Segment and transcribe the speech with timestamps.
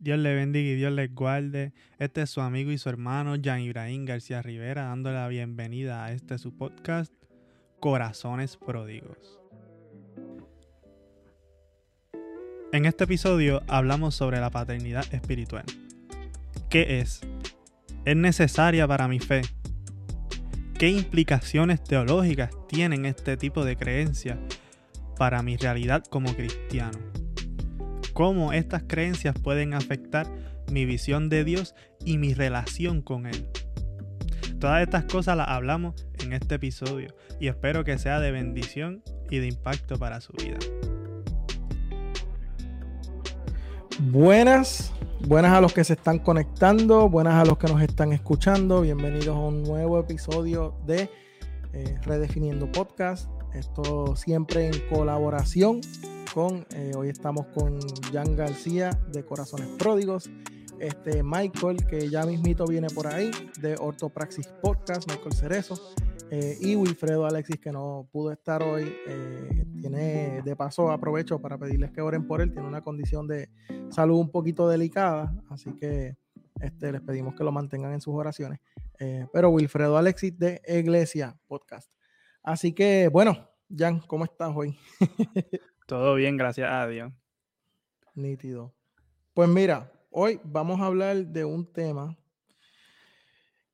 [0.00, 1.74] Dios le bendiga y Dios les guarde.
[1.98, 6.12] Este es su amigo y su hermano Jan Ibrahim García Rivera dándole la bienvenida a
[6.12, 7.12] este su podcast
[7.80, 9.38] Corazones Pródigos.
[12.72, 15.66] En este episodio hablamos sobre la paternidad espiritual.
[16.70, 17.20] ¿Qué es?
[18.06, 19.42] ¿Es necesaria para mi fe?
[20.78, 24.38] ¿Qué implicaciones teológicas tienen este tipo de creencias
[25.18, 26.98] para mi realidad como cristiano?
[28.12, 30.26] Cómo estas creencias pueden afectar
[30.70, 33.48] mi visión de Dios y mi relación con Él.
[34.58, 39.38] Todas estas cosas las hablamos en este episodio y espero que sea de bendición y
[39.38, 40.58] de impacto para su vida.
[43.98, 44.92] Buenas,
[45.26, 48.82] buenas a los que se están conectando, buenas a los que nos están escuchando.
[48.82, 51.10] Bienvenidos a un nuevo episodio de
[51.72, 53.30] eh, Redefiniendo Podcast.
[53.54, 55.80] Esto siempre en colaboración
[56.36, 57.80] eh, hoy estamos con
[58.12, 60.30] Jan García de Corazones Pródigos,
[60.78, 65.74] este Michael, que ya mismito viene por ahí, de Ortopraxis Podcast, Michael Cerezo,
[66.30, 68.94] eh, y Wilfredo Alexis, que no pudo estar hoy.
[69.08, 73.50] Eh, tiene, de paso, aprovecho para pedirles que oren por él, tiene una condición de
[73.88, 76.16] salud un poquito delicada, así que
[76.60, 78.60] este, les pedimos que lo mantengan en sus oraciones.
[79.32, 81.90] pero Wilfredo Alexis de Iglesia Podcast.
[82.40, 84.78] Así que, bueno, Jan, ¿cómo estás hoy?
[85.90, 87.12] Todo bien, gracias a Dios.
[88.14, 88.72] Nítido.
[89.34, 92.16] Pues mira, hoy vamos a hablar de un tema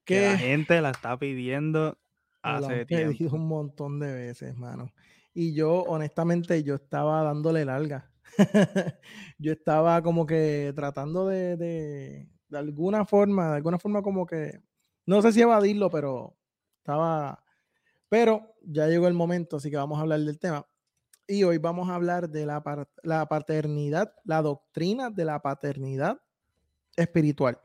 [0.03, 1.99] que, la gente la está pidiendo
[2.43, 3.13] hace tiempo.
[3.13, 4.95] pedido un montón de veces, hermano.
[5.35, 8.11] Y yo, honestamente, yo estaba dándole larga.
[9.39, 14.63] yo estaba como que tratando de, de, de alguna forma, de alguna forma como que,
[15.05, 16.35] no sé si evadirlo, pero
[16.79, 17.45] estaba,
[18.09, 20.67] pero ya llegó el momento, así que vamos a hablar del tema.
[21.29, 22.63] Y hoy vamos a hablar de la,
[23.03, 26.21] la paternidad, la doctrina de la paternidad
[26.95, 27.61] espiritual.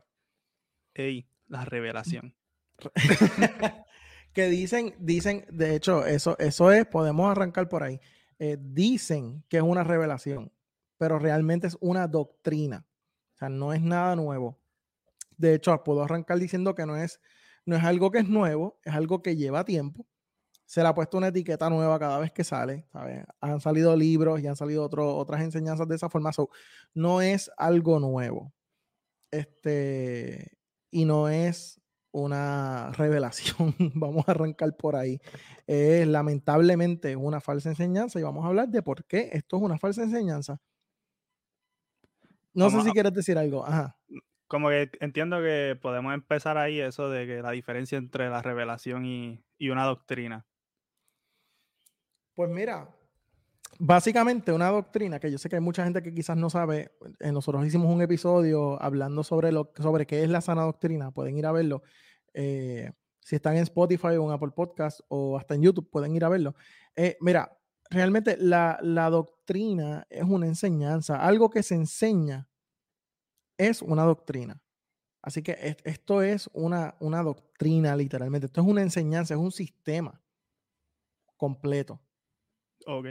[0.94, 2.34] Ey, la revelación.
[4.32, 8.00] que dicen, dicen, de hecho, eso, eso es, podemos arrancar por ahí.
[8.40, 10.52] Eh, dicen que es una revelación,
[10.98, 12.84] pero realmente es una doctrina.
[13.36, 14.58] O sea, no es nada nuevo.
[15.36, 17.20] De hecho, puedo arrancar diciendo que no es,
[17.64, 20.04] no es algo que es nuevo, es algo que lleva tiempo
[20.72, 23.26] se le ha puesto una etiqueta nueva cada vez que sale, ¿sabes?
[23.42, 26.30] Han salido libros y han salido otras enseñanzas de esa forma.
[26.94, 28.54] no es algo nuevo.
[29.30, 30.56] Este,
[30.90, 31.78] y no es
[32.10, 33.74] una revelación.
[33.94, 35.20] vamos a arrancar por ahí.
[35.66, 39.76] Es lamentablemente una falsa enseñanza y vamos a hablar de por qué esto es una
[39.76, 40.58] falsa enseñanza.
[42.54, 43.66] No sé si quieres decir algo.
[43.66, 43.98] Ajá.
[44.48, 49.04] Como que entiendo que podemos empezar ahí eso de que la diferencia entre la revelación
[49.04, 50.46] y, y una doctrina.
[52.34, 52.88] Pues mira,
[53.78, 56.92] básicamente una doctrina que yo sé que hay mucha gente que quizás no sabe.
[57.20, 61.10] Eh, nosotros hicimos un episodio hablando sobre, lo, sobre qué es la sana doctrina.
[61.10, 61.82] Pueden ir a verlo.
[62.34, 66.24] Eh, si están en Spotify o en Apple Podcast o hasta en YouTube, pueden ir
[66.24, 66.54] a verlo.
[66.96, 67.56] Eh, mira,
[67.90, 68.78] realmente la,
[69.10, 71.16] doctrina es una enseñanza.
[71.16, 72.48] Algo que se enseña
[73.56, 74.60] es una doctrina.
[75.22, 78.46] Así que esto es una, una doctrina, literalmente.
[78.46, 80.20] Esto es una enseñanza, es un sistema
[81.36, 82.00] completo.
[82.86, 83.06] Ok.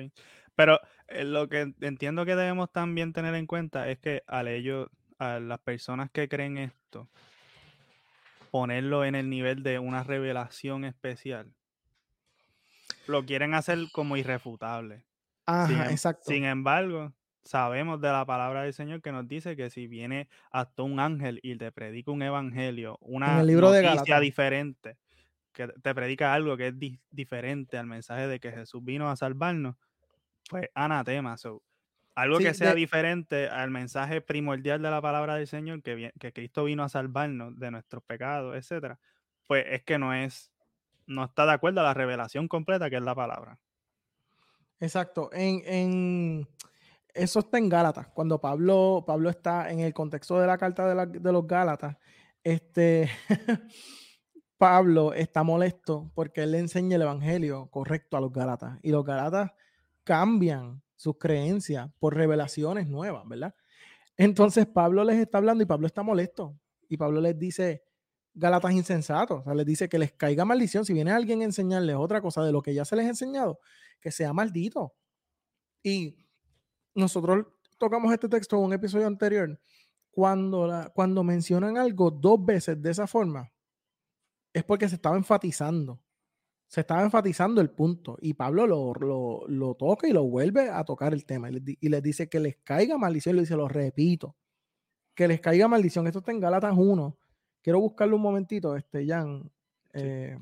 [0.56, 4.90] Pero eh, lo que entiendo que debemos también tener en cuenta es que al ello,
[5.18, 7.10] a las personas que creen esto,
[8.52, 11.54] ponerlo en el nivel de una revelación especial,
[13.08, 15.06] lo quieren hacer como irrefutable.
[15.46, 16.24] Ajá, sin, exacto.
[16.26, 20.84] Sin embargo, sabemos de la palabra del Señor que nos dice que si viene hasta
[20.84, 24.98] un ángel y te predica un evangelio, una libro noticia diferente,
[25.52, 26.76] que te predica algo que es
[27.10, 29.76] diferente al mensaje de que Jesús vino a salvarnos,
[30.50, 31.38] pues anatema.
[31.38, 31.64] So,
[32.16, 36.66] algo que sea diferente al mensaje primordial de la palabra del Señor, que, que Cristo
[36.66, 39.00] vino a salvarnos de nuestros pecados, etcétera,
[39.48, 40.52] pues es que no es,
[41.08, 43.60] no está de acuerdo a la revelación completa que es la palabra.
[44.80, 45.30] Exacto.
[45.32, 46.48] En, en
[47.14, 48.08] eso está en Gálatas.
[48.08, 51.98] Cuando Pablo, Pablo está en el contexto de la carta de, de los Gálatas,
[52.44, 53.10] este
[54.62, 59.04] Pablo está molesto porque él le enseña el evangelio correcto a los Galatas y los
[59.04, 59.50] Galatas
[60.04, 63.56] cambian sus creencias por revelaciones nuevas, ¿verdad?
[64.18, 66.56] Entonces Pablo les está hablando y Pablo está molesto
[66.88, 67.82] y Pablo les dice,
[68.36, 70.86] Galatas insensatos, o sea, les dice que les caiga maldición.
[70.86, 73.60] Si viene alguien a enseñarles otra cosa de lo que ya se les ha enseñado,
[74.00, 74.94] que sea maldito.
[75.82, 76.24] Y
[76.94, 77.48] nosotros
[77.80, 79.60] tocamos este texto en un episodio anterior.
[80.12, 83.51] Cuando, cuando mencionan algo dos veces de esa forma,
[84.54, 86.02] es porque se estaba enfatizando.
[86.68, 88.18] Se estaba enfatizando el punto.
[88.22, 88.94] Y Pablo lo,
[89.48, 91.50] lo, toca y lo vuelve a tocar el tema.
[91.50, 93.36] Y les, dice que les caiga maldición.
[93.36, 94.36] Y le dice, lo repito.
[95.14, 96.08] que les caiga maldición.
[96.08, 97.18] Esto está en Gálatas 1.
[97.62, 99.52] Quiero buscarlo un momentito, este, Jan.
[99.94, 100.38] Eh,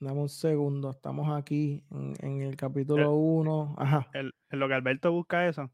[0.00, 1.82] dame un segundo, estamos aquí
[2.20, 3.76] en, el capítulo 1.
[3.78, 4.10] Ajá.
[4.12, 5.70] en lo que Alberto busca eso,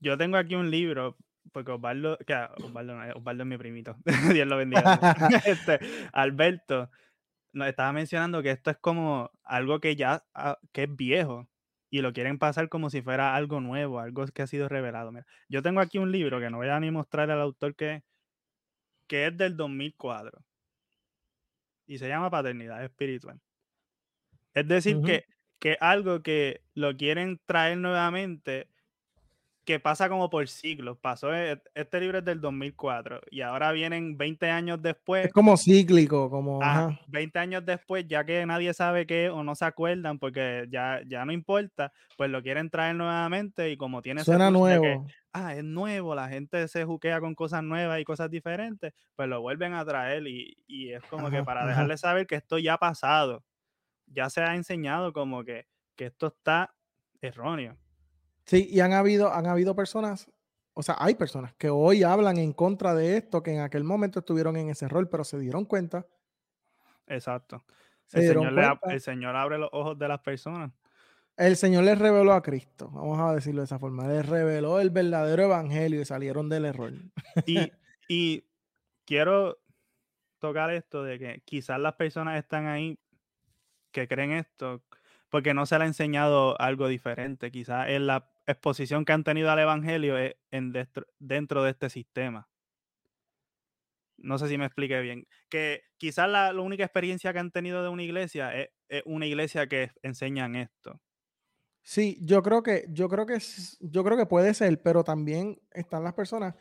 [0.00, 1.16] yo tengo aquí un libro,
[1.52, 3.96] porque Osvaldo, que Osvaldo, Osvaldo es mi primito,
[4.40, 4.82] Dios lo bendiga.
[5.46, 5.78] este,
[6.12, 6.90] Alberto
[7.52, 10.24] nos estaba mencionando que esto es como algo que ya
[10.72, 11.48] que es viejo
[11.90, 15.10] y lo quieren pasar como si fuera algo nuevo, algo que ha sido revelado.
[15.10, 18.02] Mira, yo tengo aquí un libro que no voy a ni mostrar al autor que,
[19.06, 20.44] que es del 2004
[21.86, 23.40] y se llama Paternidad Espiritual.
[24.54, 25.24] Es decir, que,
[25.58, 28.68] que algo que lo quieren traer nuevamente
[29.68, 30.96] que pasa como por siglos.
[30.96, 35.26] Pasó, e, este libro es del 2004 y ahora vienen 20 años después.
[35.26, 36.58] Es como cíclico, como...
[37.08, 41.26] 20 años después, ya que nadie sabe qué o no se acuerdan porque ya, ya
[41.26, 44.24] no importa, pues lo quieren traer nuevamente y como tiene...
[44.24, 45.06] Suena nuevo.
[45.34, 49.42] ah, es nuevo, la gente se juquea con cosas nuevas y cosas diferentes, pues lo
[49.42, 52.78] vuelven a traer y, y es como que para dejarle saber que esto ya ha
[52.78, 53.44] pasado,
[54.06, 56.74] ya se ha enseñado como que, que esto está
[57.20, 57.76] erróneo.
[58.48, 60.26] Sí, y han habido, han habido personas,
[60.72, 64.20] o sea, hay personas que hoy hablan en contra de esto, que en aquel momento
[64.20, 66.06] estuvieron en ese rol, pero se dieron cuenta.
[67.06, 67.62] Exacto.
[68.14, 70.72] el, señor el Señor abre los ojos de las personas.
[71.36, 74.08] El Señor les reveló a Cristo, vamos a decirlo de esa forma.
[74.08, 76.94] Les reveló el verdadero evangelio y salieron del error.
[77.44, 77.70] Y,
[78.08, 78.44] y
[79.04, 79.58] quiero
[80.38, 82.98] tocar esto de que quizás las personas están ahí
[83.90, 84.82] que creen esto
[85.28, 87.50] porque no se le ha enseñado algo diferente.
[87.50, 90.16] Quizás es la exposición que han tenido al Evangelio
[90.50, 90.72] en
[91.18, 92.48] dentro, de este sistema.
[94.16, 95.28] No sé si me expliqué bien.
[95.48, 98.70] Que quizás la, única experiencia que han tenido de una iglesia es,
[99.04, 101.00] una iglesia que enseñan esto.
[101.82, 103.38] Sí, yo creo que, yo creo que,
[103.80, 106.54] yo creo que puede ser, pero también están las personas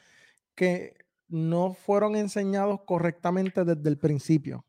[0.55, 0.93] que
[1.29, 4.65] no fueron enseñados correctamente desde el principio.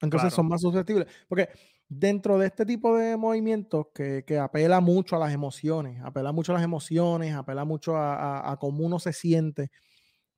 [0.00, 1.06] Entonces son más susceptibles.
[1.28, 1.48] Porque
[1.90, 6.54] dentro de este tipo de movimientos que, apela mucho a las emociones, apela mucho a
[6.54, 9.72] las emociones, apela mucho a, cómo uno se siente,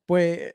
[0.06, 0.54] pues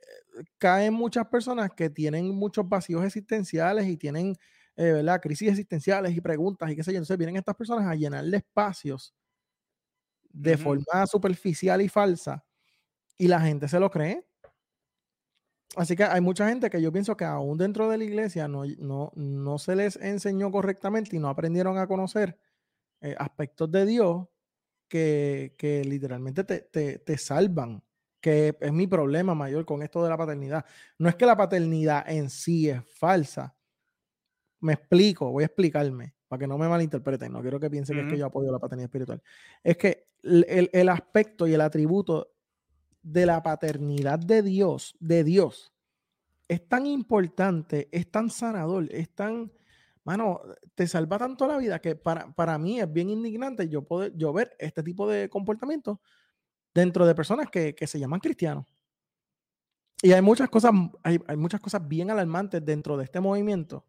[0.57, 4.35] caen muchas personas que tienen muchos vacíos existenciales y tienen,
[4.75, 5.21] eh, ¿verdad?
[5.21, 6.97] Crisis existenciales y preguntas y qué sé yo.
[6.97, 9.13] Entonces vienen estas personas a llenarle espacios
[10.29, 12.43] de forma superficial y falsa
[13.19, 14.25] y la gente se lo cree
[15.75, 18.63] Así que hay mucha gente que yo pienso que aún dentro de la iglesia no,
[18.79, 22.37] no, no se les enseñó correctamente y no aprendieron a conocer
[23.01, 24.27] eh, aspectos de Dios
[24.87, 27.83] que, que literalmente te, te, te, salvan,
[28.21, 30.65] que es mi problema mayor con esto de la paternidad.
[30.97, 33.55] No es que la paternidad en sí es falsa.
[34.61, 38.01] Me explico, voy a explicarme para que no me malinterpreten, no quiero que piensen que
[38.03, 39.21] es que yo apoyo la paternidad espiritual.
[39.63, 42.37] Es que el, el aspecto y el atributo
[43.12, 45.74] de la paternidad de Dios, de Dios,
[46.48, 49.51] es tan importante, es tan sanador, es tan,
[50.04, 50.42] mano,
[50.75, 54.33] te salva tanto la vida que para, para mí es bien indignante yo, poder, yo
[54.33, 56.01] ver este tipo de comportamiento
[56.74, 58.65] dentro de personas que, se llaman cristianos.
[60.01, 60.71] Y hay muchas cosas,
[61.03, 63.86] hay, muchas cosas bien alarmantes dentro de este movimiento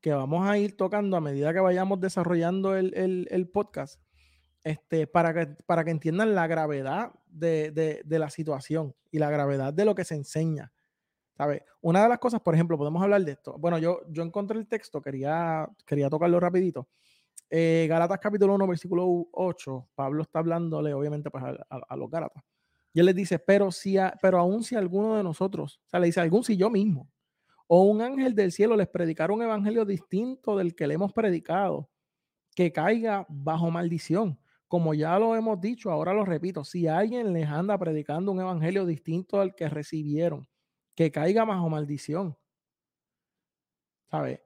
[0.00, 4.00] que vamos a ir tocando a medida que vayamos desarrollando el, el podcast
[4.64, 9.84] este, para, que, para que entiendan la gravedad de, la situación y la gravedad de
[9.84, 10.72] lo que se enseña.
[11.36, 11.64] ¿Sabe?
[11.80, 13.56] Una de las cosas, por ejemplo, podemos hablar de esto.
[13.58, 16.88] Bueno, yo, yo encontré el texto, quería, quería tocarlo rapidito.
[17.48, 22.42] Eh, Galatas capítulo 1, versículo 8, Pablo está hablándole obviamente pues, a, los Galatas.
[22.92, 26.06] Y él les dice, pero, si pero aún si alguno de nosotros, o sea, le
[26.06, 27.08] dice, algún si yo mismo,
[27.68, 31.88] o un ángel del cielo les predicara un evangelio distinto del que le hemos predicado,
[32.54, 37.48] que caiga bajo maldición como ya lo hemos dicho, ahora lo repito, si alguien les
[37.48, 40.46] anda predicando un evangelio distinto al que recibieron,
[40.94, 42.36] que caiga bajo maldición.
[44.10, 44.44] ¿Sabe?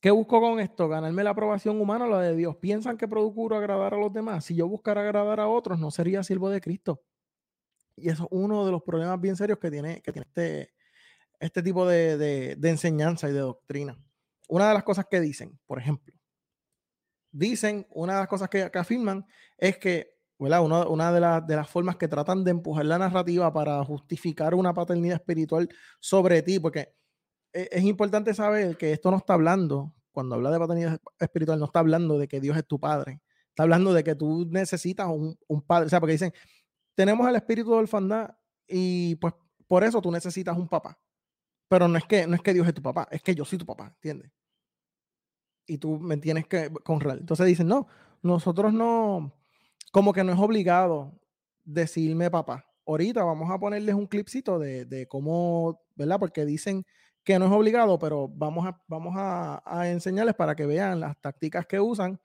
[0.00, 0.88] ¿Qué busco con esto?
[0.88, 2.56] ¿Ganarme la aprobación humana o la de Dios?
[2.56, 4.44] ¿Piensan que procuro agradar a los demás?
[4.44, 7.02] Si yo buscara agradar a otros, no sería siervo de Cristo.
[7.96, 10.72] Y eso es uno de los problemas bien serios que tiene, que tiene este,
[11.40, 12.16] este tipo de,
[12.56, 13.98] de enseñanza y de doctrina.
[14.48, 16.14] Una de las cosas que dicen, por ejemplo,
[17.30, 20.16] dicen, una de las cosas que, afirman es que.
[20.40, 25.68] Una, de, las formas que tratan de empujar la narrativa para justificar una paternidad espiritual
[25.98, 26.94] sobre ti, porque
[27.52, 31.64] e, es, importante saber que esto no está hablando, cuando habla de paternidad espiritual, no
[31.64, 35.36] está hablando de que Dios es tu padre, está hablando de que tú necesitas un,
[35.48, 36.32] un padre, o sea, porque dicen,
[36.94, 38.30] tenemos el espíritu de orfandad
[38.68, 39.34] y pues
[39.66, 40.98] por eso tú necesitas un papá.
[41.68, 43.58] Pero no es que no es que Dios es tu papá, es que yo soy
[43.58, 44.32] tu papá, ¿entiendes?
[45.68, 47.18] Y tú me tienes que honrar.
[47.18, 47.86] Entonces dicen, no,
[48.22, 49.32] nosotros no,
[49.92, 51.12] como que no es obligado
[51.64, 56.18] decirme papá ahorita vamos a ponerles un clipcito de, de cómo, ¿verdad?
[56.18, 56.86] Porque dicen
[57.22, 61.20] que no es obligado, pero vamos a, vamos a, a, enseñarles para que vean las
[61.20, 62.18] tácticas que usan,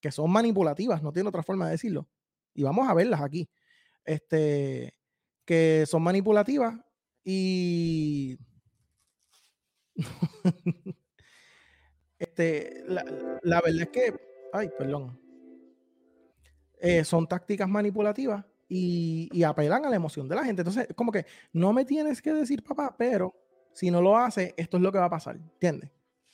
[0.00, 2.08] que son manipulativas, no tiene otra forma de decirlo.
[2.54, 3.48] Y vamos a verlas aquí.
[4.04, 4.94] Este,
[5.44, 6.74] que son manipulativas
[7.22, 8.38] y
[12.18, 13.04] este, la,
[13.42, 14.14] la, verdad es que,
[14.52, 15.18] ay, perdón,
[16.80, 20.62] eh, son tácticas manipulativas y, y, apelan a la emoción de la gente.
[20.62, 23.34] Entonces, como que no me tienes que decir papá, pero
[23.72, 25.90] si no lo hace, esto es lo que va a pasar, ¿entiendes?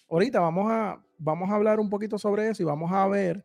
[0.09, 3.45] Ahorita vamos a, vamos a hablar un poquito sobre eso y vamos a ver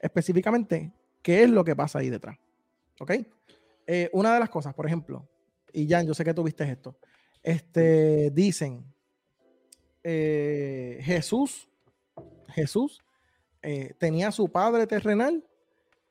[0.00, 2.36] específicamente qué es lo que pasa ahí detrás.
[3.00, 3.12] ¿Ok?
[3.86, 5.28] Eh, una de las cosas, por ejemplo,
[5.72, 6.98] y Jan, yo sé que tuviste esto,
[7.42, 8.84] este, dicen,
[10.04, 11.68] eh, Jesús,
[12.48, 13.00] Jesús
[13.62, 15.44] eh, tenía su padre terrenal,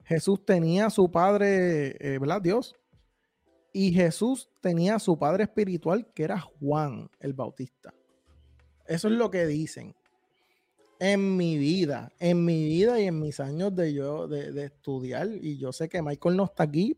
[0.06, 2.42] Jesús tenía su padre, eh, ¿verdad?
[2.42, 2.76] Dios.
[3.74, 7.94] Y Jesús tenía su padre espiritual, que era Juan el Bautista.
[8.86, 9.96] Eso es lo que dicen.
[11.00, 15.28] En mi vida, en mi vida y en mis años de yo de, de estudiar,
[15.30, 16.98] y yo sé que Michael no está aquí,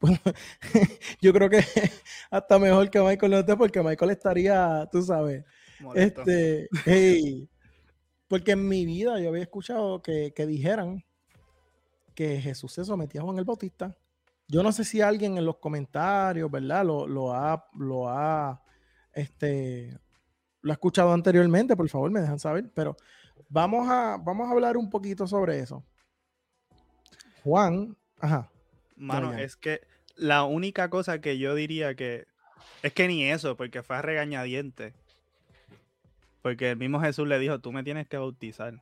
[1.20, 1.60] yo creo que
[2.30, 5.44] hasta mejor que Michael no esté, porque Michael estaría, tú sabes,
[5.94, 7.48] este, hey,
[8.28, 11.04] porque en mi vida yo había escuchado que, que, dijeran
[12.14, 13.96] que Jesús se sometía a Juan el Bautista.
[14.48, 16.84] Yo no sé si alguien en los comentarios, ¿verdad?
[16.84, 18.62] Lo, lo ha, lo ha,
[19.12, 19.98] este,
[20.62, 22.70] lo ha escuchado anteriormente, por favor, me dejan saber.
[22.74, 22.96] Pero
[23.48, 25.84] vamos a, vamos a hablar un poquito sobre eso.
[27.42, 28.50] Juan, ajá.
[28.96, 29.80] Mano, es que
[30.16, 32.26] la única cosa que yo diría que
[32.82, 34.94] es que ni eso, porque fue a regañadiente.
[36.46, 38.80] Porque el mismo Jesús le dijo, tú me tienes que bautizar.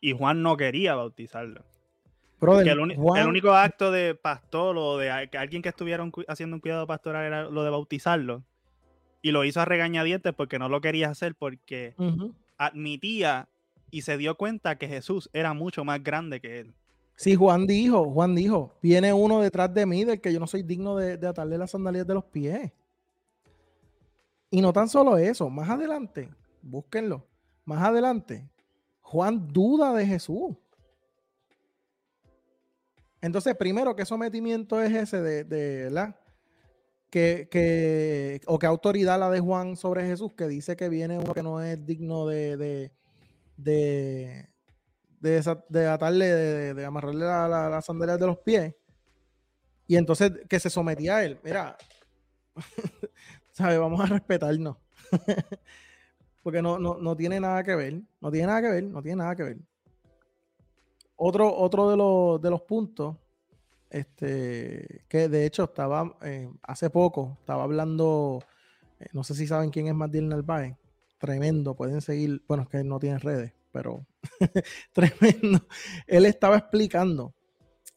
[0.00, 1.64] Y Juan no quería bautizarlo.
[2.38, 3.20] Brother, el, Juan...
[3.20, 7.50] el, único acto de pastor o de alguien que estuviera haciendo un cuidado pastoral era
[7.50, 8.44] lo de bautizarlo.
[9.22, 12.34] Y lo hizo a regañadientes porque no lo quería hacer porque uh -huh.
[12.58, 13.48] admitía
[13.90, 16.74] y se dio cuenta que Jesús era mucho más grande que él.
[17.16, 20.62] Sí, Juan dijo, Juan dijo, viene uno detrás de mí del que yo no soy
[20.62, 22.70] digno de, de atarle las sandalias de los pies.
[24.48, 26.28] Y no tan solo eso, más adelante,
[26.62, 27.26] búsquenlo.
[27.64, 28.48] Más adelante,
[29.00, 30.56] Juan duda de Jesús.
[33.20, 36.18] Entonces, primero, ¿qué sometimiento es ese de, de la
[37.12, 41.34] que, que, o qué autoridad la de Juan sobre Jesús que dice que viene uno
[41.34, 42.90] que no es digno de, de,
[43.58, 44.48] de,
[45.68, 46.26] de, atarle,
[46.74, 48.74] de, amarrarle las la, la sandalias de los pies?
[49.86, 51.38] Y entonces que se sometía a él.
[51.44, 51.76] Mira,
[53.52, 53.76] ¿sabe?
[53.76, 54.78] Vamos a respetarnos.
[56.42, 59.16] porque no, no, no, tiene nada que ver, no tiene nada que ver, no tiene
[59.16, 59.58] nada que ver.
[61.16, 63.16] Otro, otro de, los, de los puntos,
[63.90, 68.40] este, que de hecho estaba eh, hace poco, estaba hablando,
[68.98, 70.76] eh, no sé si saben quién es Matiel Narváez,
[71.18, 74.04] tremendo, pueden seguir, bueno, es que no tiene redes, pero
[74.92, 75.66] tremendo.
[76.06, 77.34] Él estaba explicando,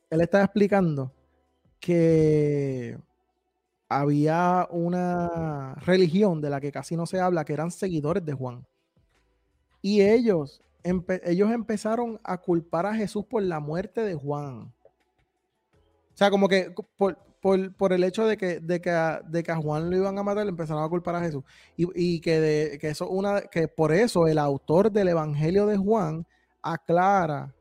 [0.09, 1.11] él estaba explicando
[1.79, 2.97] que
[3.89, 8.65] había una religión de la que casi no se habla, que eran seguidores de Juan.
[9.81, 10.61] Y ellos,
[11.23, 14.73] ellos empezaron a culpar a Jesús por la muerte de Juan.
[16.13, 17.17] O sea, como que por,
[17.75, 20.47] por, el hecho de que, de, que a, de que, Juan lo iban a matar,
[20.47, 21.43] empezaron a culpar a Jesús.
[21.77, 25.77] Y, y que, de, que, eso una, que por eso el autor del Evangelio de
[25.77, 26.25] Juan
[26.63, 27.53] aclara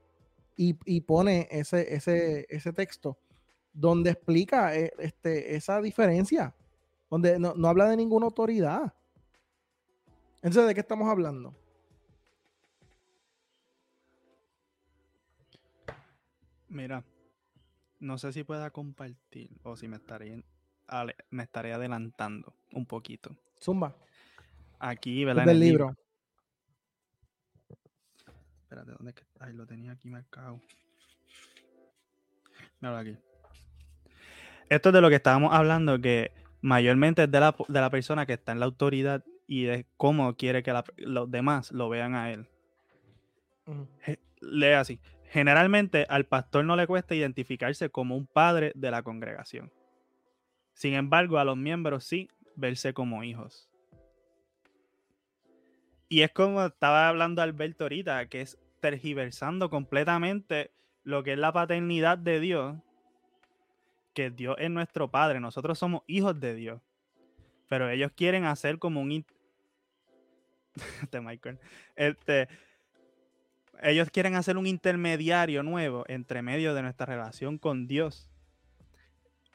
[0.56, 3.18] y, y pone ese, ese, ese texto
[3.74, 6.54] donde explica eh, este, esa diferencia,
[7.10, 8.94] donde no, no, habla de ninguna autoridad.
[10.36, 11.54] Entonces, ¿de qué estamos hablando?
[16.68, 17.04] Mira,
[17.98, 20.42] no sé si pueda compartir o si me estaré,
[21.30, 23.36] me estaré adelantando un poquito.
[23.60, 23.96] Zumba.
[24.78, 25.46] Aquí, ¿verdad?
[25.46, 25.86] Del libro.
[25.86, 26.04] libro.
[28.62, 29.24] Espérate, ¿dónde es que?
[29.40, 30.60] Ay, lo tenía aquí marcado.
[32.80, 33.16] Mira aquí
[34.68, 38.26] esto es de lo que estábamos hablando, que mayormente es de la, de la persona
[38.26, 42.14] que está en la autoridad y de cómo quiere que la, los demás lo vean
[42.14, 42.46] a él.
[43.66, 44.18] Uh -huh.
[44.40, 45.00] Lee así.
[45.30, 49.72] Generalmente al pastor no le cuesta identificarse como un padre de la congregación.
[50.74, 53.68] Sin embargo, a los miembros sí verse como hijos.
[56.08, 60.70] Y es como estaba hablando Alberto ahorita, que es tergiversando completamente
[61.02, 62.76] lo que es la paternidad de Dios
[64.14, 66.80] que Dios es nuestro Padre, nosotros somos hijos de Dios.
[67.68, 69.26] Pero ellos quieren hacer como un...
[71.02, 71.58] este Michael.
[71.96, 72.48] Este,
[73.82, 78.30] ellos quieren hacer un intermediario nuevo entre medio de nuestra relación con Dios.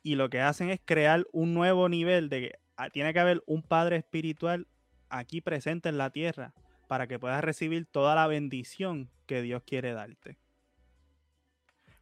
[0.04, 3.44] y lo que hacen es crear un nuevo nivel de que ah, tiene que haber
[3.46, 4.68] un Padre espiritual
[5.10, 6.54] aquí presente en la tierra
[6.88, 10.38] para que puedas recibir toda la bendición que Dios quiere darte.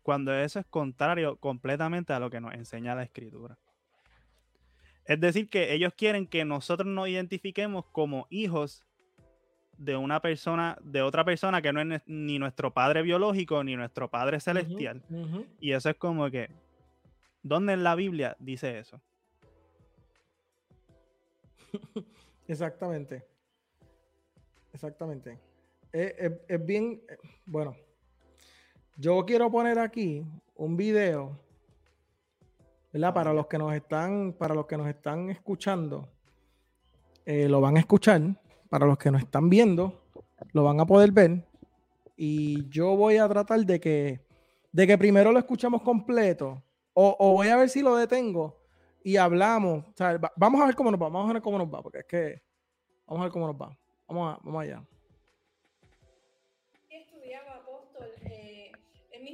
[0.08, 3.58] Cuando eso es contrario completamente a lo que nos enseña la escritura.
[5.04, 8.86] Es decir, que ellos quieren que nosotros nos identifiquemos como hijos
[9.78, 14.10] de una persona, de otra persona que no es ni nuestro padre biológico ni nuestro
[14.10, 15.04] padre celestial.
[15.60, 16.52] Y eso es como que,
[17.44, 19.02] ¿dónde en la Biblia dice eso?
[22.48, 23.26] Exactamente.
[24.72, 25.38] Exactamente.
[25.92, 27.76] Es, bien, eh, bueno,
[28.98, 30.26] yo quiero poner aquí
[30.56, 31.40] un video,
[32.92, 33.14] ¿verdad?
[33.14, 36.10] Para los que nos están, para los que nos están escuchando,
[37.26, 38.22] eh, lo van a escuchar
[38.70, 40.02] para los que nos están viendo,
[40.52, 41.48] lo van a poder ver.
[42.16, 44.26] Y yo voy a tratar de que,
[44.72, 46.64] de que primero lo escuchemos completo.
[46.94, 48.58] O, voy a ver si lo detengo
[49.04, 49.86] y hablamos.
[50.36, 51.10] vamos a ver cómo nos va.
[51.10, 51.84] Vamos a ver cómo nos va.
[51.84, 52.42] Porque es que.
[53.06, 53.78] Vamos a ver cómo nos va.
[54.08, 54.84] Vamos, a, vamos allá.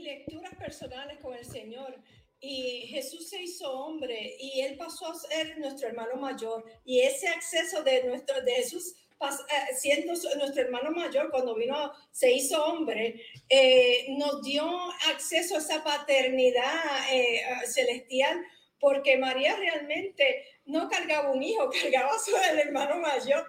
[0.03, 1.95] Lecturas personales con el Señor.
[2.39, 6.65] Y Jesús se hizo hombre y él pasó a ser nuestro hermano mayor.
[6.83, 12.31] Y ese acceso de nuestro de Jesús eh, siendo nuestro hermano mayor, cuando vino, se
[12.31, 14.65] hizo hombre, eh, nos dio
[15.13, 16.73] acceso a esa paternidad
[17.11, 18.41] eh, celestial,
[18.79, 23.45] porque María realmente no cargaba un hijo, cargaba su el hermano mayor,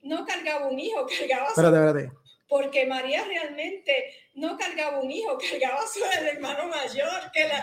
[0.00, 1.60] no cargaba un hijo, cargaba su...
[1.60, 2.10] Espérate,
[2.52, 3.92] Porque María realmente
[4.34, 7.62] no cargaba un hijo, cargaba su el hermano mayor, que la,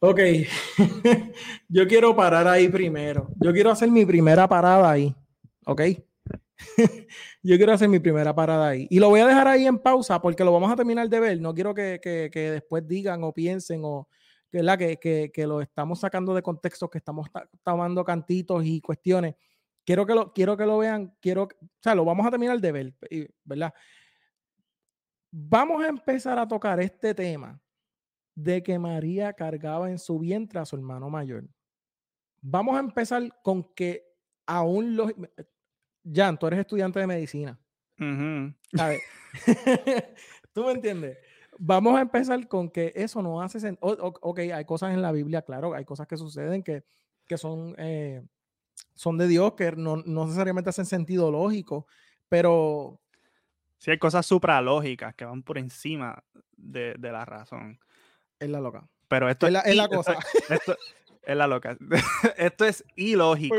[0.00, 0.20] Ok,
[1.68, 3.32] yo quiero parar ahí primero.
[3.40, 5.12] Yo quiero hacer mi primera parada ahí.
[5.66, 5.82] ¿Ok?
[7.42, 8.86] yo quiero hacer mi primera parada ahí.
[8.90, 11.40] Y lo voy a dejar ahí en pausa porque lo vamos a terminar de ver.
[11.40, 11.98] No quiero que,
[12.32, 14.08] después digan o piensen o
[14.52, 17.26] que, que, que, lo estamos sacando de contexto, que estamos
[17.64, 19.34] tomando cantitos y cuestiones.
[19.84, 22.70] Quiero que lo, quiero que lo vean, quiero, o sea, lo vamos a terminar de
[22.70, 22.94] ver,
[23.42, 23.74] ¿verdad?
[25.40, 27.60] Vamos a empezar a tocar este tema
[28.34, 31.44] de que María cargaba en su vientre a su hermano mayor.
[32.40, 34.04] Vamos a empezar con que
[34.46, 35.12] aún los,
[36.12, 37.56] Jan, tú eres estudiante de medicina.
[38.78, 39.00] A ver,
[40.52, 41.18] ¿tú me entiendes?
[41.56, 43.96] Vamos a empezar con que eso no hace sentido.
[44.20, 46.82] Ok, hay cosas en la Biblia, claro, hay cosas que suceden que,
[47.28, 48.22] que son, eh,
[48.96, 51.86] son de Dios, que no, no, necesariamente hacen sentido lógico,
[52.28, 53.00] pero...
[53.78, 56.22] Sí, hay cosas supralógicas que van por encima
[56.56, 57.78] de, de la razón.
[58.38, 58.88] Es la loca.
[59.08, 60.18] Pero esto es la, es la cosa.
[60.48, 60.76] Esto,
[61.22, 61.76] es la loca.
[62.36, 63.56] Esto es ilógico.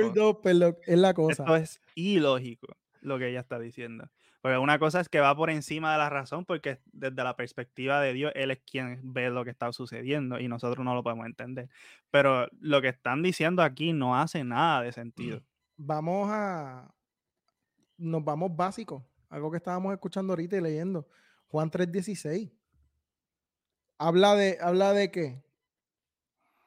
[0.86, 1.43] es la cosa.
[1.43, 2.67] Esto es ilógico
[3.01, 4.10] lo que ella está diciendo.
[4.41, 7.99] Porque una cosa es que va por encima de la razón, porque desde la perspectiva
[7.99, 11.25] de Dios, Él es quien ve lo que está sucediendo y nosotros no lo podemos
[11.25, 11.69] entender.
[12.10, 15.41] Pero lo que están diciendo aquí no hace nada de sentido.
[15.77, 16.89] Vamos a.
[17.97, 19.03] Nos vamos básicos.
[19.30, 21.08] Algo que estábamos escuchando ahorita y leyendo.
[21.48, 22.52] Juan 3:16.
[23.98, 25.44] Habla de, habla de qué?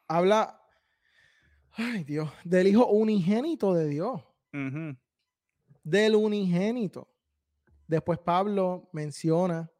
[0.06, 0.62] Habla
[1.74, 2.30] Ay, Dios.
[2.44, 4.20] Del hijo unigénito de Dios.
[5.82, 7.08] Del unigénito.
[7.86, 9.70] Después Pablo menciona,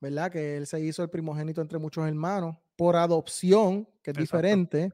[0.00, 0.30] ¿verdad?
[0.30, 4.92] Que él se hizo el primogénito entre muchos hermanos por adopción, que es diferente.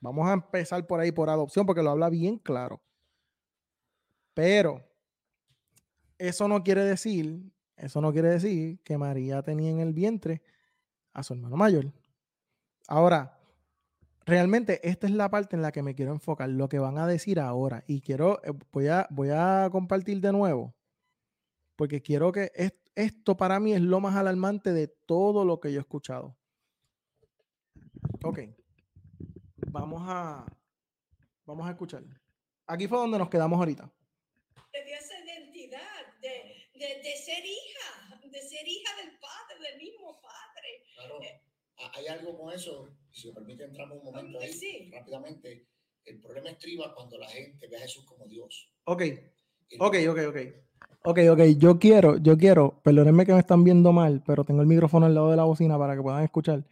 [0.00, 2.80] Vamos a empezar por ahí, por adopción, porque lo habla bien claro.
[4.34, 4.84] Pero
[6.18, 10.42] eso no quiere decir, eso no quiere decir que María tenía en el vientre
[11.12, 11.92] a su hermano mayor.
[12.88, 13.38] Ahora,
[14.24, 17.06] realmente esta es la parte en la que me quiero enfocar, lo que van a
[17.06, 17.84] decir ahora.
[17.86, 20.74] Y quiero, eh, voy a, voy a compartir de nuevo,
[21.76, 22.50] porque quiero que
[22.94, 26.36] esto para mí es lo más alarmante de todo lo que yo he escuchado.
[28.24, 28.40] Ok,
[29.70, 30.44] vamos a,
[31.46, 32.02] vamos a escuchar.
[32.66, 33.90] Aquí fue donde nos quedamos ahorita.
[36.78, 40.84] De ser hija, de ser hija del Padre, del mismo Padre.
[40.94, 41.18] Claro.
[41.94, 45.66] Hay algo con eso, si me permite entrar un momento ahí rápidamente.
[46.04, 48.72] El problema estriba cuando la gente ve a Jesús como Dios.
[48.84, 49.02] Ok,
[49.78, 50.36] ok, ok, ok.
[51.04, 54.66] Ok, ok, yo quiero, yo quiero, perdónenme que me están viendo mal, pero tengo el
[54.66, 56.64] micrófono al lado de la bocina para que puedan escuchar.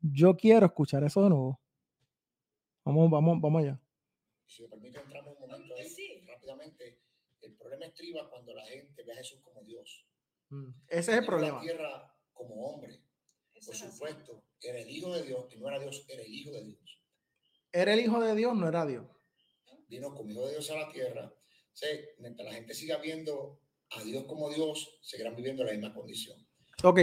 [0.00, 1.60] Yo quiero escuchar eso de nuevo.
[2.84, 3.80] Vamos, vamos, vamos allá.
[4.46, 6.98] Si me permite entrar un momento ahí rápidamente.
[7.42, 10.06] El problema estriba cuando la gente ve a Jesús como Dios.
[10.50, 11.58] Mm, ese es el problema.
[11.58, 13.00] La tierra como hombre
[13.66, 16.64] por supuesto, era el Hijo de Dios, y no era Dios, era el Hijo de
[16.64, 17.02] Dios.
[17.72, 19.06] Era el Hijo de Dios, no era Dios.
[19.88, 21.32] Vino como Hijo de Dios a la tierra.
[21.72, 21.86] Sí,
[22.18, 26.38] mientras la gente siga viendo a Dios como Dios, seguirán viviendo la misma condición.
[26.82, 27.00] Ok,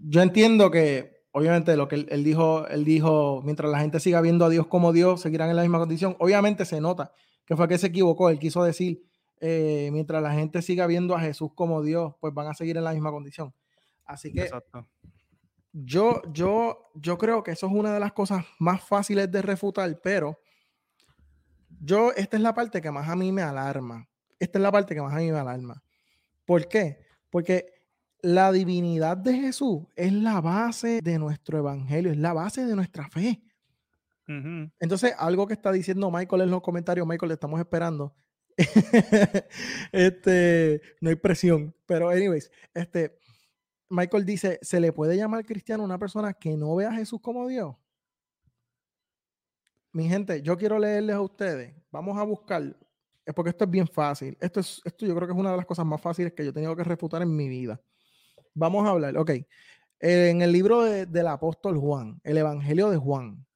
[0.00, 4.44] yo entiendo que obviamente lo que él, dijo, él dijo, mientras la gente siga viendo
[4.44, 6.16] a Dios como Dios, seguirán en la misma condición.
[6.18, 7.14] Obviamente se nota
[7.46, 8.28] que fue que se equivocó.
[8.28, 9.02] Él quiso decir,
[9.44, 12.84] eh, mientras la gente siga viendo a Jesús como Dios, pues van a seguir en
[12.84, 13.52] la misma condición.
[14.04, 14.48] Así que
[15.72, 20.00] yo, yo, yo creo que eso es una de las cosas más fáciles de refutar,
[20.00, 20.38] pero
[21.80, 24.08] yo, esta es la parte que más a mí me alarma.
[24.38, 25.82] Esta es la parte que más a mí me alarma.
[26.44, 27.00] ¿Por qué?
[27.28, 27.66] Porque
[28.20, 33.08] la divinidad de Jesús es la base de nuestro evangelio, es la base de nuestra
[33.08, 33.42] fe.
[34.78, 38.14] Entonces, algo que está diciendo Michael en los comentarios, Michael, le estamos esperando.
[39.92, 43.18] este, no hay presión, pero anyways, este,
[43.88, 47.20] Michael dice, ¿se le puede llamar cristiano a una persona que no ve a Jesús
[47.20, 47.76] como Dios?
[49.92, 51.74] Mi gente, yo quiero leerles a ustedes.
[51.90, 52.74] Vamos a buscar,
[53.34, 54.36] porque esto es bien fácil.
[54.40, 56.50] Esto, es, esto yo creo que es una de las cosas más fáciles que yo
[56.50, 57.78] he tenido que refutar en mi vida.
[58.54, 59.30] Vamos a hablar, ok.
[60.00, 63.46] En el libro del apóstol Juan, el Evangelio de Juan,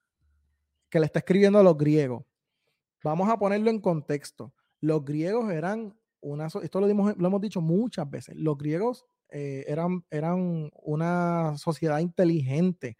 [0.90, 2.24] que le está escribiendo a los griegos,
[3.02, 4.52] vamos a ponerlo en contexto.
[4.86, 10.70] Los griegos eran una, esto lo, hemos dicho muchas veces, los griegos eh, eran, eran
[10.80, 12.96] una sociedad inteligente.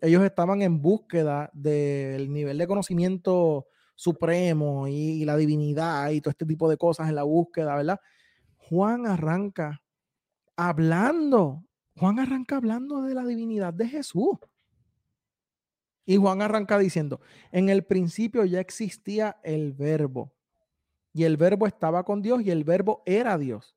[0.00, 6.46] Ellos estaban en búsqueda del nivel de conocimiento supremo y la divinidad y todo este
[6.46, 8.00] tipo de cosas en la búsqueda, ¿verdad?
[8.56, 9.82] Juan arranca
[10.56, 11.66] hablando.
[11.94, 14.38] Juan arranca hablando de la divinidad de Jesús.
[16.06, 17.20] Y Juan arranca diciendo,
[17.52, 20.32] en el principio ya existía el verbo.
[21.18, 23.74] Y el verbo estaba con Dios y el verbo era Dios.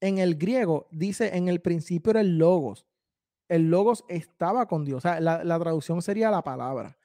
[0.00, 2.86] En el griego dice, en el principio era el logos.
[3.48, 4.98] El logos estaba con Dios.
[4.98, 6.96] O sea, la, la traducción sería la palabra.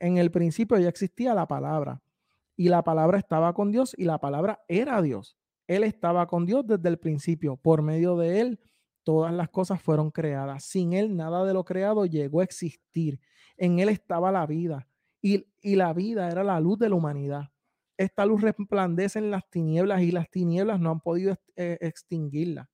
[0.00, 2.00] En el principio ya existía la palabra.
[2.56, 5.36] Y la palabra estaba con Dios y la palabra era Dios.
[5.66, 7.58] Él estaba con Dios desde el principio.
[7.58, 8.60] Por medio de Él,
[9.02, 10.64] todas las cosas fueron creadas.
[10.64, 13.20] Sin Él, nada de lo creado llegó a existir.
[13.58, 14.88] En Él estaba la vida.
[15.20, 17.50] Y, la vida era la luz de la humanidad.
[17.98, 22.70] Esta luz resplandece en las tinieblas y las tinieblas no han podido eh, extinguirla.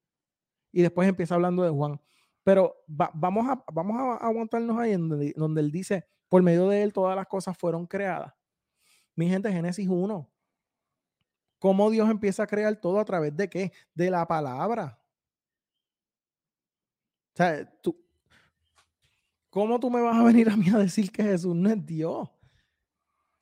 [0.71, 2.01] Y después empieza hablando de Juan.
[2.45, 6.93] Pero vamos, a, vamos a aguantarnos ahí donde, donde él dice, por medio de él
[6.93, 8.33] todas las cosas fueron creadas.
[9.17, 10.31] Mi gente, Génesis 1,
[11.65, 13.73] ¿Cómo Dios empieza a crear todo a través de qué?
[13.95, 15.01] De la palabra.
[17.33, 17.99] O sea, tú,
[19.49, 22.29] ¿cómo tú me vas a venir a mí a decir que Jesús no es Dios?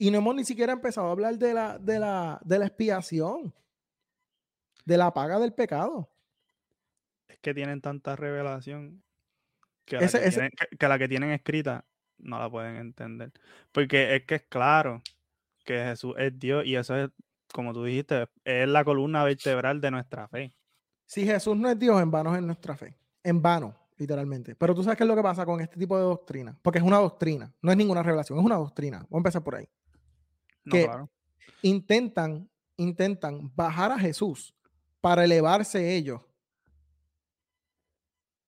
[0.03, 3.55] Y no hemos ni siquiera empezado a hablar de la, de la, de la expiación,
[4.85, 6.11] de la paga del pecado.
[7.29, 9.01] Es que tienen tanta revelación
[9.85, 11.85] que la, que, tienen, que la que tienen escrita
[12.19, 13.31] no la pueden entender.
[13.71, 15.03] Porque es que es claro
[15.65, 17.11] que Jesús es Dios y eso es
[17.53, 20.53] como tú dijiste, es la columna vertebral de nuestra fe.
[21.07, 22.97] Si Jesús no es Dios, en vano es nuestra fe.
[23.23, 24.57] En vano, literalmente.
[24.57, 26.59] Pero tú sabes qué es lo que pasa con este tipo de doctrina.
[26.61, 28.99] Porque es una doctrina, no es ninguna revelación, es una doctrina.
[28.99, 29.69] Vamos a empezar por ahí.
[30.65, 30.89] Que
[31.63, 34.55] intentan, intentan bajar a Jesús
[35.01, 36.21] para elevarse ellos.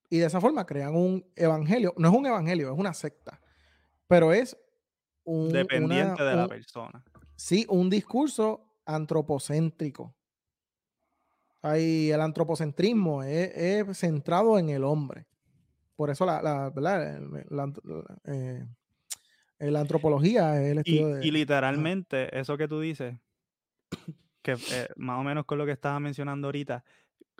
[0.09, 1.93] Y de esa forma crean un evangelio.
[1.97, 3.39] No es un evangelio, es una secta.
[4.07, 4.57] Pero es
[5.23, 5.51] un.
[5.51, 7.03] Dependiente de la persona.
[7.35, 10.15] Sí, un discurso antropocéntrico.
[11.61, 15.25] Hay el antropocentrismo es, centrado en el hombre.
[15.95, 17.73] Por eso la, la,
[18.25, 18.67] eh,
[19.59, 21.27] antropología es el estudio y, de...
[21.27, 23.15] Y literalmente, eso que tú dices,
[24.41, 26.83] que eh, más o menos con lo que estaba mencionando ahorita,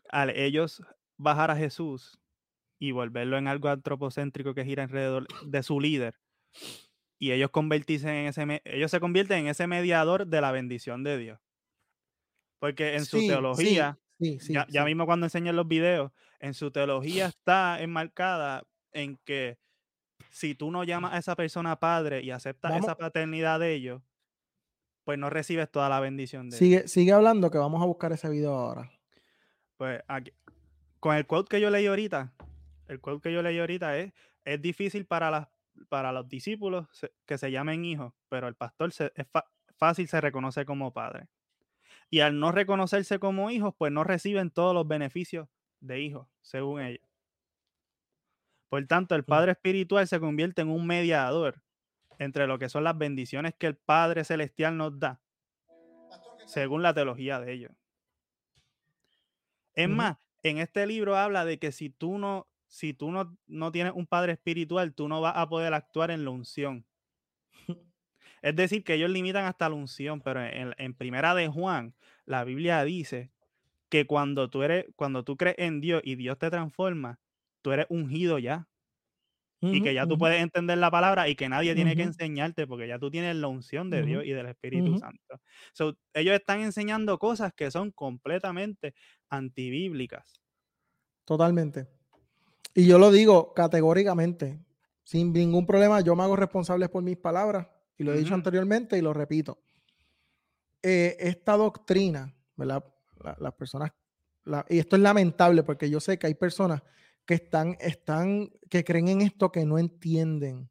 [0.10, 0.82] al ellos
[1.18, 2.20] bajar a Jesús
[2.80, 6.20] y volverlo en algo antropocéntrico que gira alrededor de su líder,
[7.20, 11.18] y ellos convertirse en ese, ellos se convierten en ese mediador de la bendición de
[11.18, 11.40] Dios.
[12.60, 14.00] Porque en su teología,
[14.70, 19.58] ya, mismo cuando enseñan los videos, en su teología está enmarcada en que
[20.30, 24.02] si tú no llamas a esa persona padre y aceptas esa paternidad de ellos,
[25.04, 28.30] pues no recibes toda la bendición de sigue, Sigue hablando que vamos a buscar ese
[28.30, 28.92] video ahora.
[29.78, 30.32] Pues aquí,
[31.00, 32.34] con el quote que yo leí ahorita,
[32.88, 35.48] el quote que yo leí ahorita es, es difícil para las
[35.90, 36.88] para los discípulos
[37.26, 39.28] que se llamen hijos, pero el pastor es
[39.78, 41.28] fácil se reconoce como padre.
[42.10, 45.48] Y al no reconocerse como hijos, pues no reciben todos los beneficios
[45.80, 47.06] de hijos, según ellos.
[48.70, 51.62] Por tanto, el Padre Espiritual se convierte en un mediador
[52.20, 55.20] entre lo que son las bendiciones que el Padre Celestial nos da,
[56.46, 57.72] según la teología de ellos.
[59.74, 63.72] Es más, en este libro habla de que si tú no si tú no, no
[63.72, 66.86] tienes un padre espiritual, tú no vas a poder actuar en la unción.
[68.42, 71.94] es decir, que ellos limitan hasta la unción, pero en, primera de Juan,
[72.26, 73.32] la Biblia dice
[73.90, 77.20] que cuando tú eres, cuando tú crees en Dios y Dios te transforma,
[77.66, 78.68] tú eres ungido ya.
[79.60, 82.88] y que ya tú puedes entender la palabra y que nadie tiene que enseñarte porque
[82.88, 85.42] ya tú tienes la unción de Dios y del Espíritu Santo.
[86.14, 88.94] ellos están enseñando cosas que son completamente
[89.30, 90.44] antibíblicas.
[91.24, 91.88] Totalmente.
[92.76, 94.60] Y yo lo digo categóricamente,
[95.04, 98.96] sin ningún problema, yo me hago responsable por mis palabras y lo he dicho anteriormente
[98.96, 99.58] y lo repito.
[100.84, 102.86] Eh, esta doctrina, ¿verdad?
[103.40, 103.92] las personas,
[104.70, 106.84] y esto es lamentable porque yo sé que hay personas
[107.26, 110.70] que están, están, que creen en esto que no entienden.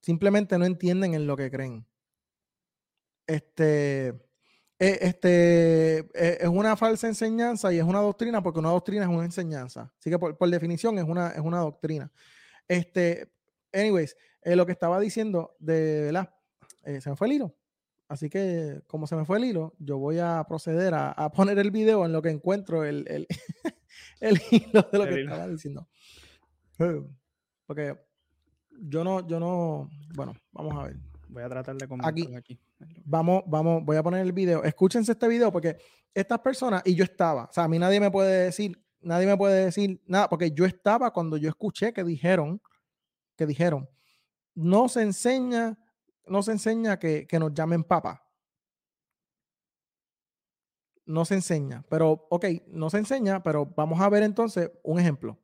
[0.00, 1.86] Simplemente no entienden en lo que creen.
[3.26, 4.08] Este,
[4.78, 9.08] e, este, e, es una falsa enseñanza y es una doctrina porque una doctrina es
[9.08, 9.92] una enseñanza.
[9.98, 12.10] Así que por, definición es una, es una doctrina.
[12.66, 13.32] Este,
[13.72, 16.34] anyways, eh, lo que estaba diciendo de, ¿verdad?
[16.84, 17.54] Eh, se me fue el hilo.
[18.08, 21.70] Así que, como se me fue el hilo, yo voy a proceder a, poner el
[21.70, 23.26] video en lo que encuentro el,
[24.20, 25.88] el hilo de lo que estaba diciendo.
[27.66, 27.96] Porque
[28.80, 30.96] yo no, yo no, bueno, vamos a ver.
[31.28, 32.60] Voy a tratar de comentar aquí.
[33.04, 34.62] Vamos, vamos, voy a poner el video.
[34.64, 35.78] Escúchense este video porque
[36.12, 39.36] estas personas, y yo estaba, o sea, a mí nadie me puede decir, nadie me
[39.36, 42.60] puede decir nada, porque yo estaba cuando yo escuché que dijeron,
[43.34, 43.88] que dijeron,
[44.54, 45.78] no se enseña,
[46.26, 48.22] no se enseña que, que nos llamen papá
[51.12, 51.84] no se enseña.
[51.90, 55.38] Pero, ok, no se enseña, pero vamos a ver entonces un ejemplo,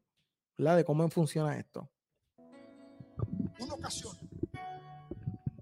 [0.56, 0.78] ¿verdad?
[0.78, 1.88] De cómo funciona esto.
[3.60, 4.16] Una ocasión,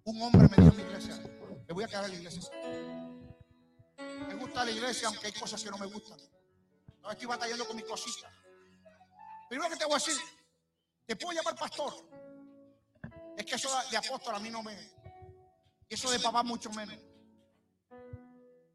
[0.04, 1.20] un hombre me dijo en mi iglesia,
[1.66, 2.40] le voy a quedar a la iglesia.
[4.28, 6.18] Me gusta la iglesia, aunque hay cosas que no me gustan.
[7.02, 8.30] No estoy batallando con mis cositas.
[9.48, 10.14] Primero que te voy a decir,
[11.04, 11.92] te puedo llamar pastor.
[13.36, 14.76] Es que eso de apóstol a mí no me.
[15.88, 16.96] Eso de papá mucho menos.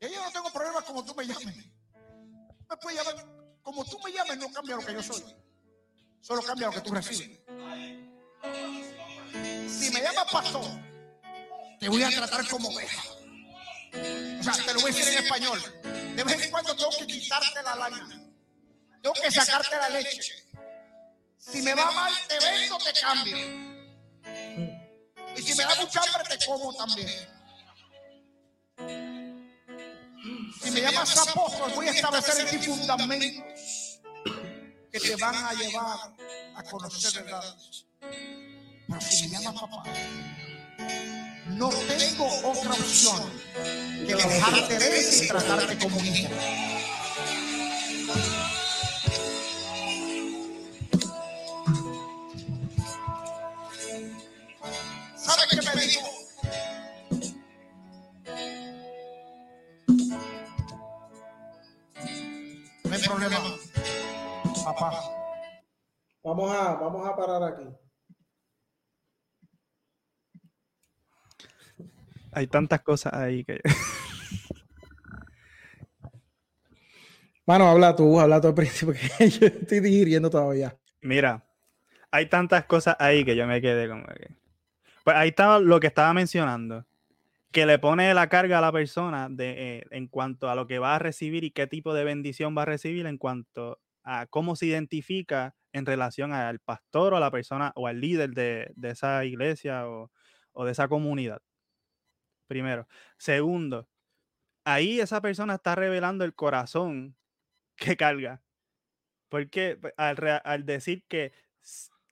[0.02, 1.56] Y yo no tengo problemas como tú me llames.
[2.68, 3.26] Me puedes llamar
[3.62, 5.24] como tú me llames, no cambia lo que yo soy.
[6.22, 7.40] Solo cambia lo que tú recibes.
[9.70, 10.66] Si me llamas pastor,
[11.80, 13.04] te voy a tratar como oveja.
[14.40, 15.62] O sea, te lo voy a decir en español.
[16.16, 18.20] De vez en cuando tengo que quitarte la lágrima.
[19.02, 20.34] Tengo que sacarte la leche.
[21.38, 23.38] Si me va mal, te vendo, te cambio.
[25.36, 27.31] Y si me da mucha hambre, te como también.
[30.60, 34.02] Si me llamas apóstol, voy a establecer en ti fundamentos
[34.92, 35.98] que te van a llevar
[36.56, 37.86] a conocer verdades.
[38.00, 39.84] Pero si me llamas papá,
[41.50, 43.32] no tengo otra opción
[44.06, 46.30] que dejarte de y tratarte como un hijo.
[66.24, 67.66] Vamos a, vamos a parar aquí.
[72.32, 73.60] Hay tantas cosas ahí que.
[77.46, 80.76] Mano, habla tú, habla tú al principio, que yo estoy digiriendo todavía.
[81.02, 81.46] Mira,
[82.10, 84.30] hay tantas cosas ahí que yo me quedé como que.
[85.04, 86.86] Pues ahí estaba lo que estaba mencionando
[87.52, 90.80] que le pone la carga a la persona de, eh, en cuanto a lo que
[90.80, 94.56] va a recibir y qué tipo de bendición va a recibir en cuanto a cómo
[94.56, 99.24] se identifica en relación al pastor o a la persona o al líder de, esa
[99.26, 100.10] iglesia o,
[100.66, 101.42] de esa comunidad.
[102.48, 102.88] Primero.
[103.18, 103.88] Segundo,
[104.66, 107.16] ahí esa persona está revelando el corazón
[107.76, 108.42] que carga.
[109.30, 111.32] Porque pues, al, al decir que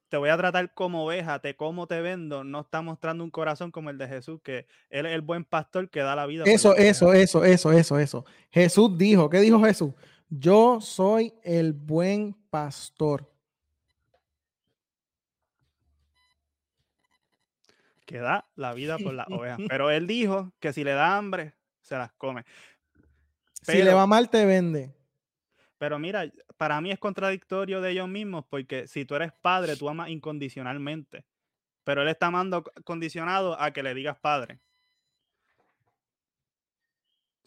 [0.10, 3.72] te voy a tratar como oveja, te como te vendo, no está mostrando un corazón
[3.72, 6.44] como el de Jesús, que él es el buen pastor que da la vida.
[6.48, 8.26] Eso, eso, eso, eso, eso, eso.
[8.50, 9.94] Jesús dijo, ¿qué dijo Jesús?
[10.30, 13.32] Yo soy el buen pastor.
[18.06, 19.60] Que da la vida por las ovejas.
[19.68, 22.46] Pero él dijo que si le da hambre, se las come.
[23.62, 24.96] si le va mal, te vende.
[25.80, 29.90] Pero mira, para mí es contradictorio de ellos mismos porque si tú eres padre, tú
[29.90, 31.26] amas incondicionalmente.
[31.84, 34.60] Pero él está amando condicionado a que le digas padre.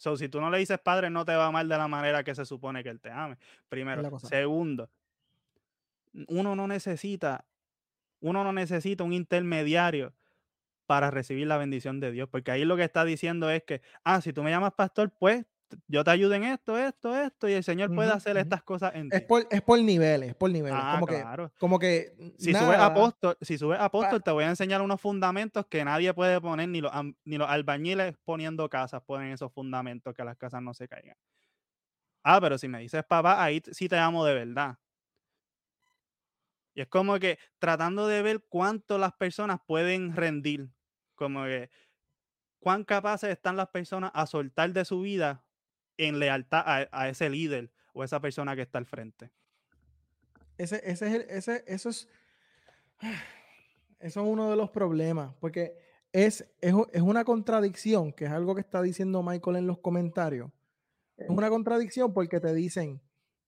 [0.03, 2.25] So, si tú no le dices padre, no te va a amar de la manera
[2.25, 3.37] que se supone que él te ame.
[3.69, 4.19] Primero.
[4.19, 4.89] Segundo,
[6.27, 7.45] uno no necesita,
[8.19, 10.13] uno no necesita un intermediario
[10.87, 12.27] para recibir la bendición de Dios.
[12.27, 15.45] Porque ahí lo que está diciendo es que, ah, si tú me llamas pastor, pues
[15.87, 19.09] yo te ayudo en esto, esto, esto, y el Señor puede hacer estas cosas en
[19.09, 19.17] ti.
[19.17, 20.79] Es por, es por niveles, es por niveles.
[20.81, 22.33] Ah, como, que, como que.
[22.37, 26.39] Si subes apóstol, si subes apóstol, te voy a enseñar unos fundamentos que nadie puede
[26.41, 26.91] poner, ni los,
[27.25, 31.15] ni los albañiles poniendo casas ponen esos fundamentos que las casas no se caigan.
[32.23, 34.77] Ah, pero si me dices papá, ahí sí te amo de verdad.
[36.75, 40.69] Y es como que tratando de ver cuánto las personas pueden rendir,
[41.15, 41.69] como que
[42.59, 45.45] cuán capaces están las personas a soltar de su vida
[45.97, 49.31] en lealtad a, ese líder o esa persona que está al frente.
[50.57, 52.07] Ese, ese es ese, eso es
[53.99, 55.77] eso es uno de los problemas, porque
[56.11, 60.51] es, es, es, una contradicción, que es algo que está diciendo Michael en los comentarios.
[61.17, 63.01] Es una contradicción porque te dicen,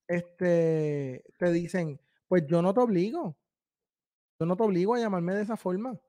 [0.07, 3.37] este, te dicen, pues yo no te obligo.
[4.39, 5.99] Yo no te obligo a llamarme de esa forma.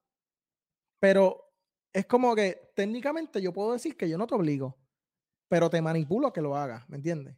[0.98, 1.52] Pero
[1.92, 4.76] es como que técnicamente yo puedo decir que yo no te obligo,
[5.48, 7.36] pero te manipulo a que lo hagas, ¿me entiendes?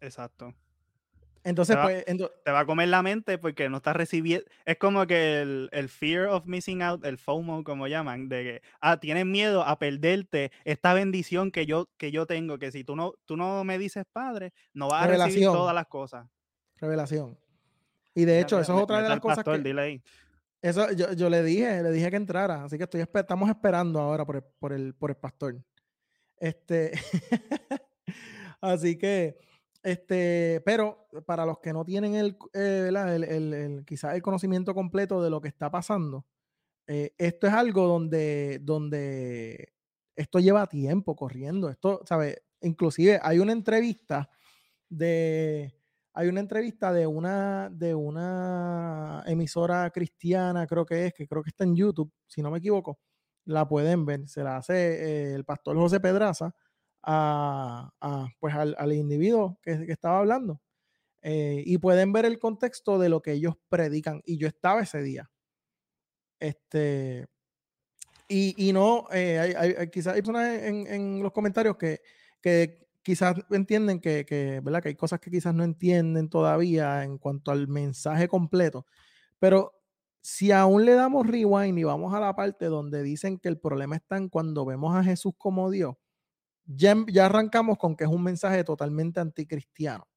[0.00, 0.54] Exacto.
[1.44, 2.04] Entonces, te va, pues.
[2.42, 4.46] te va a comer la mente porque no estás recibiendo.
[4.64, 8.62] Es como que el, el, fear of missing out, el FOMO, como llaman, de que
[8.80, 12.96] ah, tienes miedo a perderte esta bendición que yo, que yo tengo, que si tú
[12.96, 16.26] no, tú no me dices padre, no vas a recibir todas las cosas.
[16.78, 17.38] Revelación.
[18.14, 20.00] Y de hecho, eso es otra de las cosas que.
[20.62, 24.24] Eso yo, yo, le dije, le dije que entrara, así que estoy estamos esperando ahora
[24.24, 25.56] por el, por el, por el pastor.
[26.44, 26.92] Este,
[28.60, 29.38] así que,
[29.82, 35.22] este, pero para los que no tienen el, eh, el, el, quizás el conocimiento completo
[35.22, 36.26] de lo que está pasando,
[36.86, 39.72] eh, esto es algo donde, donde
[40.14, 41.70] esto lleva tiempo corriendo.
[41.70, 42.42] Esto, ¿sabes?
[42.60, 44.28] Inclusive hay una entrevista
[44.90, 45.74] de,
[46.12, 51.48] hay una entrevista de una, de una emisora cristiana, creo que es, que creo que
[51.48, 52.98] está en YouTube, si no me equivoco,
[53.44, 56.54] la pueden ver, se la hace eh, el pastor José Pedraza
[57.02, 57.92] a,
[58.40, 60.60] pues al, individuo que, estaba hablando.
[61.22, 64.22] Eh, y pueden ver el contexto de lo que ellos predican.
[64.24, 65.30] Y yo estaba ese día.
[66.38, 67.26] Este,
[68.28, 72.00] y, y no, eh, hay, quizás hay personas en, los comentarios que,
[72.40, 74.82] que quizás entienden que, que, ¿verdad?
[74.82, 78.86] que hay cosas que quizás no entienden todavía en cuanto al mensaje completo.
[79.38, 79.83] Pero
[80.26, 83.96] si aún le damos rewind y vamos a la parte donde dicen que el problema
[83.96, 85.96] está en cuando vemos a Jesús como Dios,
[86.64, 90.08] ya, arrancamos con que es un mensaje totalmente anticristiano.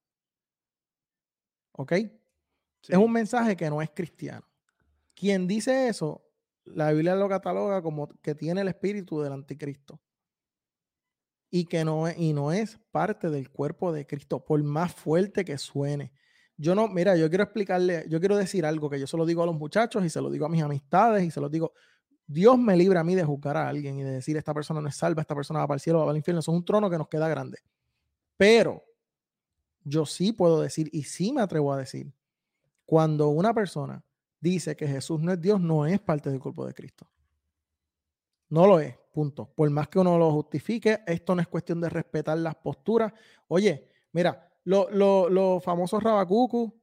[1.73, 1.91] ¿Ok?
[1.91, 4.47] Es un mensaje que no es cristiano.
[5.13, 6.23] Quien dice eso,
[6.63, 9.99] la Biblia lo cataloga como que tiene el espíritu del anticristo.
[11.49, 15.43] Y que no es, y no es parte del cuerpo de Cristo, por más fuerte
[15.43, 16.13] que suene.
[16.57, 19.43] Yo no, mira, yo quiero explicarle, yo quiero decir algo que yo se lo digo
[19.43, 21.73] a los muchachos y se lo digo a mis amistades y se lo digo.
[22.25, 24.89] Dios me libra a mí de juzgar a alguien y de decir, esta persona no
[24.89, 26.39] es salva, esta persona va para el cielo, va para el infierno.
[26.39, 27.59] Eso es un trono que nos queda grande.
[28.35, 28.83] Pero
[29.83, 32.11] yo sí puedo decir, y sí me atrevo a decir,
[32.85, 34.03] cuando una persona
[34.39, 37.07] dice que Jesús no es Dios, no es parte del cuerpo de Cristo.
[38.49, 39.45] No lo es, punto.
[39.53, 43.13] Por más que uno lo justifique, esto no es cuestión de respetar las posturas.
[43.47, 46.77] Oye, mira, los lo, famosos Rabacucu,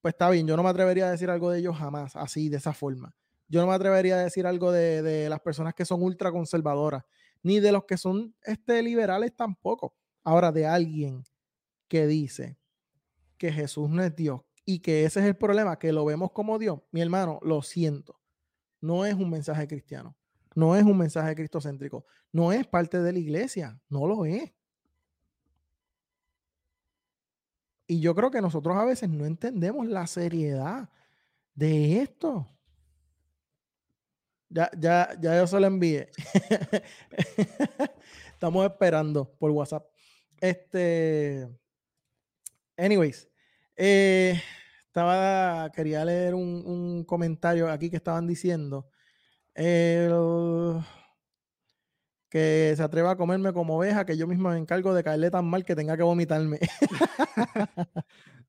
[0.00, 2.56] pues está bien, yo no me atrevería a decir algo de ellos jamás, así, de
[2.56, 3.14] esa forma.
[3.46, 7.04] Yo no me atrevería a decir algo de, las personas que son ultraconservadoras,
[7.44, 9.94] ni de los que son este, liberales tampoco.
[10.24, 11.22] Ahora, de alguien
[11.86, 12.58] que dice
[13.38, 16.58] que Jesús no es Dios y que ese es el problema, que lo vemos como
[16.58, 18.20] Dios, mi hermano, lo siento.
[18.80, 20.16] No es un mensaje cristiano,
[20.56, 24.52] no es un mensaje cristocéntrico, no es parte de la iglesia, no lo es.
[27.90, 30.90] Y yo creo que nosotros a veces no entendemos la seriedad
[31.54, 32.46] de esto.
[34.50, 36.10] Ya, ya, ya yo se lo envié.
[38.32, 39.86] Estamos esperando por WhatsApp.
[40.38, 41.48] Este.
[42.76, 43.26] Anyways.
[43.74, 44.38] Eh,
[44.86, 45.72] estaba.
[45.72, 48.90] Quería leer un, comentario aquí que estaban diciendo.
[52.28, 55.46] Que se atreva a comerme como oveja, que yo mismo me encargo de caerle tan
[55.46, 56.58] mal que tenga que vomitarme.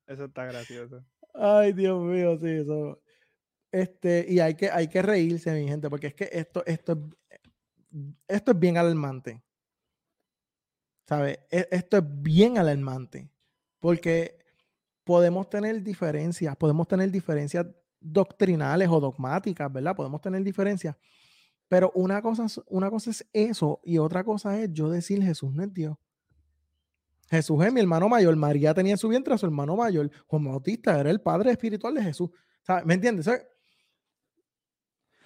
[0.06, 1.04] eso está gracioso.
[1.34, 3.00] Ay, Dios mío, sí, eso.
[3.72, 6.98] Este, y hay que, hay que reírse, mi gente, porque es que esto, esto,
[8.26, 9.42] esto es bien alarmante.
[11.08, 11.46] ¿Sabe?
[11.50, 13.30] E, esto es bien alarmante.
[13.78, 14.38] Porque
[15.04, 17.66] podemos tener diferencias, podemos tener diferencias
[18.00, 19.96] doctrinales o dogmáticas, ¿verdad?
[19.96, 20.96] Podemos tener diferencias.
[21.70, 25.62] Pero una cosa, una cosa es eso y otra cosa es yo decir Jesús no
[25.62, 25.96] es Dios.
[27.30, 28.34] Jesús es mi hermano mayor.
[28.34, 30.10] María tenía en su vientre a su hermano mayor.
[30.26, 32.28] Juan Bautista era el padre espiritual de Jesús.
[32.84, 33.30] ¿Me entiendes?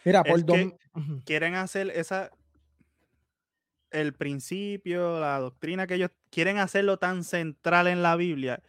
[0.04, 0.76] Mira, por que
[1.24, 2.30] quieren hacer esa
[3.90, 8.62] el principio, la doctrina que ellos quieren hacerlo tan central en la Biblia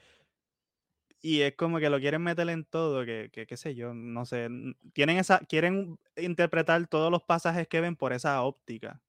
[1.25, 4.47] y es como que lo quieren meter en todo, que, qué sé yo, no sé,
[4.93, 9.01] tienen esa quieren interpretar todos los pasajes que ven por esa óptica.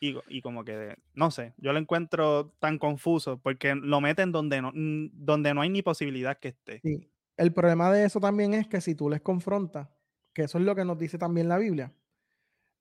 [0.00, 4.72] Y, como que, no sé, yo lo encuentro tan confuso porque lo meten donde no,
[5.12, 6.80] donde no hay ni posibilidad que esté.
[7.36, 9.88] El problema de eso también es que si tú les confrontas,
[10.32, 11.92] que eso es lo que nos dice también la Biblia,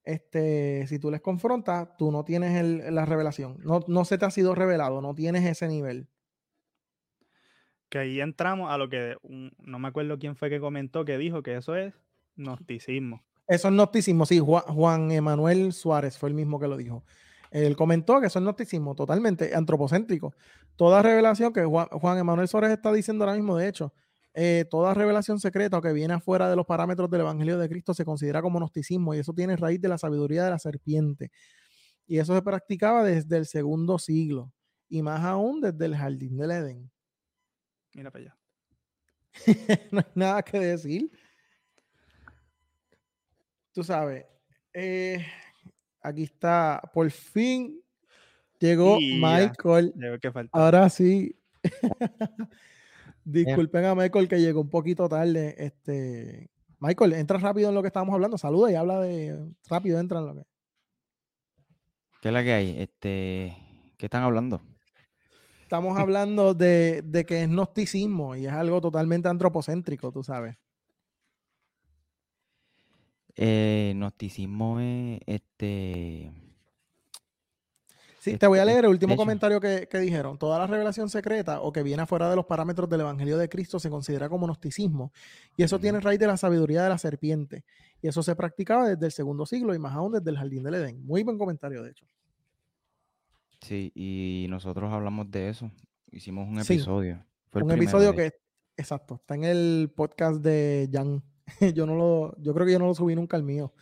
[0.05, 4.31] este, si tú les confrontas, tú no tienes la revelación, no, no se te ha
[4.31, 6.07] sido revelado, no tienes ese nivel.
[7.89, 11.41] Que ahí entramos a lo que no me acuerdo quién fue que comentó que dijo
[11.41, 11.93] que eso es
[12.35, 13.23] gnosticismo.
[13.47, 17.05] Eso es gnosticismo, sí, Juan, Emanuel Suárez fue el mismo que lo dijo.
[17.49, 20.33] Él comentó que eso es gnosticismo, totalmente antropocéntrico.
[20.75, 23.93] Toda revelación que Juan, Emanuel Suárez está diciendo ahora mismo, de hecho,
[24.33, 27.93] eh, toda revelación secreta o que viene afuera de los parámetros del Evangelio de Cristo
[27.93, 31.31] se considera como gnosticismo y eso tiene raíz de la sabiduría de la serpiente.
[32.05, 34.51] Y eso se practicaba desde el segundo siglo
[34.89, 36.91] y más aún desde el jardín del Edén.
[37.97, 38.37] Mira para allá.
[39.91, 41.11] no hay nada que decir.
[43.73, 44.23] Tú sabes,
[44.71, 45.25] eh,
[46.01, 47.81] aquí está, por fin
[48.59, 49.95] llegó Michael.
[50.51, 51.35] Ahora sí.
[53.25, 55.55] Disculpen a Michael que llegó un poquito tarde.
[55.57, 58.37] Este, Michael, entra rápido en lo que estábamos hablando.
[58.37, 60.43] Saluda y habla de rápido, entra en lo que.
[62.21, 62.79] ¿Qué es la que hay?
[62.79, 63.57] Este,
[63.97, 64.61] ¿qué están hablando?
[65.67, 70.55] Estamos hablando de, que es gnosticismo y es algo totalmente antropocéntrico, tú sabes.
[73.35, 76.31] Eh, gnosticismo es este.
[78.19, 80.37] Sí, te voy a leer el último comentario que, dijeron.
[80.37, 83.77] Toda la revelación secreta o que viene afuera de los parámetros del Evangelio de Cristo
[83.77, 85.11] se considera como gnosticismo.
[85.57, 87.65] Y eso tiene raíz de la sabiduría de la serpiente.
[88.01, 90.75] Y eso se practicaba desde el segundo siglo y más aún desde el jardín del
[90.75, 91.05] Edén.
[91.05, 92.05] Muy buen comentario, de hecho.
[93.61, 95.71] Sí, y nosotros hablamos de eso.
[96.11, 97.25] Hicimos un episodio.
[97.53, 98.31] un episodio que,
[98.75, 101.23] exacto, está en el podcast de Jan.
[101.75, 103.73] yo no lo, yo creo que yo no lo subí nunca al mío.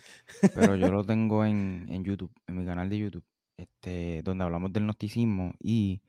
[0.53, 3.25] Pero yo lo tengo en, YouTube, en mi canal de YouTube,
[3.57, 6.01] este, donde hablamos del gnosticismo y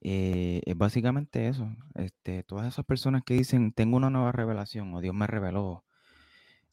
[0.00, 1.68] eh, es básicamente eso.
[1.94, 5.84] Este, todas esas personas que dicen tengo una nueva revelación o Dios me reveló,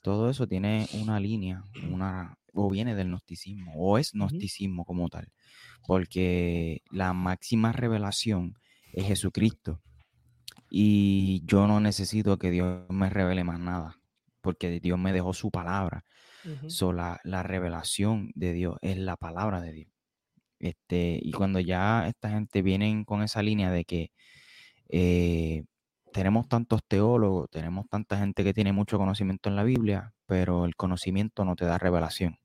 [0.02, 5.32] todo eso tiene una línea, una, o viene del gnosticismo, o es gnosticismo como tal,
[5.86, 8.56] porque la máxima revelación
[8.94, 9.82] es Jesucristo.
[10.70, 13.98] Y yo no necesito que Dios me revele más nada,
[14.42, 16.06] porque Dios me dejó su palabra.
[16.44, 19.92] la, revelación de Dios es la palabra de Dios.
[20.60, 24.12] Este, y cuando ya esta gente viene con esa línea de que
[24.90, 25.64] eh,
[26.14, 30.76] tenemos tantos teólogos, tenemos tanta gente que tiene mucho conocimiento en la Biblia, pero el
[30.76, 32.40] conocimiento no te da revelación.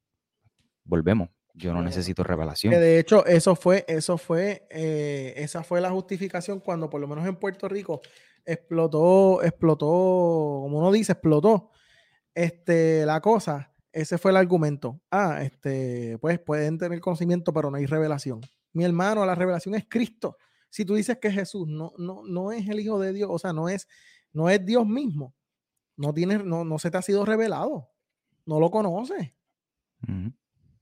[0.85, 1.29] Volvemos.
[1.53, 2.73] Yo no necesito revelación.
[2.73, 7.25] De hecho, eso fue, eso fue, eh, esa fue la justificación cuando por lo menos
[7.29, 8.01] en Puerto Rico
[8.45, 11.71] explotó, explotó, como uno dice, explotó
[12.35, 13.73] este, la cosa.
[13.93, 15.01] Ese fue el argumento.
[15.11, 18.41] Ah, este, pues pueden tener conocimiento, pero no hay revelación.
[18.73, 20.37] Mi hermano, la revelación es Cristo
[20.75, 23.53] si tú dices que Jesús no, no, no es el Hijo de Dios, o sea,
[23.53, 23.87] no es,
[24.33, 25.33] no es Dios mismo,
[25.97, 27.91] no, tiene, no, no se te ha sido revelado,
[28.47, 29.33] no lo conoces.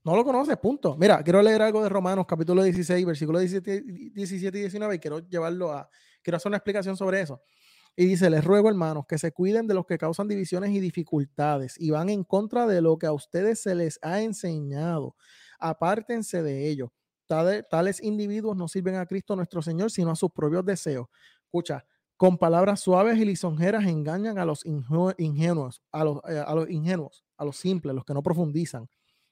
[0.05, 0.97] No lo conoces, punto.
[0.97, 3.83] Mira, quiero leer algo de Romanos, capítulo 16, versículo 17,
[4.13, 5.89] 17 y 19, y quiero llevarlo a,
[6.21, 7.41] quiero hacer una explicación sobre eso.
[7.95, 11.79] Y dice, les ruego, hermanos, que se cuiden de los que causan divisiones y dificultades
[11.79, 15.15] y van en contra de lo que a ustedes se les ha enseñado.
[15.59, 16.89] Apártense de ellos
[17.69, 21.07] tales individuos no sirven a Cristo nuestro Señor, sino a sus propios deseos.
[21.43, 21.85] Escucha,
[22.17, 27.23] con palabras suaves y lisonjeras engañan a los ingenuos, a los, eh, a los ingenuos,
[27.37, 28.87] a los simples, los que no profundizan.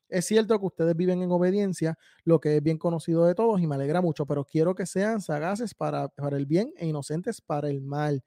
[0.10, 3.68] Es cierto que ustedes viven en obediencia, lo que es bien conocido de todos y
[3.68, 7.70] me alegra mucho, pero quiero que sean sagaces para, para el bien e inocentes para
[7.70, 8.24] el mal.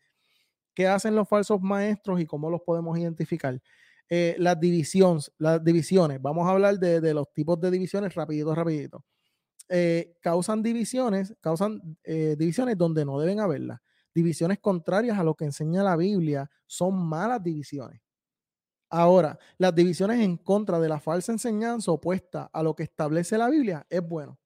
[0.75, 3.61] ¿Qué hacen los falsos maestros y cómo los podemos identificar?
[4.09, 6.21] Eh, las divisiones, las divisiones.
[6.21, 9.05] Vamos a hablar de, los tipos de divisiones rapidito, rapidito.
[9.69, 13.81] Eh, causan divisiones, causan eh, divisiones donde no deben haberlas.
[14.15, 18.01] Divisiones contrarias a lo que enseña la Biblia son malas divisiones.
[18.89, 23.51] Ahora, las divisiones en contra de la falsa enseñanza opuesta a lo que establece la
[23.51, 24.39] Biblia es bueno.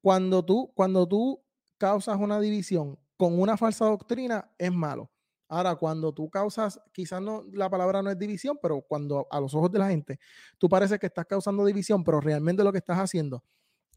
[0.00, 1.42] Cuando tú, cuando tú
[1.78, 5.10] causas una división con una falsa doctrina, es malo.
[5.48, 9.54] Ahora, cuando tú causas, quizás no, la palabra no es división, pero cuando a los
[9.54, 10.20] ojos de la gente,
[10.58, 13.42] tú parece que estás causando división, pero realmente lo que estás haciendo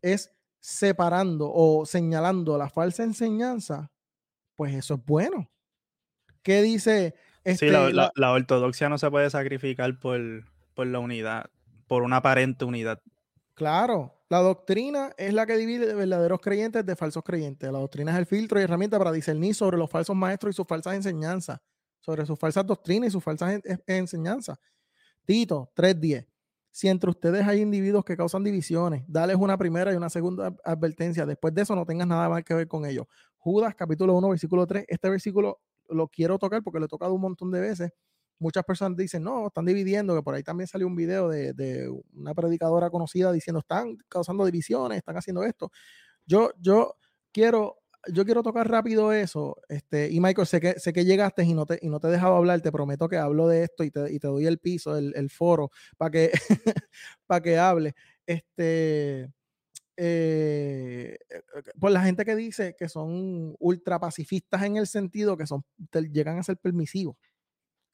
[0.01, 3.90] es separando o señalando la falsa enseñanza,
[4.61, 5.49] pues eso es bueno.
[6.43, 7.15] ¿Qué dice?
[7.43, 10.21] Este, sí, la, ortodoxia no se puede sacrificar por,
[10.75, 11.49] por la unidad,
[11.87, 13.01] por una aparente unidad.
[13.55, 17.71] Claro, la doctrina es la que divide verdaderos creyentes de falsos creyentes.
[17.71, 20.67] La doctrina es el filtro y herramienta para discernir sobre los falsos maestros y sus
[20.67, 21.59] falsas enseñanzas,
[21.99, 24.59] sobre sus falsas doctrinas y sus falsas enseñanzas.
[25.25, 26.27] Tito 3.10.
[26.69, 31.25] Si entre ustedes hay individuos que causan divisiones, dales una primera y una segunda advertencia.
[31.25, 33.07] Después de eso no tengas nada más que ver con ellos.
[33.41, 34.85] Judas capítulo 1, versículo 3.
[34.87, 37.91] Este versículo lo quiero tocar porque lo he tocado un montón de veces.
[38.37, 41.89] Muchas personas dicen, no, están dividiendo, que por ahí también salió un video de, de
[42.13, 45.71] una predicadora conocida diciendo, están causando divisiones, están haciendo esto.
[46.25, 46.95] Yo, yo
[47.31, 47.77] quiero
[48.11, 49.57] yo quiero tocar rápido eso.
[49.69, 52.11] Este, y Michael, sé que, sé que llegaste y no, te, y no te he
[52.11, 52.61] dejado hablar.
[52.61, 55.29] Te prometo que hablo de esto y te, y te doy el piso, el, el
[55.29, 56.31] foro, para que,
[57.27, 57.93] para que hable.
[58.25, 59.31] Este,
[60.03, 61.19] eh,
[61.79, 65.63] por la gente que dice que son ultra pacifistas en el sentido que son,
[66.11, 67.17] llegan a ser permisivos.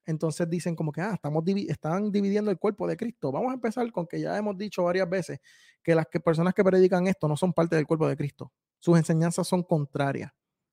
[0.06, 3.30] Entonces dicen como que, ah, estamos están dividiendo el cuerpo de Cristo.
[3.34, 5.40] Vamos a empezar con que ya hemos dicho varias veces
[5.84, 8.54] que las que personas que predican esto no son parte del cuerpo de Cristo.
[8.80, 10.32] Sus enseñanzas son contrarias.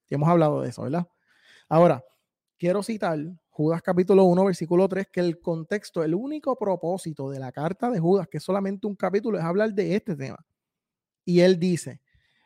[0.08, 1.08] Y hemos hablado de eso, ¿verdad?
[1.68, 2.04] Ahora,
[2.56, 3.18] quiero citar
[3.48, 7.98] Judas capítulo 1, versículo 3, que el contexto, el único propósito de la carta de
[7.98, 10.38] Judas, que es solamente un capítulo, es hablar de este tema.
[11.24, 12.00] Y él dice,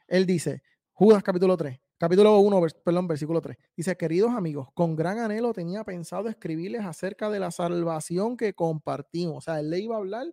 [0.06, 0.62] él dice,
[0.92, 5.84] Judas capítulo 3, capítulo 1, perdón, versículo 3, dice, queridos amigos, con gran anhelo tenía
[5.84, 9.38] pensado escribirles acerca de la salvación que compartimos.
[9.38, 10.26] O sea, él le iba a hablar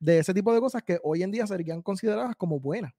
[0.00, 2.92] de ese tipo de cosas que hoy en día serían consideradas como buenas.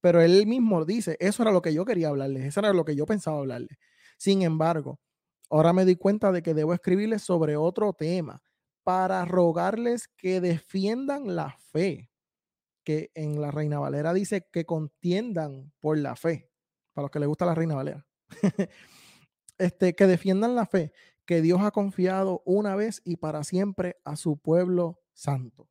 [0.00, 2.96] Pero él mismo dice, eso era lo que yo quería hablarles, eso era lo que
[2.96, 3.78] yo pensaba hablarles.
[4.18, 5.00] Sin embargo,
[5.48, 8.42] ahora me di cuenta de que debo escribirles sobre otro tema
[8.82, 12.10] para rogarles que defiendan la fe,
[12.84, 16.50] que en la Reina Valera dice que contiendan por la fe,
[16.92, 18.06] para los que les gusta la Reina Valera.
[19.58, 20.92] este, que defiendan la fe
[21.24, 25.68] que Dios ha confiado una vez y para siempre a su pueblo santo.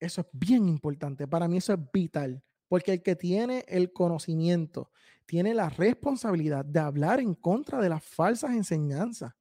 [0.00, 1.26] Eso es bien importante.
[1.26, 2.42] Para mí eso es vital.
[2.68, 4.90] Porque el que tiene el conocimiento
[5.24, 9.32] tiene la responsabilidad de hablar en contra de las falsas enseñanzas,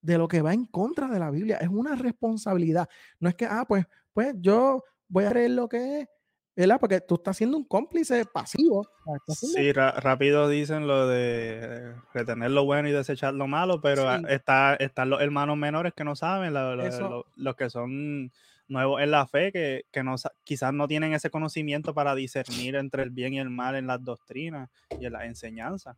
[0.00, 1.58] de lo que va en contra de la Biblia.
[1.58, 2.88] Es una responsabilidad.
[3.20, 4.82] No es que, ah, pues, pues yo
[5.12, 6.08] voy a creer lo que es,
[6.56, 6.80] ¿verdad?
[6.80, 8.88] Porque tú estás siendo un cómplice pasivo.
[9.28, 15.10] Sí, rápido dicen lo de retener lo bueno y desechar lo malo, pero está, están
[15.10, 18.32] los hermanos menores que no saben, los que son
[18.68, 23.10] nuevos en la fe que, no, quizás no tienen ese conocimiento para discernir entre el
[23.10, 25.96] bien y el mal en las doctrinas y en las enseñanzas.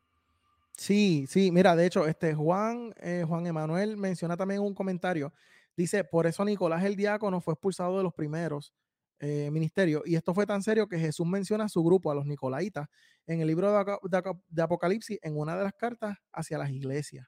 [0.77, 5.33] Sí, sí, mira, de hecho, este Juan, eh, Juan Emanuel menciona también un comentario.
[5.77, 8.73] Dice, por eso Nicolás el diácono fue expulsado de los primeros
[9.21, 10.03] eh, ministerios.
[10.07, 12.89] Y esto fue tan serio que Jesús menciona a su grupo, a los Nicolaitas,
[13.27, 17.27] en el libro de, de Apocalipsis, en una de las cartas hacia las iglesias.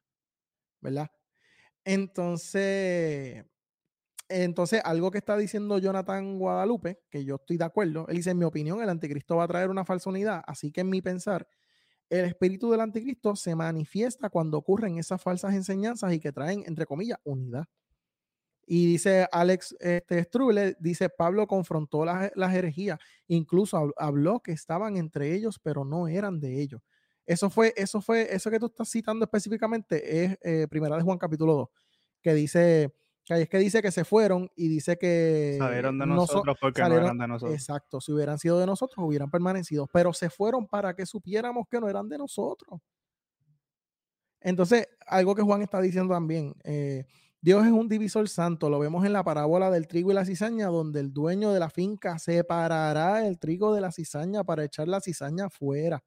[0.81, 1.11] ¿Verdad?
[1.85, 3.45] Entonces,
[4.29, 8.39] entonces, algo que está diciendo Jonathan Guadalupe, que yo estoy de acuerdo, él dice, en
[8.39, 11.47] mi opinión, el anticristo va a traer una falsa unidad, así que en mi pensar,
[12.11, 16.87] el espíritu del anticristo se manifiesta cuando ocurren esas falsas enseñanzas y que traen, entre
[16.87, 17.67] comillas, unidad.
[18.67, 22.99] Y dice Alex este, Struble, dice, Pablo confrontó las, herejías,
[23.29, 26.83] incluso habló que estaban entre ellos, pero no eran de ellos.
[27.25, 31.19] Eso fue, eso fue, eso que tú estás citando específicamente es eh, Primera de Juan
[31.19, 31.69] capítulo 2,
[32.23, 32.93] que dice,
[33.29, 35.57] es que dice que se fueron y dice que.
[35.59, 37.55] Salieron de nosotros porque no eran de nosotros.
[37.57, 41.81] Exacto, si hubieran sido de nosotros, hubieran permanecido, pero se fueron para que supiéramos que
[41.81, 42.81] no eran de nosotros.
[44.41, 47.05] Entonces, algo que Juan está diciendo también, eh,
[47.47, 50.67] Dios es un divisor santo, lo vemos en la parábola del trigo y la cizaña,
[50.67, 55.01] donde el dueño de la finca separará el trigo de la cizaña para echar la
[55.01, 56.03] cizaña fuera.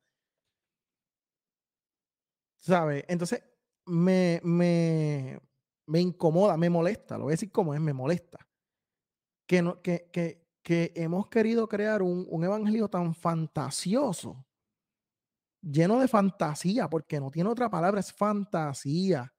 [2.60, 3.06] ¿Sabe?
[3.08, 3.42] Entonces,
[3.86, 5.40] me, me,
[5.88, 8.46] me incomoda, me molesta, lo voy a decir como es, me molesta.
[9.48, 14.46] Que, no, que, que, que hemos querido crear un, un, evangelio tan fantasioso,
[15.62, 19.34] lleno de fantasía, porque no tiene otra palabra, es fantasía,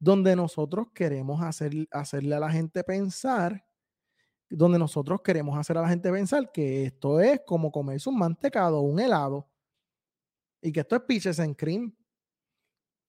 [0.00, 3.64] donde nosotros queremos hacer, hacerle a la gente pensar,
[4.48, 8.80] donde nosotros queremos hacer a la gente pensar que esto es como comerse un mantecado,
[8.80, 9.48] un helado,
[10.60, 11.94] y que esto es pitches en cream,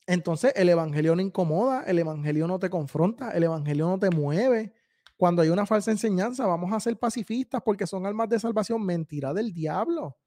[0.08, 4.74] entonces el evangelio no incomoda, el evangelio no te confronta, el evangelio no te mueve.
[5.16, 8.84] Cuando hay una falsa enseñanza, vamos a ser pacifistas porque son almas de salvación.
[8.84, 10.06] Mentira del diablo.
[10.08, 10.18] O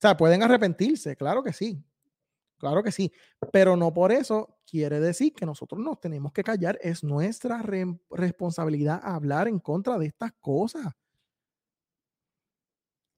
[0.00, 1.84] sea, pueden arrepentirse, claro que sí.
[2.62, 3.12] Claro que sí.
[3.52, 6.78] Pero no por eso quiere decir que nosotros nos tenemos que callar.
[6.80, 7.60] Es nuestra
[8.08, 10.94] responsabilidad hablar en contra de estas cosas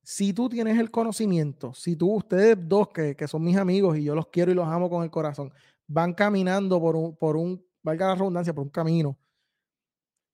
[0.03, 4.05] si tú tienes el conocimiento, si tú, ustedes dos que, que, son mis amigos y
[4.05, 5.51] yo los quiero y los amo con el corazón,
[5.86, 9.18] van caminando por un, por un, valga la redundancia, por un camino.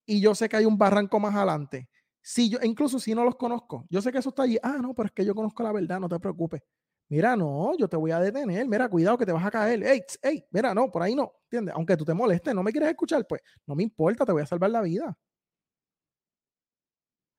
[0.07, 1.89] Y yo sé que hay un barranco más adelante.
[2.21, 4.59] Si yo, incluso si no los conozco, yo sé que eso está allí.
[4.63, 6.63] Ah, no, pero es que yo conozco la verdad, no te preocupes.
[7.11, 8.67] Mira, no, yo te voy a detener.
[8.69, 9.83] Mira, cuidado que te vas a caer.
[9.83, 11.33] Ey, ey, mira, no, por ahí no.
[11.43, 11.75] ¿Entiendes?
[11.75, 14.47] Aunque tú te molestes, no me quieres escuchar, pues no me importa, te voy a
[14.47, 15.19] salvar la vida.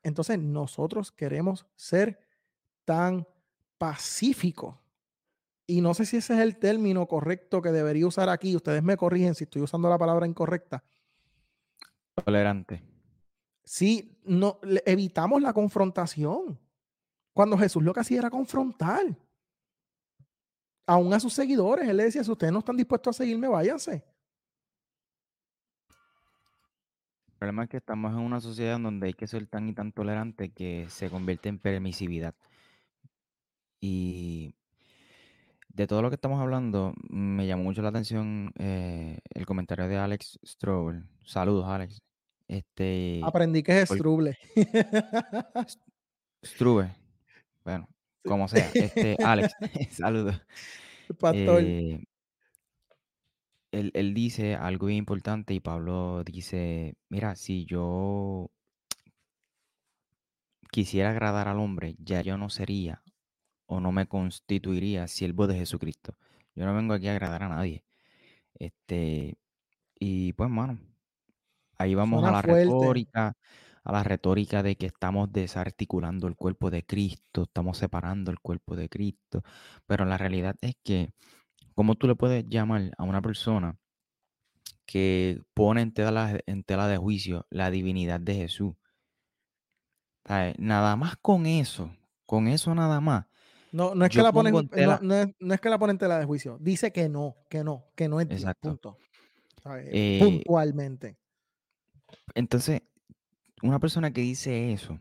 [0.03, 2.19] Entonces, nosotros queremos ser
[2.83, 3.25] tan
[3.77, 4.75] pacíficos
[5.65, 8.97] y no sé si ese es el término correcto que debería usar aquí, ustedes me
[8.97, 10.83] corrigen si estoy usando la palabra incorrecta.
[12.25, 12.83] Tolerante.
[13.63, 16.59] Sí, no, evitamos la confrontación.
[17.31, 19.17] Cuando Jesús lo que hacía era confrontar.
[20.91, 24.03] Aún a sus seguidores, él le decía, si ustedes no están dispuestos a seguirme, váyanse.
[27.27, 29.93] El problema es que estamos en una sociedad donde hay que ser tan y tan
[29.93, 32.35] tolerante que se convierte en permisividad.
[33.79, 34.53] Y
[35.69, 39.97] de todo lo que estamos hablando, me llamó mucho la atención eh, el comentario de
[39.97, 41.05] Alex Strobel.
[41.23, 42.01] Saludos, Alex.
[42.49, 44.37] Este, Aprendí que es Struble.
[46.43, 46.93] Strube.
[47.63, 47.87] Bueno,
[48.23, 48.69] como sea.
[48.73, 49.53] Este, Alex,
[49.91, 50.41] saludos.
[51.19, 51.63] Pastor.
[51.63, 52.03] Eh,
[53.71, 58.51] él, él dice algo bien importante y Pablo dice, mira, si yo
[60.71, 63.03] quisiera agradar al hombre, ya yo no sería
[63.65, 66.17] o no me constituiría siervo de Jesucristo.
[66.55, 67.85] Yo no vengo aquí a agradar a nadie.
[68.55, 69.37] Este,
[69.97, 70.79] y pues, mano,
[71.77, 73.37] ahí vamos a la retórica,
[73.83, 78.75] a la retórica de que estamos desarticulando el cuerpo de Cristo, estamos separando el cuerpo
[78.75, 79.43] de Cristo,
[79.87, 81.11] pero la realidad es que,
[81.73, 83.77] ¿cómo tú le puedes llamar a una persona
[84.85, 88.75] que pone en tela, en tela de juicio la divinidad de Jesús?
[90.57, 91.91] Nada más con eso,
[92.25, 93.25] con eso nada más.
[93.71, 96.57] No, no es que la ponen, no, es, que la ponen en tela de juicio.
[96.59, 98.69] Dice que no, que no, que no es Exacto.
[98.69, 98.97] punto.
[99.91, 101.17] Eh, puntualmente.
[102.35, 102.81] Entonces,
[103.63, 104.99] una persona que dice eso,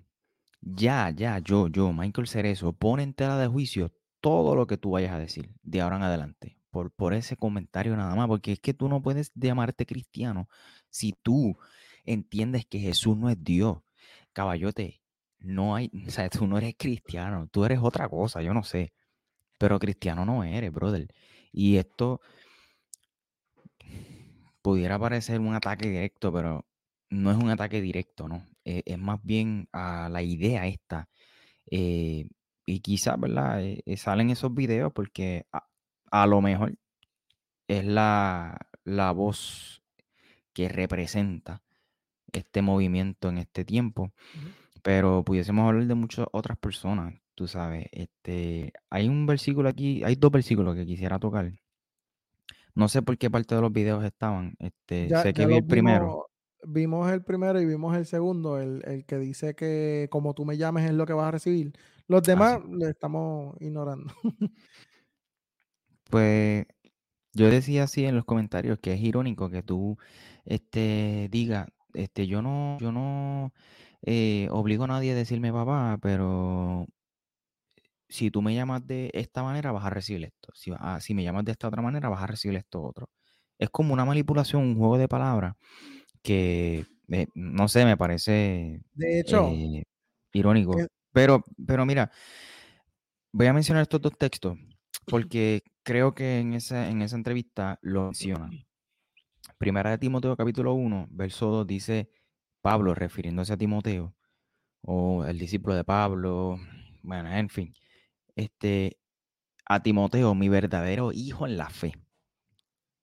[0.61, 4.91] ya, ya, yo, yo, Michael Cerezo, pone en tela de juicio todo lo que tú
[4.93, 6.59] vayas a decir de ahora en adelante.
[6.71, 10.49] Por, por ese comentario nada más, porque es que tú no puedes llamarte cristiano
[10.89, 11.59] si tú
[12.05, 13.79] entiendes que Jesús no es Dios.
[14.33, 15.01] Caballote,
[15.41, 18.93] no hay, o sea, tú no eres cristiano, tú eres otra cosa, yo no sé,
[19.59, 21.09] pero cristiano no eres, brother.
[21.53, 22.21] Y esto
[24.63, 26.67] pudiera parecer un ataque directo, pero
[27.11, 28.47] no es un ataque directo, ¿no?
[28.65, 31.09] Eh, es más bien a la idea esta.
[31.71, 32.29] Eh,
[32.65, 33.63] y quizás, ¿verdad?
[33.63, 35.47] Eh, salen esos videos porque
[36.11, 36.75] a, lo mejor
[37.69, 39.83] es la, la voz
[40.53, 41.63] que representa
[42.33, 44.13] este movimiento en este tiempo.
[44.83, 47.87] Pero pudiésemos hablar de muchas otras personas, tú sabes.
[47.93, 51.53] Este, hay un versículo aquí, hay dos versículos que quisiera tocar.
[52.75, 54.55] No sé por qué parte de los videos estaban.
[54.59, 56.30] Este, sé que vi el primero.
[56.67, 60.85] Vimos, el primero y vimos el segundo, el, que dice que como tú me llames
[60.85, 61.73] es lo que vas a recibir.
[62.07, 64.13] Los demás le estamos ignorando.
[66.11, 66.67] pues
[67.33, 69.97] yo decía así en los comentarios que es irónico que tú
[70.45, 73.53] este, digas, este, yo no, yo no
[74.03, 76.87] eh, obligo a nadie a decirme papá, pero
[78.09, 80.53] si tú me llamas de esta manera, vas a recibir esto.
[80.55, 83.09] Si, ah, si me llamas de esta otra manera, vas a recibir esto otro.
[83.59, 85.55] Es como una manipulación, un juego de palabras
[86.23, 86.87] que,
[87.35, 89.85] no sé, me parece de hecho, eh,
[90.33, 90.77] irónico.
[91.13, 92.11] Pero, pero mira,
[93.33, 94.59] voy a mencionar estos dos textos
[95.07, 98.51] porque creo que en esa, en esa entrevista lo menciona.
[99.59, 102.11] Primera de Timoteo capítulo 1, verso 2 dice,
[102.63, 104.15] Pablo refiriéndose a Timoteo,
[104.83, 106.59] o el discípulo de Pablo,
[107.03, 107.75] bueno, en fin,
[108.37, 108.99] este,
[109.67, 111.95] a Timoteo, mi verdadero hijo en la fe,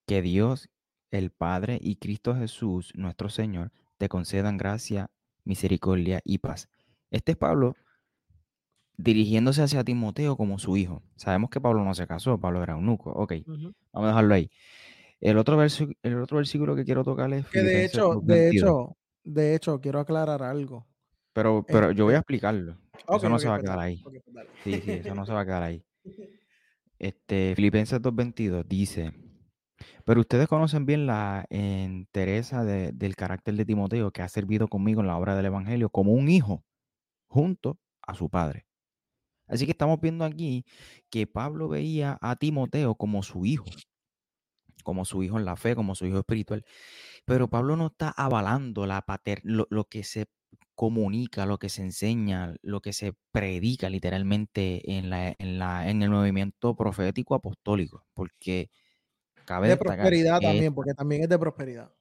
[0.07, 0.69] que Dios,
[1.11, 5.09] el Padre y Cristo Jesús, nuestro Señor, te concedan gracia,
[5.43, 6.69] misericordia y paz.
[7.11, 7.75] Este es Pablo
[8.97, 11.03] dirigiéndose hacia Timoteo como su hijo.
[11.15, 13.11] Sabemos que Pablo no se casó, Pablo era un nuco.
[13.11, 14.49] Ok, vamos a dejarlo ahí.
[15.19, 17.45] El otro, el otro versículo que quiero tocar es...
[17.47, 20.85] Que de hecho, de hecho, de hecho, quiero aclarar algo.
[21.33, 22.77] Pero, pero yo voy a este explicarlo.
[23.15, 24.01] eso no se va a quedar ahí.
[24.03, 24.23] Pues
[24.63, 25.83] sí, sí, eso no se va a quedar ahí.
[26.99, 29.13] Este, Filipenses 2.22 dice,
[30.07, 35.07] pero ustedes conocen bien la entereza del carácter de Timoteo que ha servido conmigo en
[35.07, 36.63] la obra del Evangelio como un hijo
[37.27, 38.65] junto a su padre.
[39.47, 40.63] Así que estamos viendo aquí
[41.09, 43.65] que Pablo veía a Timoteo como su hijo,
[44.81, 46.63] como su hijo en la fe, como su hijo espiritual.
[47.25, 50.27] Pero Pablo no está avalando la pater lo, que se
[50.73, 56.01] comunica, lo que se enseña, lo que se predica literalmente en, la, en, la, en
[56.01, 58.69] el movimiento profético apostólico, porque
[59.47, 61.91] cabe de prosperidad también, porque también es de prosperidad.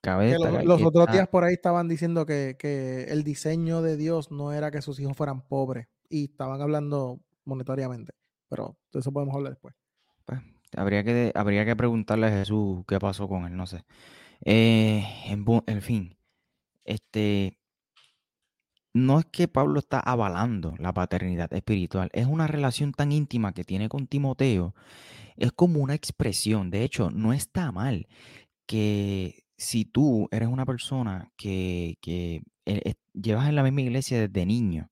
[0.00, 4.52] Cabe los, otros días por ahí estaban diciendo que, que, el diseño de Dios no
[4.52, 8.12] era que sus hijos fueran pobres y estaban hablando monetariamente,
[8.48, 9.76] pero de eso podemos hablar después.
[10.24, 10.40] Pues,
[10.76, 13.84] habría, que, habría que preguntarle a Jesús qué pasó con él, no sé.
[14.44, 16.16] Eh, en, fin,
[16.84, 17.58] este,
[18.94, 23.64] no es que Pablo está avalando la paternidad espiritual, es una relación tan íntima que
[23.64, 24.74] tiene con Timoteo,
[25.36, 28.06] es como una expresión, de hecho, no está mal
[28.66, 34.46] que si tú eres una persona que, que eh, llevas en la misma iglesia desde
[34.46, 34.91] niño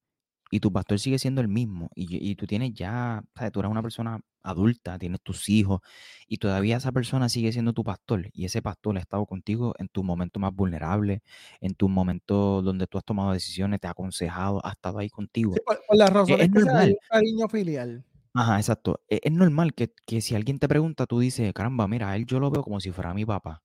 [0.51, 3.22] y tu pastor sigue siendo el mismo y, tú tienes ya,
[3.53, 5.80] tú eres una persona adulta, tienes tus hijos
[6.26, 9.88] y todavía esa persona sigue siendo tu pastor y ese pastor ha estado contigo en
[9.88, 11.22] tu momento más vulnerable,
[11.61, 15.55] en tu momento donde tú has tomado decisiones, te ha aconsejado, ha estado ahí contigo.
[15.64, 16.96] por, la razón es, normal.
[17.09, 18.05] cariño filial.
[18.34, 19.01] Ajá, exacto.
[19.09, 22.26] E, es, normal que, que, si alguien te pregunta, tú dices, caramba, mira, a él
[22.26, 23.62] yo lo veo como si fuera mi papá.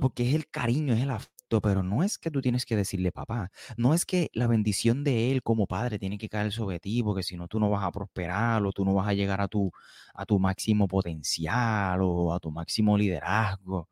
[0.00, 3.12] Porque es el cariño, es el afecto, pero no es que tú tienes que decirle
[3.12, 3.50] papá.
[3.76, 7.22] No es que la bendición de él como padre tiene que caer sobre ti, porque
[7.22, 9.72] si no tú no vas a prosperar o tú no vas a llegar a tu,
[10.14, 13.88] a tu máximo potencial o a tu máximo liderazgo.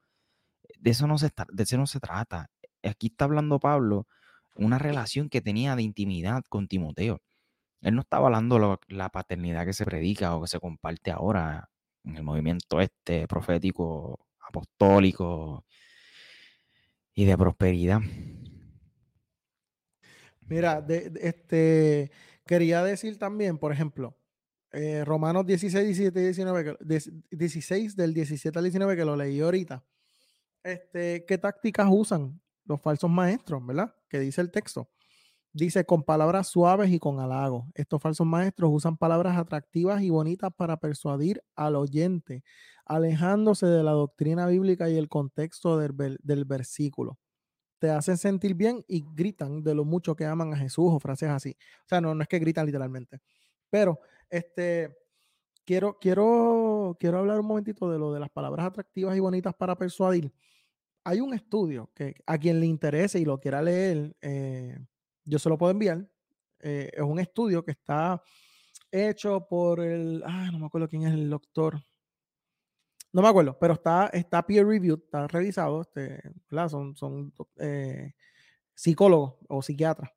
[0.79, 2.51] De eso no se, de eso no se trata.
[2.83, 4.07] Aquí está hablando Pablo
[4.57, 7.21] una relación que tenía de intimidad con Timoteo.
[7.83, 11.69] Él no estaba hablando la paternidad que se predica o que se comparte ahora
[12.05, 15.65] en el movimiento este profético apostólico
[17.17, 18.01] y de prosperidad.
[20.43, 22.13] Mira, este,
[22.47, 24.17] quería decir también, por ejemplo,
[24.71, 26.77] eh, Romanos 16, 17 y 19,
[27.31, 29.83] 16 del 17 al 19 que lo leí ahorita.
[30.63, 33.95] Este, ¿Qué tácticas usan los falsos maestros, verdad?
[34.09, 34.91] Que dice el texto.
[35.57, 37.65] Dice con palabras suaves y con halagos.
[37.73, 42.45] Estos falsos maestros usan palabras atractivas y bonitas para persuadir al oyente,
[42.85, 47.19] alejándose de la doctrina bíblica y el contexto del, del versículo.
[47.79, 51.31] Te hacen sentir bien y gritan de lo mucho que aman a Jesús o frases
[51.31, 51.57] así.
[51.87, 53.21] O sea, no, no es que gritan literalmente.
[53.71, 53.99] Pero
[54.29, 54.95] este,
[55.65, 59.75] quiero, quiero, quiero hablar un momentito de lo de las palabras atractivas y bonitas para
[59.75, 60.31] persuadir.
[61.03, 64.79] Hay un estudio que a quien le interese y lo quiera leer, eh,
[65.27, 66.09] yo se lo puedo enviar.
[66.61, 68.23] Eh, es un estudio que está
[68.91, 71.83] hecho por el, ah, no me acuerdo quién es el doctor.
[73.13, 76.21] No me acuerdo, pero está, está peer reviewed, está revisado, este,
[76.69, 78.13] son, son eh,
[78.75, 80.11] psicólogos o psiquiatras,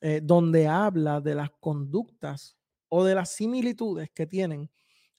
[0.00, 4.70] eh, donde habla de las conductas o de las similitudes que tienen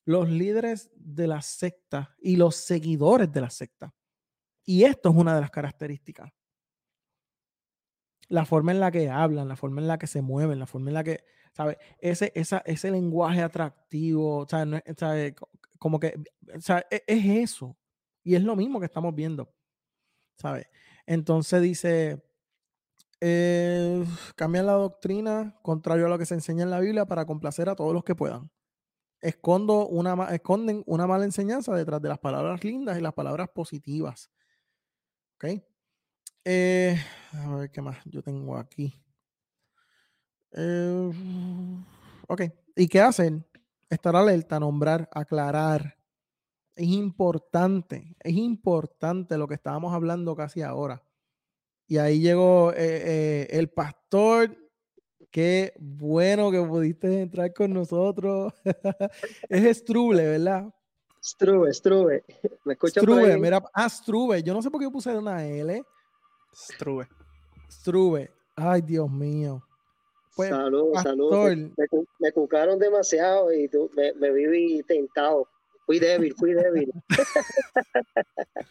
[0.06, 3.94] los líderes de la secta y los seguidores de la secta.
[4.66, 6.30] Y esto es una de las características
[8.30, 10.90] la forma en la que hablan, la forma en la que se mueven, la forma
[10.90, 11.78] en la que, ¿sabes?
[12.00, 15.34] Ese, esa, ese lenguaje atractivo, ¿sabes?
[15.80, 16.20] Como que,
[16.60, 16.86] ¿sabes?
[16.90, 17.78] Es, eso.
[18.24, 19.54] Y es lo mismo que estamos viendo,
[20.38, 20.68] ¿sabes?
[21.06, 22.24] Entonces dice,
[23.20, 24.06] eh,
[24.36, 27.76] cambian la doctrina contrario a lo que se enseña en la Biblia para complacer a
[27.76, 28.50] todos los que puedan.
[29.22, 34.30] Escondo una, esconden una mala enseñanza detrás de las palabras lindas y las palabras positivas.
[35.36, 35.64] ¿Ok?
[36.46, 36.98] Eh,
[37.32, 38.94] a ver qué más yo tengo aquí.
[40.52, 41.12] Eh,
[42.28, 42.41] ok.
[42.76, 43.46] ¿Y qué hacen?
[43.89, 45.98] Estar alerta, nombrar, aclarar.
[46.76, 51.04] Es importante, es importante lo que estábamos hablando casi ahora.
[51.88, 54.58] Y ahí llegó eh, el pastor.
[55.30, 58.54] Qué bueno que pudiste entrar con nosotros.
[59.50, 60.74] es Struble, ¿verdad?
[61.24, 62.26] Struve, Struve.
[62.66, 63.02] ¿Me escuchas?
[63.02, 64.44] Struve, mira, ah, Struve.
[64.44, 65.84] Yo no sé por qué puse una L.
[66.54, 67.08] Struve.
[67.70, 68.32] Struve.
[68.56, 69.64] Ay, Dios mío.
[70.36, 71.58] Pues, saludos, saludos.
[72.20, 75.47] Me, cucaron demasiado y tú, me, me viví tentado.
[75.86, 76.91] Fui débil, fui débil.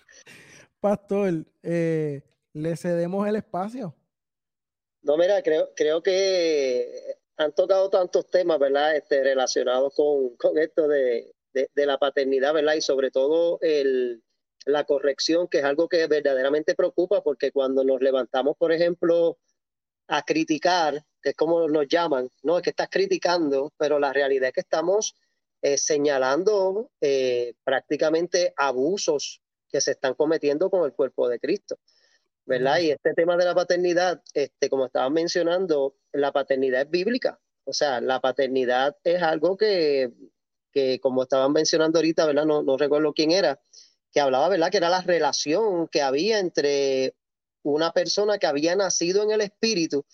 [0.81, 2.23] Pastor, eh,
[2.53, 3.95] ¿le cedemos el espacio?
[5.03, 8.97] No, mira, creo, creo que han tocado tantos temas, ¿verdad?
[8.97, 12.75] Este, relacionados con, con esto de, de, la paternidad, ¿verdad?
[12.75, 14.23] Y sobre todo el,
[14.67, 19.39] la corrección, que es algo que verdaderamente preocupa, porque cuando nos levantamos, por ejemplo,
[20.09, 24.49] a criticar, que es como nos llaman, no es que estás criticando, pero la realidad
[24.49, 25.17] es que estamos
[25.63, 31.79] eh, señalando eh, prácticamente abusos que se están cometiendo con el cuerpo de Cristo.
[32.45, 32.79] ¿verdad?
[32.81, 37.41] Y este tema de la paternidad, este, como estaban mencionando, la paternidad es bíblica.
[37.65, 40.11] O sea, la paternidad es algo que,
[40.73, 42.45] que como estaban mencionando ahorita, ¿verdad?
[42.45, 43.61] No, no recuerdo quién era,
[44.13, 44.71] que hablaba, ¿verdad?
[44.71, 47.15] Que era la relación que había entre
[47.63, 50.05] una persona que había nacido en el espíritu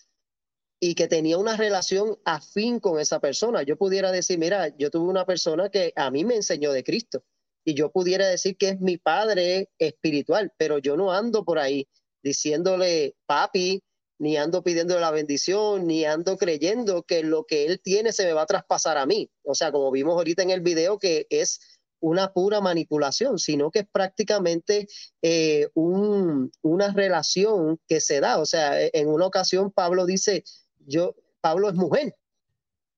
[0.79, 3.63] y que tenía una relación afín con esa persona.
[3.63, 7.23] Yo pudiera decir, mira, yo tuve una persona que a mí me enseñó de Cristo
[7.65, 11.87] y yo pudiera decir que es mi padre espiritual, pero yo no ando por ahí
[12.23, 13.83] diciéndole papi,
[14.19, 18.33] ni ando pidiendo la bendición, ni ando creyendo que lo que él tiene se me
[18.33, 19.29] va a traspasar a mí.
[19.43, 23.79] O sea, como vimos ahorita en el video, que es una pura manipulación, sino que
[23.79, 24.87] es prácticamente
[25.21, 28.39] eh, una relación que se da.
[28.39, 30.43] O sea, e, en una ocasión Pablo dice,
[30.79, 32.15] yo, Pablo es mujer,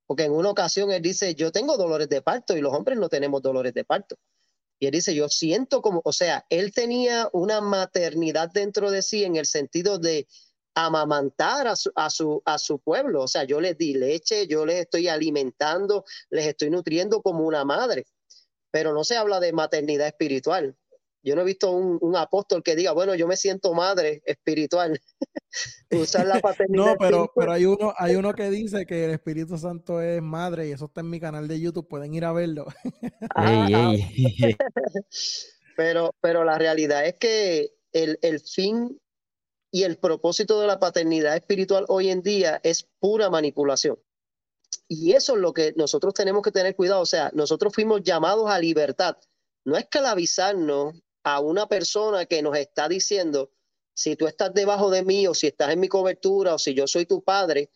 [0.07, 3.09] porque en una ocasión él dice, yo tengo dolores de parto y los hombres no
[3.09, 4.17] tenemos dolores de parto.
[4.79, 9.23] Y él dice, yo siento como, o sea, él tenía una maternidad dentro de sí
[9.23, 10.27] en el sentido de
[10.73, 13.23] amamantar a su, a su, a su pueblo.
[13.23, 17.63] O sea, yo les di leche, yo les estoy alimentando, les estoy nutriendo como una
[17.63, 18.05] madre.
[18.71, 20.77] Pero no se habla de maternidad espiritual.
[21.23, 24.99] Yo no he visto un, un apóstol que diga, bueno, yo me siento madre espiritual.
[25.91, 26.85] Usar la paternidad.
[26.85, 30.67] no, pero, pero hay uno, hay uno que dice que el Espíritu Santo es madre
[30.67, 32.65] y eso está en mi canal de YouTube, pueden ir a verlo.
[33.35, 33.93] Ah,
[35.77, 38.99] pero, pero la realidad es que el, el fin
[39.71, 43.97] y el propósito de la paternidad espiritual hoy en día es pura manipulación.
[44.93, 46.99] Y eso es lo que nosotros tenemos que tener cuidado.
[46.99, 49.15] O sea, nosotros fuimos llamados a libertad.
[49.63, 53.51] No esclavizarnos a una persona que nos está diciendo,
[53.93, 56.87] si tú estás debajo de mí o si estás en mi cobertura o si yo
[56.87, 57.69] soy tu padre,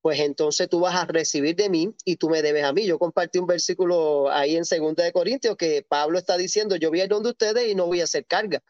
[0.00, 2.86] pues entonces tú vas a recibir de mí y tú me debes a mí.
[2.86, 7.02] Yo compartí un versículo ahí en Segunda de Corintios que Pablo está diciendo, yo voy
[7.02, 8.62] a ir donde ustedes y no voy a hacer carga,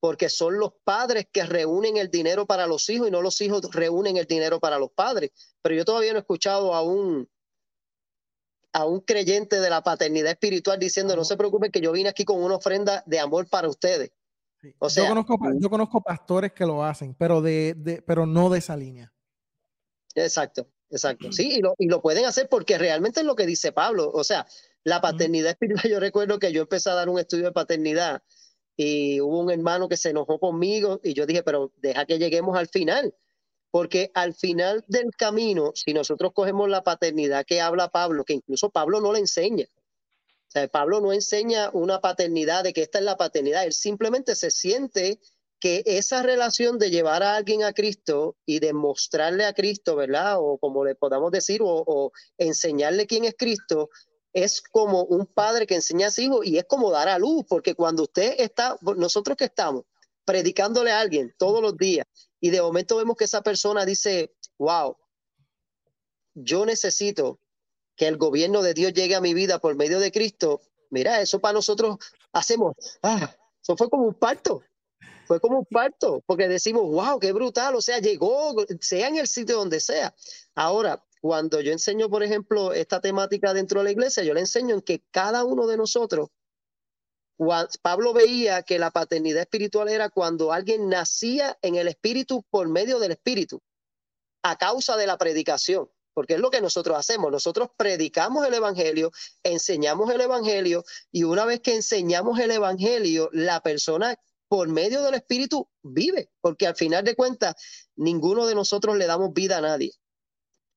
[0.00, 3.62] porque son los padres que reúnen el dinero para los hijos y no los hijos
[3.72, 5.30] reúnen el dinero para los padres.
[5.62, 7.28] Pero yo todavía no he escuchado a un
[8.72, 12.24] a un creyente de la paternidad espiritual diciendo, no se preocupen que yo vine aquí
[12.24, 14.12] con una ofrenda de amor para ustedes.
[14.78, 18.50] O sea, yo, conozco, yo conozco pastores que lo hacen, pero, de, de, pero no
[18.50, 19.12] de esa línea.
[20.14, 21.32] Exacto, exacto.
[21.32, 24.10] Sí, y lo, y lo pueden hacer porque realmente es lo que dice Pablo.
[24.12, 24.46] O sea,
[24.84, 28.22] la paternidad espiritual, yo recuerdo que yo empecé a dar un estudio de paternidad
[28.80, 32.56] y hubo un hermano que se enojó conmigo y yo dije, pero deja que lleguemos
[32.56, 33.12] al final.
[33.72, 38.70] Porque al final del camino, si nosotros cogemos la paternidad que habla Pablo, que incluso
[38.70, 43.04] Pablo no le enseña, o sea, Pablo no enseña una paternidad de que esta es
[43.04, 45.18] la paternidad, él simplemente se siente
[45.60, 50.36] que esa relación de llevar a alguien a Cristo y de mostrarle a Cristo, ¿verdad?
[50.38, 53.90] O como le podamos decir, o, o enseñarle quién es Cristo,
[54.44, 57.44] es como un padre que enseña a su hijo y es como dar a luz,
[57.48, 59.84] porque cuando usted está, nosotros que estamos
[60.24, 62.06] predicándole a alguien todos los días
[62.40, 64.96] y de momento vemos que esa persona dice, wow,
[66.34, 67.40] yo necesito
[67.96, 70.60] que el gobierno de Dios llegue a mi vida por medio de Cristo,
[70.90, 71.96] mira, eso para nosotros
[72.32, 74.62] hacemos, ah, eso fue como un parto,
[75.26, 79.26] fue como un parto, porque decimos, wow, qué brutal, o sea, llegó, sea en el
[79.26, 80.14] sitio donde sea.
[80.54, 84.74] Ahora, cuando yo enseño, por ejemplo, esta temática dentro de la iglesia, yo le enseño
[84.74, 86.28] en que cada uno de nosotros,
[87.82, 92.98] Pablo veía que la paternidad espiritual era cuando alguien nacía en el espíritu por medio
[92.98, 93.60] del espíritu,
[94.42, 95.88] a causa de la predicación
[96.18, 97.30] porque es lo que nosotros hacemos.
[97.30, 99.12] Nosotros predicamos el Evangelio,
[99.44, 104.16] enseñamos el Evangelio y una vez que enseñamos el Evangelio, la persona
[104.48, 107.54] por medio del Espíritu vive, porque al final de cuentas,
[107.94, 109.92] ninguno de nosotros le damos vida a nadie.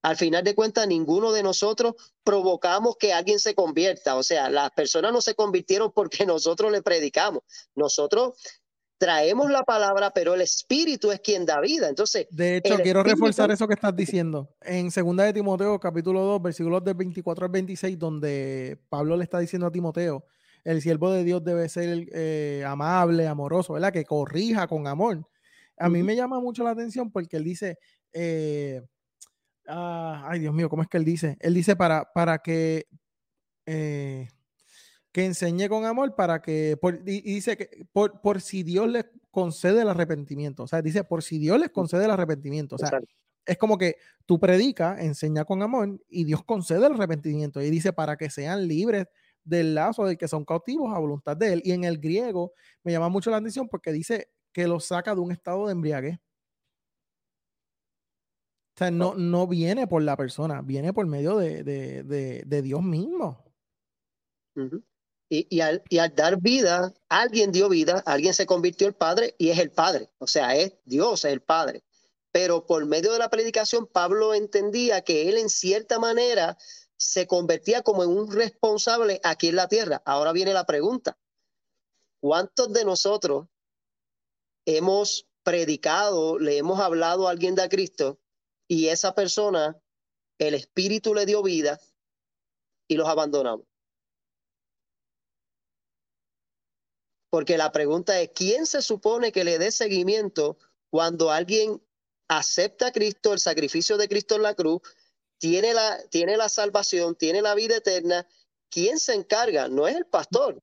[0.02, 4.16] Al final de cuentas, ninguno de nosotros provocamos que alguien se convierta.
[4.16, 7.44] O sea, las personas no se convirtieron porque nosotros le predicamos.
[7.76, 8.34] Nosotros
[8.98, 11.90] traemos la palabra, pero el Espíritu es quien da vida.
[11.90, 14.56] Entonces, de hecho, quiero reforzar eso que estás diciendo.
[14.62, 19.40] En segunda de Timoteo, capítulo 2, versículos del 24 al 26, donde Pablo le está
[19.40, 20.24] diciendo a Timoteo,
[20.64, 23.92] el siervo de Dios debe ser eh, amable, amoroso, ¿verdad?
[23.92, 25.28] Que corrija con amor.
[25.78, 27.80] A mí me llama mucho la atención porque él dice,
[28.14, 28.84] eh,
[29.68, 31.38] ah, ay Dios mío, ¿cómo es que él dice?
[31.40, 32.88] Él dice para, para que...
[33.66, 34.28] Eh,
[35.12, 39.82] que enseñe con amor para que, y, dice que por, por, si Dios les concede
[39.82, 43.00] el arrepentimiento, o sea, dice por si Dios les concede el arrepentimiento, o sea,
[43.46, 47.92] es como que tú predica, enseña con amor y Dios concede el arrepentimiento y dice
[47.92, 49.08] para que sean libres
[49.44, 51.62] del lazo del que son cautivos a voluntad de él.
[51.66, 52.54] Y en el griego
[52.84, 56.20] me llama mucho la atención porque dice que lo saca de un estado de embriaguez.
[58.82, 62.62] O sea, no, no viene por la persona, viene por medio de, de, de, de
[62.64, 63.46] Dios mismo.
[65.30, 65.84] Y, al,
[66.16, 70.10] dar vida, alguien dio vida, alguien se convirtió el Padre y es el Padre.
[70.18, 71.84] O sea, es Dios, es el Padre.
[72.32, 76.58] Pero por medio de la predicación, Pablo entendía que él en cierta manera
[76.98, 80.02] se convertía como en un responsable aquí en la tierra.
[80.06, 81.20] Ahora viene la pregunta.
[82.20, 83.46] ¿Cuántos de nosotros
[84.66, 88.21] hemos predicado, le hemos hablado a alguien de Cristo
[88.72, 89.78] y esa persona,
[90.38, 91.78] el Espíritu le dio vida
[92.88, 93.66] y los abandonamos?
[97.32, 100.58] porque la pregunta es, ¿quién se supone que le dé seguimiento
[100.90, 101.82] cuando alguien
[102.28, 104.82] acepta a Cristo, el sacrificio de Cristo en la cruz,
[105.38, 108.28] tiene la, tiene la salvación, tiene la vida eterna?
[108.70, 109.70] ¿Quién se encarga?
[109.70, 110.62] No es el pastor.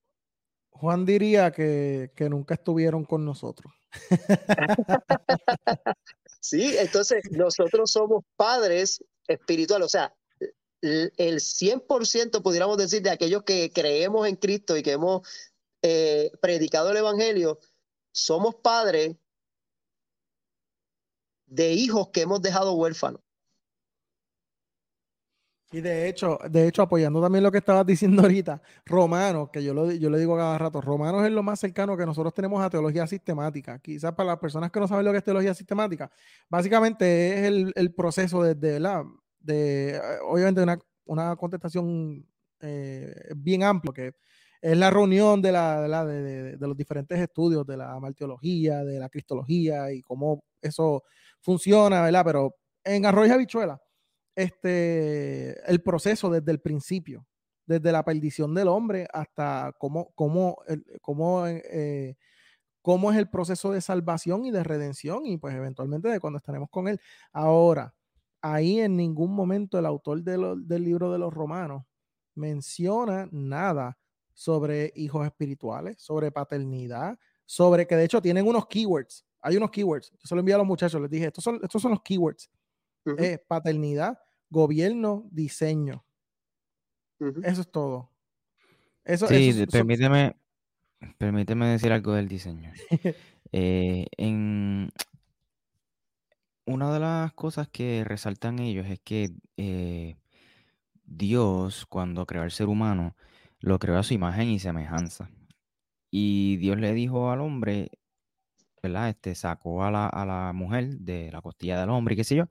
[0.68, 3.72] Juan diría que, que nunca estuvieron con nosotros.
[6.40, 10.14] Sí, entonces nosotros somos padres espirituales, o sea,
[10.80, 15.26] el 100% pudiéramos decir de aquellos que creemos en Cristo y que hemos
[15.82, 17.58] eh, predicado el Evangelio,
[18.12, 19.16] somos padres
[21.46, 23.20] de hijos que hemos dejado huérfanos.
[25.70, 29.74] Y de hecho, de hecho, apoyando también lo que estabas diciendo ahorita, Romanos, que yo,
[29.74, 32.70] lo, yo le digo cada rato, Romanos es lo más cercano que nosotros tenemos a
[32.70, 33.78] teología sistemática.
[33.78, 36.10] Quizás para las personas que no saben lo que es teología sistemática,
[36.48, 39.04] básicamente es el, el proceso desde la,
[39.40, 42.26] de, eh, obviamente una, una contestación
[42.60, 44.14] eh, bien amplia, que
[44.62, 48.84] es la reunión de, la, de, la, de, de, los diferentes estudios de la martiología,
[48.84, 51.04] de la cristología y cómo eso
[51.40, 52.24] funciona, ¿verdad?
[52.24, 53.78] Pero en Arroyo Habichuela
[54.38, 57.26] este, el proceso desde el principio,
[57.66, 60.58] desde la perdición del hombre hasta cómo, cómo,
[61.02, 62.14] cómo, eh,
[62.80, 66.70] cómo es el proceso de salvación y de redención y pues eventualmente de cuando estaremos
[66.70, 67.00] con él.
[67.32, 67.96] Ahora,
[68.40, 71.82] ahí en ningún momento el autor del libro de los romanos
[72.36, 73.98] menciona nada
[74.34, 79.26] sobre hijos espirituales, sobre paternidad, sobre que de hecho tienen unos keywords.
[79.40, 80.12] Hay unos keywords.
[80.12, 82.48] Yo se lo envié a los muchachos, les dije, estos son, estos son los keywords.
[83.48, 84.16] paternidad,
[84.50, 86.04] gobierno, diseño.
[87.42, 88.10] Eso es todo.
[89.04, 90.36] Eso, sí, permíteme,
[91.16, 92.72] permíteme decir algo del diseño.
[93.50, 94.90] Eh, en
[96.66, 100.18] una de las cosas que resaltan ellos es que eh,
[101.04, 103.16] Dios, cuando creó al ser humano,
[103.58, 105.30] lo creó a su imagen y semejanza.
[106.10, 107.90] Y Dios le dijo al hombre,
[108.82, 109.08] ¿verdad?
[109.08, 112.36] Este sacó a la, a la mujer de la costilla del hombre y qué sé
[112.36, 112.48] yo,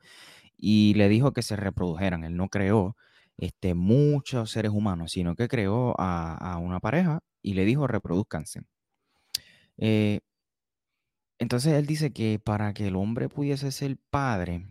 [0.58, 2.24] y le dijo que se reprodujeran.
[2.24, 2.96] Él no creó
[3.38, 8.62] este, muchos seres humanos, sino que creó a, una pareja y le dijo reproduzcanse.
[9.78, 10.22] Eh,
[11.40, 14.68] entonces él dice que para que el hombre pudiese ser padre,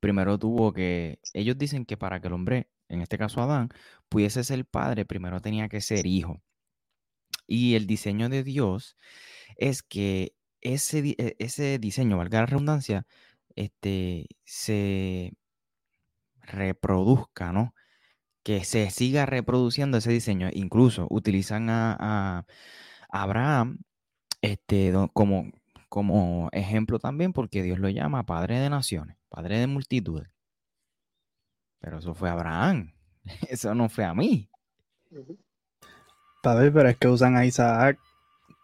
[0.00, 3.70] primero tuvo que, ellos dicen que para que el hombre, en este caso Adán,
[4.08, 6.42] pudiese ser padre, primero tenía que ser hijo.
[7.46, 8.96] Y el diseño de Dios
[9.56, 13.06] es que ese, e, ese diseño, valga la redundancia,
[13.56, 15.32] este, se
[16.40, 17.74] reproduzca, ¿no?
[18.42, 20.48] Que se siga reproduciendo ese diseño.
[20.52, 22.46] Incluso utilizan a,
[23.10, 23.78] Abraham
[24.42, 25.52] este, como,
[25.88, 30.28] como ejemplo también porque Dios lo llama padre de naciones, padre de multitudes.
[31.78, 32.92] Pero eso fue Abraham,
[33.48, 34.50] eso no fue a mí.
[36.42, 37.98] Pero es que usan a Isaac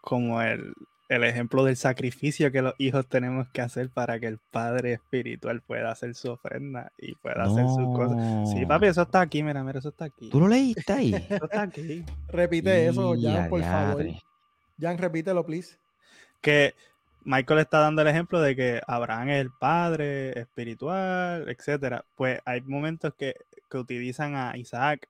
[0.01, 0.73] como el,
[1.11, 5.61] el ejemplo del sacrificio que los hijos tenemos que hacer para que el padre espiritual
[5.61, 8.49] pueda hacer su ofrenda y pueda hacer sus cosas.
[8.49, 10.29] Sí, papi, eso está aquí, mira, mira, eso está aquí.
[10.29, 11.13] ¿Tú lo leíste ahí?
[11.29, 12.05] Eso está aquí.
[12.29, 14.05] Repite eso, Jan, por favor.
[14.79, 15.77] Jan, repítelo, please.
[16.39, 16.75] Que
[17.25, 22.05] Michael está dando el ejemplo de que Abraham es el padre espiritual, etcétera.
[22.15, 23.35] Pues hay momentos que,
[23.69, 25.09] que utilizan a Isaac,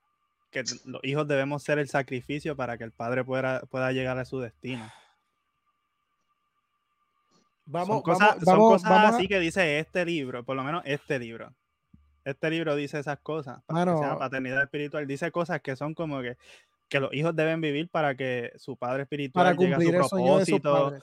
[0.50, 4.24] que los hijos debemos ser el sacrificio para que el padre pueda, pueda llegar a
[4.24, 4.90] su destino.
[7.64, 11.54] Vamos, son cosas, vamos, así que dice este libro, por lo menos este libro.
[12.24, 13.62] Este libro dice esas cosas.
[13.66, 15.06] Para paternidad espiritual.
[15.06, 16.36] Dice cosas que son como que,
[16.88, 20.98] que los hijos deben vivir para que su padre espiritual llegue a su propósito.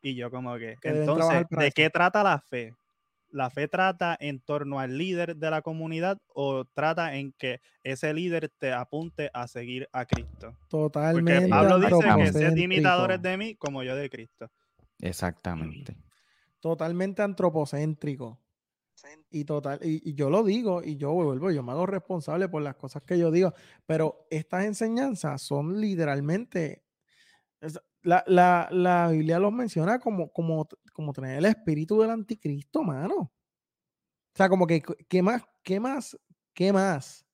[0.00, 2.74] Y yo como que, entonces, ¿de qué trata la fe?
[3.30, 8.12] ¿La fe trata en torno al líder de la comunidad o trata en que ese
[8.12, 10.54] líder te apunte a seguir a Cristo?
[10.68, 11.32] Totalmente.
[11.34, 14.50] Porque Pablo dice que sed imitadores de mí como yo de Cristo.
[15.02, 15.96] Exactamente.
[16.60, 18.38] Totalmente antropocéntrico.
[19.30, 22.76] Y total, y, yo lo digo, y yo vuelvo, yo me hago responsable por las
[22.76, 23.52] cosas que yo digo,
[23.84, 26.84] pero estas enseñanzas son literalmente,
[28.02, 33.14] la, la, la Biblia los menciona como, como, como tener el espíritu del anticristo, mano.
[33.14, 36.16] O sea, como que, ¿qué más, qué más,
[36.54, 37.26] qué más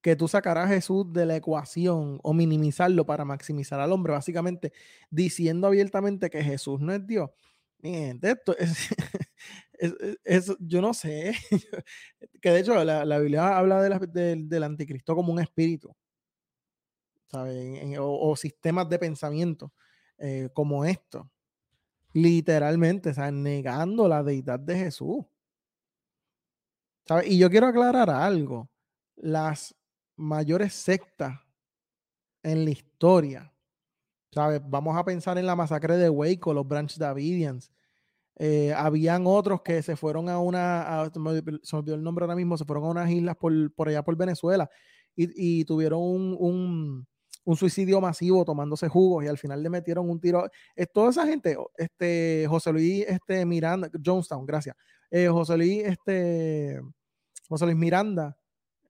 [0.00, 4.72] que tú sacarás a Jesús de la ecuación o minimizarlo para maximizar al hombre, básicamente
[5.10, 7.30] diciendo abiertamente que Jesús no es Dios.
[7.82, 8.56] esto
[10.24, 11.34] es, yo no sé,
[12.40, 15.94] que de hecho la, Biblia habla del anticristo como un espíritu,
[17.28, 17.96] ¿sabes?
[17.98, 19.72] o, sistemas de pensamiento
[20.18, 21.30] eh, como esto,
[22.12, 25.24] literalmente, o negando la deidad de Jesús.
[27.06, 27.26] ¿sabes?
[27.28, 28.70] Y yo quiero aclarar algo,
[29.16, 29.74] las
[30.20, 31.40] mayores sectas
[32.42, 33.52] en la historia.
[34.32, 34.60] ¿Sabes?
[34.64, 37.72] Vamos a pensar en la masacre de Waco, los Branch Davidians.
[38.36, 42.56] Eh, habían otros que se fueron a una, se me olvidó el nombre ahora mismo,
[42.56, 44.70] se fueron a unas islas por, por allá por Venezuela
[45.14, 47.06] y, tuvieron un,
[47.44, 50.48] un suicidio masivo tomándose jugos y al final le metieron un tiro.
[50.74, 54.76] Es toda esa gente, este, José Luis este, Miranda, Jonestown, gracias.
[55.10, 56.80] Eh, José Luis, este,
[57.48, 58.39] José Luis Miranda,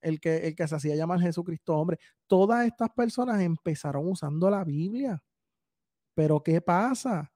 [0.00, 1.98] el que, el que se hacía llamar Jesucristo hombre.
[2.26, 5.22] Todas estas personas empezaron usando la Biblia.
[6.14, 7.32] Pero ¿qué pasa?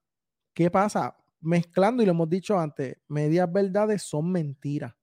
[0.52, 1.16] ¿Qué pasa?
[1.40, 4.94] Mezclando, y lo hemos dicho antes, medias verdades son mentiras.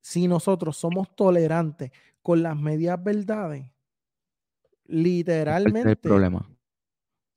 [0.00, 1.90] Si nosotros somos tolerantes
[2.22, 3.66] con las medias verdades,
[4.84, 5.90] literalmente.
[5.90, 6.48] el problema.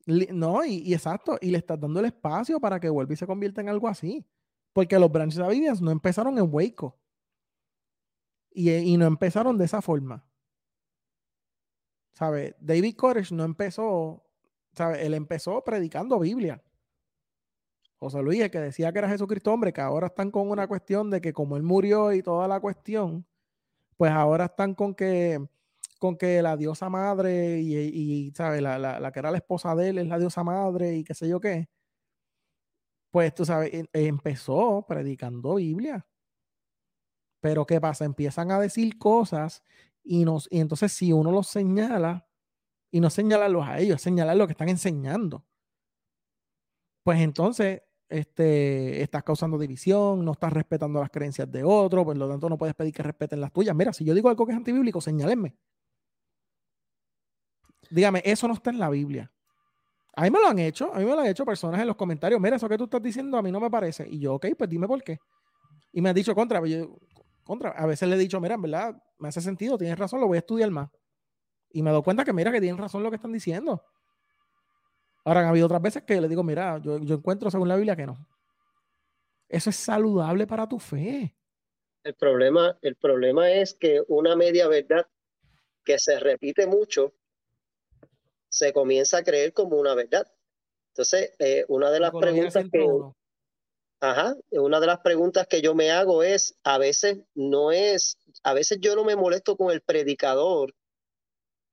[0.05, 3.61] no, y, exacto, y le estás dando el espacio para que vuelva y se convierta
[3.61, 4.25] en algo así.
[4.73, 6.99] Porque los Branches Davidians no empezaron en Waco.
[8.53, 10.25] Y, y no empezaron de esa forma.
[12.13, 12.55] ¿Sabe?
[12.59, 14.23] David Koresh no empezó,
[14.73, 15.05] ¿sabe?
[15.05, 16.61] Él empezó predicando Biblia.
[17.97, 21.21] José Luis, que decía que era Jesucristo hombre, que ahora están con una cuestión de
[21.21, 23.25] que como él murió y toda la cuestión,
[23.97, 25.47] pues ahora están con que,
[25.99, 28.61] con que la diosa madre y, y ¿sabes?
[28.61, 31.29] La, la, que era la esposa de él es la diosa madre y qué sé
[31.29, 31.67] yo qué.
[33.11, 36.05] Pues tú sabes, e, empezó predicando Biblia.
[37.43, 38.05] Pero ¿qué pasa?
[38.05, 39.63] Empiezan a decir cosas
[40.01, 42.25] y, nos, y entonces si uno los señala,
[42.89, 45.43] y no señalarlos a ellos, señalar lo que están enseñando.
[47.03, 52.29] Pues entonces este, estás causando división, no estás respetando las creencias de otro, por lo
[52.29, 53.75] tanto no puedes pedir que respeten las tuyas.
[53.75, 55.57] Mira, si yo digo algo que es antibíblico, señálenme.
[57.89, 59.29] Dígame, eso no está en la Biblia.
[60.15, 61.97] A mí me lo han hecho, a mí me lo han hecho personas en los
[61.97, 62.39] comentarios.
[62.39, 64.07] Mira, eso que tú estás diciendo a mí no me parece.
[64.07, 65.19] Y yo, ok, pues dime por qué.
[65.91, 66.61] Y me ha dicho contra,
[67.43, 67.71] contra.
[67.71, 70.37] A veces le he dicho, mira, en verdad, me hace sentido, tienes razón, lo voy
[70.37, 70.89] a estudiar más.
[71.69, 73.83] Y me doy cuenta que, mira, que tienen razón lo que están diciendo.
[75.25, 78.05] Ahora, han habido otras veces que le digo, mira, yo, encuentro según la Biblia que
[78.05, 78.27] no.
[79.47, 81.35] Eso es saludable para tu fe.
[82.03, 85.07] El problema, el problema es que una media verdad
[85.85, 87.13] que se repite mucho
[88.49, 90.27] se comienza a creer como una verdad.
[90.89, 92.87] Entonces, eh, una de las preguntas que,
[94.03, 98.53] ajá, una de las preguntas que yo me hago es, a veces no es, a
[98.53, 100.75] veces yo no me molesto con el predicador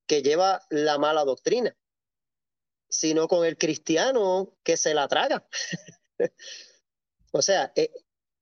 [0.07, 1.77] que lleva la mala doctrina
[2.91, 5.45] sino con el cristiano que se la traga.
[7.33, 7.91] o sea, eh,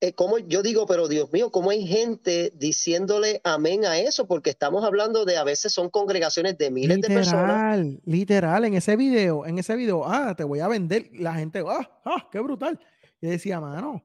[0.00, 4.26] eh, como yo digo, pero Dios mío, ¿cómo hay gente diciéndole amén a eso?
[4.26, 7.78] Porque estamos hablando de a veces son congregaciones de miles de personas.
[8.04, 11.10] Literal, en ese video, en ese video, ah, te voy a vender.
[11.12, 12.80] La gente, ah, ah, qué brutal.
[13.20, 14.02] Y decía, mano,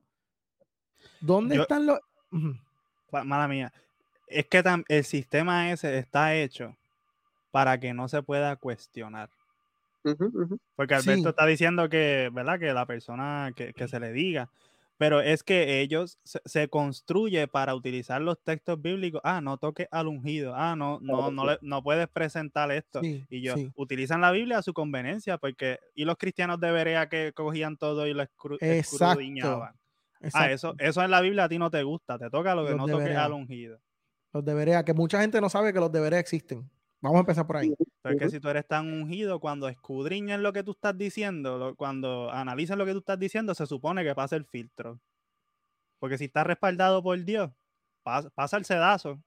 [1.19, 1.99] ¿dónde están los.
[3.11, 3.71] Mala mía.
[4.27, 6.75] Es que el sistema ese está hecho
[7.51, 9.29] para que no se pueda cuestionar.
[10.75, 12.59] Porque Alberto está diciendo que, ¿verdad?
[12.59, 14.49] Que la persona que, se le diga.
[14.97, 19.21] Pero es que ellos se, construye para utilizar los textos bíblicos.
[19.23, 20.53] Ah, no toques al ungido.
[20.55, 23.01] Ah, no, no, no, no puedes presentar esto.
[23.03, 27.33] y yo, utilizan la Biblia a su conveniencia, porque, y los cristianos de Berea que
[27.33, 28.23] cogían todo y lo
[28.59, 29.75] escudriñaban.
[30.33, 32.75] Ah, eso, eso en la Biblia a ti no te gusta, te toca lo que
[32.75, 33.79] no toques al ungido.
[34.31, 36.69] Los de que mucha gente no sabe que los de existen.
[37.03, 37.75] Vamos a empezar por ahí.
[38.01, 42.77] Porque si tú eres tan ungido, cuando escudriñen lo que tú estás diciendo, cuando analicen
[42.77, 45.01] lo que tú estás diciendo, se supone que pasa el filtro.
[45.99, 47.51] Porque si estás respaldado por Dios,
[48.03, 49.21] pasa, el sedazo.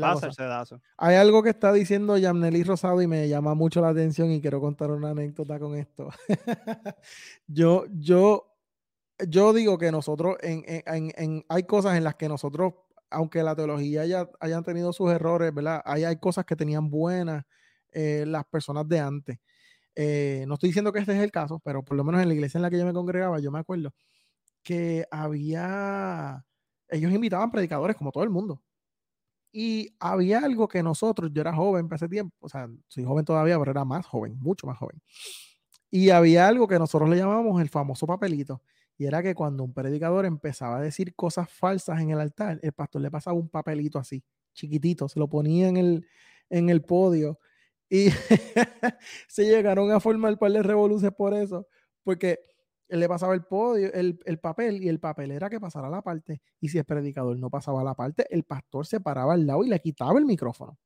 [0.00, 0.80] Pasa el sedazo.
[0.96, 4.58] Hay algo que está diciendo Yamneli Rosado y me llama mucho la atención y quiero
[4.58, 6.08] contar una anécdota con esto.
[7.46, 8.50] yo, yo,
[9.28, 12.72] yo digo que nosotros, en, hay cosas en las que nosotros
[13.12, 15.82] aunque la teología haya, hayan tenido sus errores, ¿verdad?
[15.84, 17.44] Hay, hay cosas que tenían buenas
[17.92, 19.38] eh, las personas de antes.
[19.94, 22.34] Eh, no estoy diciendo que este es el caso, pero por lo menos en la
[22.34, 23.92] iglesia en la que yo me congregaba, yo me acuerdo
[24.62, 26.44] que había,
[26.88, 28.62] ellos invitaban predicadores como todo el mundo.
[29.52, 33.24] Y había algo que nosotros, yo era joven para ese tiempo, o sea, soy joven
[33.24, 35.00] todavía, pero era más joven, mucho más joven.
[35.90, 38.62] Y había algo que nosotros le llamábamos el famoso papelito.
[38.98, 42.72] Y era que cuando un predicador empezaba a decir cosas falsas en el altar, el
[42.72, 46.06] pastor le pasaba un papelito así, chiquitito, se lo ponía en el,
[46.50, 47.38] en el podio.
[47.88, 48.08] Y
[49.28, 51.66] se llegaron a formar par de revoluciones por eso,
[52.02, 52.40] porque
[52.88, 56.02] él le pasaba el podio, el, el, papel, y el papel era que pasara la
[56.02, 56.42] parte.
[56.60, 59.68] Y si el predicador no pasaba la parte, el pastor se paraba al lado y
[59.68, 60.78] le quitaba el micrófono.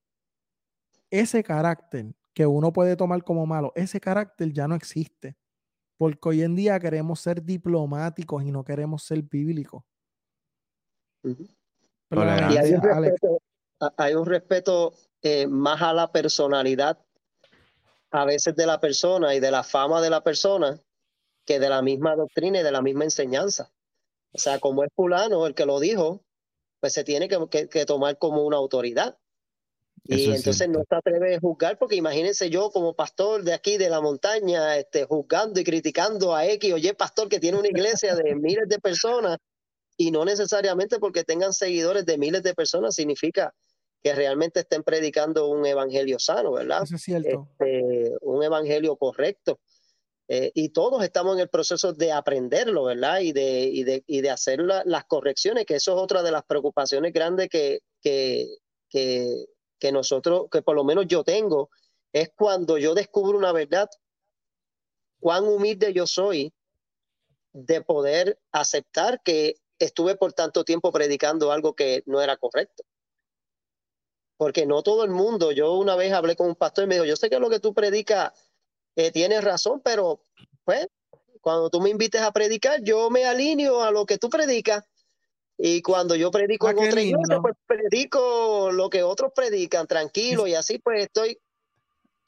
[1.11, 5.37] Ese carácter que uno puede tomar como malo, ese carácter ya no existe.
[5.97, 9.83] Porque hoy en día queremos ser diplomáticos y no queremos ser bíblicos.
[13.97, 16.99] hay, un respeto, eh, más a la personalidad
[18.11, 20.81] a veces de la persona y de la fama de la persona
[21.45, 23.73] que de la misma doctrina y de la misma enseñanza.
[24.33, 26.23] O sea, como es fulano el que lo dijo,
[26.81, 29.19] pues se tiene que, tomar como una autoridad.
[30.09, 33.89] Y entonces no se atreve a juzgar, porque imagínense yo como pastor de aquí, de
[33.89, 38.15] la montaña, este, juzgando y criticando a X o Y pastor que tiene una iglesia
[38.15, 39.39] de miles de personas,
[39.97, 43.55] y no necesariamente porque tengan seguidores de miles de personas significa
[44.03, 46.83] que realmente estén predicando un evangelio sano, ¿verdad?
[46.85, 47.49] Eso es cierto.
[47.59, 49.59] Este, un evangelio correcto.
[50.29, 53.21] Eh, y todos estamos en el proceso de aprenderlo, ¿verdad?
[53.21, 56.45] Y de, y de, y de hacer las correcciones, que eso es otra de las
[56.45, 58.49] preocupaciones grandes que, que,
[58.89, 59.47] que
[59.79, 61.71] que nosotros, que por lo menos yo tengo,
[62.13, 63.89] es cuando yo descubro una verdad,
[65.21, 66.53] cuán humilde yo soy
[67.53, 72.85] de poder aceptar que estuve por tanto tiempo predicando algo que no era correcto.
[74.37, 77.07] Porque no todo el mundo, yo una vez hablé con un pastor y me dijo,
[77.07, 78.33] yo sé que lo que tú predicas
[78.95, 80.21] eh, tienes razón, pero
[80.65, 80.89] pues
[81.41, 84.85] cuando tú me invites a predicar, yo me alineo a lo que tú predicas.
[85.59, 87.43] Y cuando yo predico Ah, en qué otra iglesia, lindo.
[87.43, 91.39] pues predico lo que otros predican, tranquilo, y así pues estoy,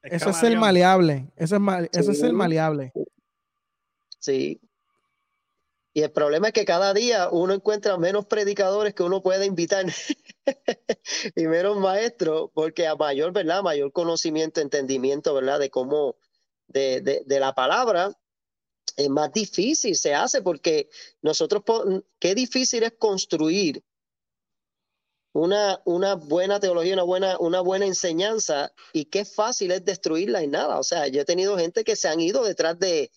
[0.02, 1.30] Eso es el maleable.
[1.36, 2.92] Eso es, mal- eso es el maleable.
[4.18, 4.60] sí.
[5.94, 9.84] Y el problema es que cada día uno encuentra menos predicadores que uno puede invitar
[11.34, 13.62] y menos maestros, porque a mayor, ¿verdad?
[13.62, 15.58] Mayor conocimiento, entendimiento, ¿verdad?
[15.58, 16.14] De cómo,
[16.68, 18.12] de, de, de la palabra,
[18.98, 20.90] es más difícil se hace porque
[21.22, 21.62] nosotros,
[22.18, 23.84] qué difícil es construir
[25.32, 30.48] una, una buena teología, una buena, una buena enseñanza y qué fácil es destruirla y
[30.48, 30.80] nada.
[30.80, 33.12] O sea, yo he tenido gente que se han ido detrás de,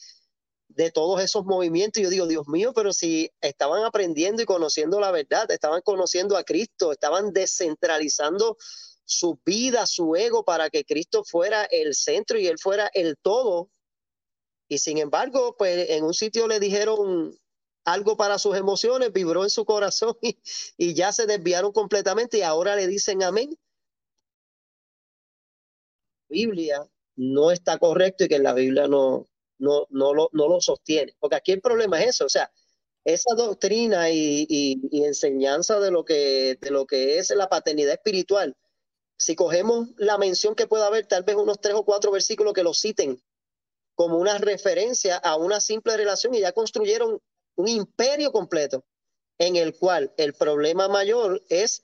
[0.68, 5.00] de todos esos movimientos y yo digo, Dios mío, pero si estaban aprendiendo y conociendo
[5.00, 8.56] la verdad, estaban conociendo a Cristo, estaban descentralizando
[9.04, 13.72] su vida, su ego para que Cristo fuera el centro y él fuera el todo.
[14.72, 17.38] Y sin embargo, pues en un sitio le dijeron
[17.84, 20.16] algo para sus emociones, vibró en su corazón
[20.78, 23.58] y, ya se desviaron completamente y ahora le dicen amén.
[26.30, 26.88] Biblia
[27.18, 29.28] no está correcto y que la Biblia no,
[29.60, 31.18] no, no, lo, no lo sostiene.
[31.20, 32.50] Porque aquí el problema es eso, o sea,
[33.04, 37.96] esa doctrina y, y- y enseñanza de lo, que, de lo que es la paternidad
[37.96, 38.56] espiritual,
[39.18, 42.64] si cogemos la mención que pueda haber, tal vez unos tres o cuatro versículos que
[42.64, 43.22] lo citen
[44.02, 47.20] como una referencia a una simple relación y ya construyeron
[47.56, 48.84] un imperio completo
[49.38, 51.84] en el cual el problema mayor es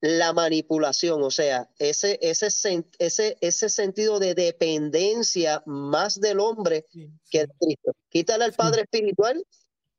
[0.00, 2.48] la manipulación, o sea, ese, ese,
[2.98, 7.92] ese, ese sentido de dependencia más del hombre Sí, que de Cristo.
[8.08, 8.56] Quítale al Sí.
[8.56, 9.44] padre espiritual.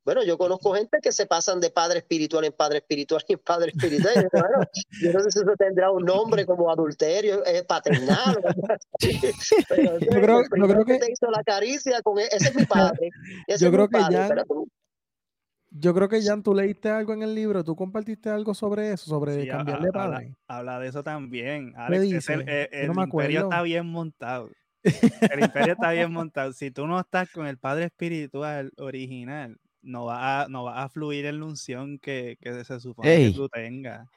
[0.09, 3.39] Bueno, yo conozco gente que se pasan de padre espiritual en padre espiritual y en
[3.39, 4.13] padre espiritual.
[4.15, 4.65] Y yo, bueno,
[5.03, 8.37] yo no sé si eso tendrá un nombre como adulterio, eh, paternal.
[8.39, 8.53] Pero
[8.99, 9.65] ese es
[10.09, 13.09] creo- el yo creo que que- te hizo la caricia con ese es mi padre.
[13.47, 14.67] ese Yo es mi creo que padre, ya- pero tú-
[15.71, 19.05] Yo creo que Jan, tú leíste algo en el libro, tú compartiste algo sobre eso,
[19.05, 20.35] sobre Sí, cambiar ha- de habla- padre.
[20.47, 21.73] Habla de eso también.
[21.77, 22.69] Alex, es el, dice?
[22.71, 24.49] Yo no el me imperio está bien montado.
[25.35, 26.53] El imperio está bien montado.
[26.53, 30.89] Si tú no estás con el padre espiritual original, no va a, no va a
[30.89, 33.31] fluir en la unción que, que se supone Ey.
[33.31, 34.07] que tú tengas.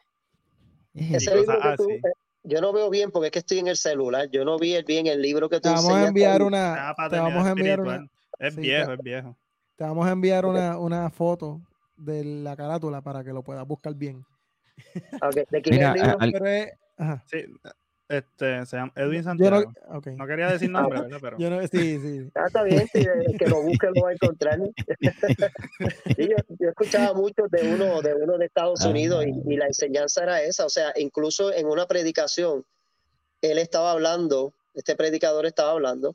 [0.95, 2.13] Ese cosas libro que tú- eh,
[2.45, 4.29] yo no veo bien porque es que estoy en el celular.
[4.31, 6.47] Yo no vi el- bien el libro que tú Te vamos a enviar ahí.
[6.47, 8.07] una, Ah, te vamos a enviar una.
[8.39, 9.37] Es sí, viejo, te- es viejo.
[9.77, 11.61] te vamos a enviar una, una foto
[11.97, 14.25] de la carátula para que lo puedas buscar bien.
[15.23, 16.11] Ok, ¿De quién es Mira, el libro?
[16.11, 17.25] a- al- Pero es, ajá.
[17.31, 17.45] Sí,
[18.09, 19.73] este, se llama Edwin Santiago.
[19.91, 20.07] no, ok.
[20.09, 21.19] No quería decir nombre, ¿verdad?
[21.21, 22.31] Pero Yo no, sí, sí.
[22.35, 24.59] Ah, está bien, sí, el que lo busque lo va a encontrar.
[26.17, 28.89] Sí, yo, yo escuchaba mucho de uno de uno de Estados Ah.
[28.91, 32.65] Unidos y, y la enseñanza era esa, o sea, incluso en una predicación,
[33.41, 36.15] él estaba hablando, este predicador estaba hablando,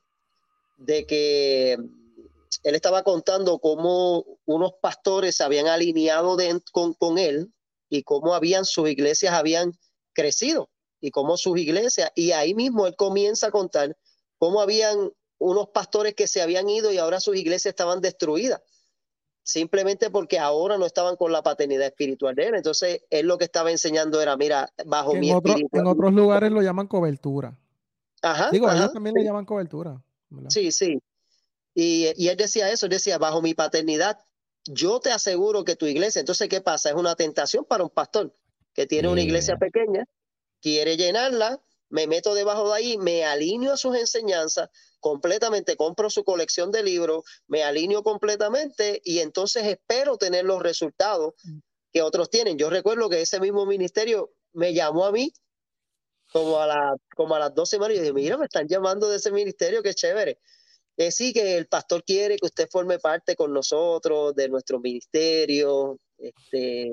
[0.77, 7.51] de que él estaba contando cómo unos pastores se habían alineado de- con, con él
[7.89, 9.72] y cómo habían sus iglesias habían
[10.14, 10.69] crecido
[10.99, 13.95] y cómo sus iglesias, y ahí mismo él comienza a contar
[14.38, 18.61] cómo habían unos pastores que se habían ido y ahora sus iglesias estaban destruidas,
[19.44, 22.56] simplemente porque ahora no estaban con la paternidad espiritual de él.
[22.56, 25.78] Entonces, él lo que estaba enseñando era, mira, bajo mi otro- espíritu.
[25.78, 27.57] en otros lugares lo llaman cobertura.
[28.22, 29.28] Ajá, Digo, ajá, ellos también le sí.
[29.28, 30.02] llaman cobertura.
[30.30, 30.49] ¿verdad?
[30.49, 30.99] Sí, sí.
[31.74, 34.18] Y, y él decía eso, él decía, bajo mi paternidad,
[34.65, 36.90] yo te aseguro que tu iglesia, entonces, ¿qué pasa?
[36.90, 38.36] Es una tentación para un pastor
[38.74, 39.60] que tiene una iglesia Yeah.
[39.60, 40.06] pequeña,
[40.62, 44.70] quiere llenarla, me meto debajo de ahí, me alineo a sus enseñanzas
[45.00, 51.34] completamente, compro su colección de libros, me alineo completamente y entonces espero tener los resultados
[51.94, 52.58] que otros tienen.
[52.58, 55.32] Yo recuerdo que ese mismo ministerio me llamó a mí
[56.32, 59.18] como a, la, como a las dos semanas y dije, mira, me están llamando de
[59.18, 60.40] ese ministerio, qué chévere.
[60.98, 66.00] Eh, sí, que el pastor quiere que usted forme parte con nosotros de nuestro ministerio,
[66.18, 66.90] este,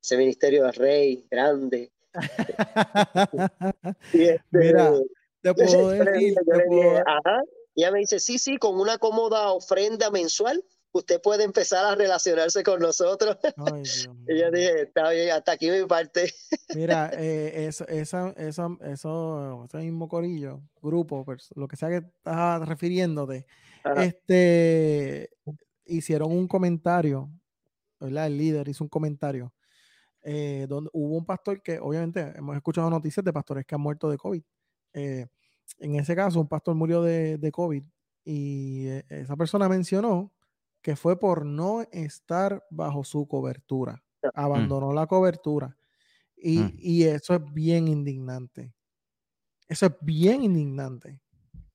[0.00, 1.90] ese ministerio de rey grande.
[4.12, 4.92] Y este, Mira,
[5.42, 7.42] te puedo decir, dije- yo te le puedo- dije, ajá.
[7.74, 11.94] Y ella me dice, sí, sí, con una cómoda ofrenda mensual, usted puede empezar a
[11.94, 13.36] relacionarse con nosotros.
[13.56, 13.82] Ay,
[14.28, 16.32] Y yo dije, está bien, hasta aquí mi parte.
[16.74, 21.96] Mira, eh, eso, esa, esa, eso, ese mismo corillo, grupo, pers- lo que sea que
[21.98, 23.46] estás refiriéndote,
[23.84, 24.04] Ajá.
[24.04, 25.30] este,
[25.84, 27.30] hicieron un comentario,
[28.00, 28.26] ¿verdad?
[28.26, 29.52] El líder hizo un comentario,
[30.22, 34.10] eh, donde hubo un pastor que, obviamente, hemos escuchado noticias de pastores que han muerto
[34.10, 34.42] de COVID.
[34.94, 35.26] eh,
[35.78, 37.82] en ese caso, un pastor murió de, de COVID
[38.24, 40.32] y eh, esa persona mencionó
[40.82, 44.02] que fue por no estar bajo su cobertura,
[44.34, 45.76] abandonó la cobertura.
[46.36, 46.78] Y, Mm.
[46.78, 48.74] y eso es bien indignante.
[49.68, 51.20] Eso es bien indignante.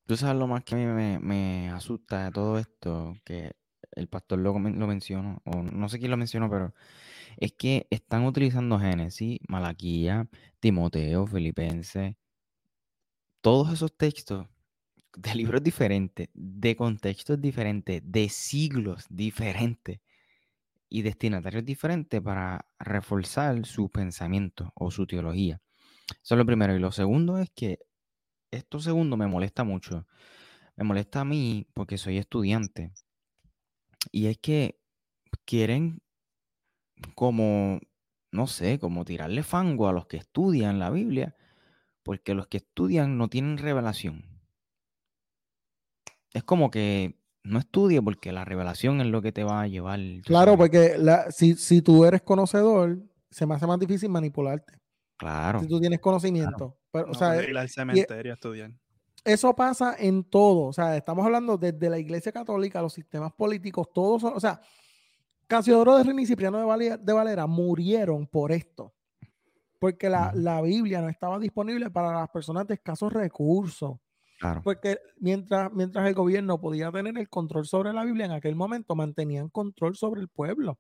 [0.05, 3.53] Tú sabes lo más que a mí me, me asusta de todo esto, que
[3.91, 6.73] el pastor lo, lo mencionó, o no sé quién lo mencionó, pero
[7.37, 10.27] es que están utilizando Génesis, Malaquía,
[10.59, 12.15] Timoteo, Filipenses,
[13.41, 14.47] todos esos textos
[15.15, 19.99] de libros diferentes, de contextos diferentes, de siglos diferentes
[20.89, 25.59] y destinatarios diferentes para reforzar su pensamiento o su teología.
[26.23, 26.75] Eso es lo primero.
[26.75, 27.79] Y lo segundo es que
[28.51, 30.05] esto segundo me molesta mucho.
[30.75, 32.91] Me molesta a mí porque soy estudiante.
[34.11, 34.79] Y es que
[35.45, 36.02] quieren
[37.15, 37.79] como,
[38.31, 41.35] no sé, como tirarle fango a los que estudian la Biblia,
[42.03, 44.25] porque los que estudian no tienen revelación.
[46.33, 49.99] Es como que no estudie porque la revelación es lo que te va a llevar.
[50.25, 50.57] Claro, sabes.
[50.57, 52.97] porque la- si, si tú eres conocedor,
[53.29, 54.79] se me hace más difícil manipularte.
[55.17, 55.59] Claro.
[55.59, 56.77] Si tú tienes conocimiento.
[56.91, 58.71] Pero, o No sea, puedes ir al cementerio a estudiar.
[59.23, 60.63] eso pasa en todo.
[60.67, 64.59] O sea, estamos hablando desde la iglesia católica, los sistemas políticos, todos son, o sea,
[65.47, 68.93] Casiodoro de Reina y Cipriano de Valera, de Valera murieron por esto.
[69.79, 73.97] Porque la, la Biblia no estaba disponible para las personas de escasos recursos.
[74.39, 74.61] Claro.
[74.63, 78.95] Porque mientras, mientras el gobierno podía tener el control sobre la Biblia en aquel momento,
[78.95, 80.79] mantenían control sobre el pueblo.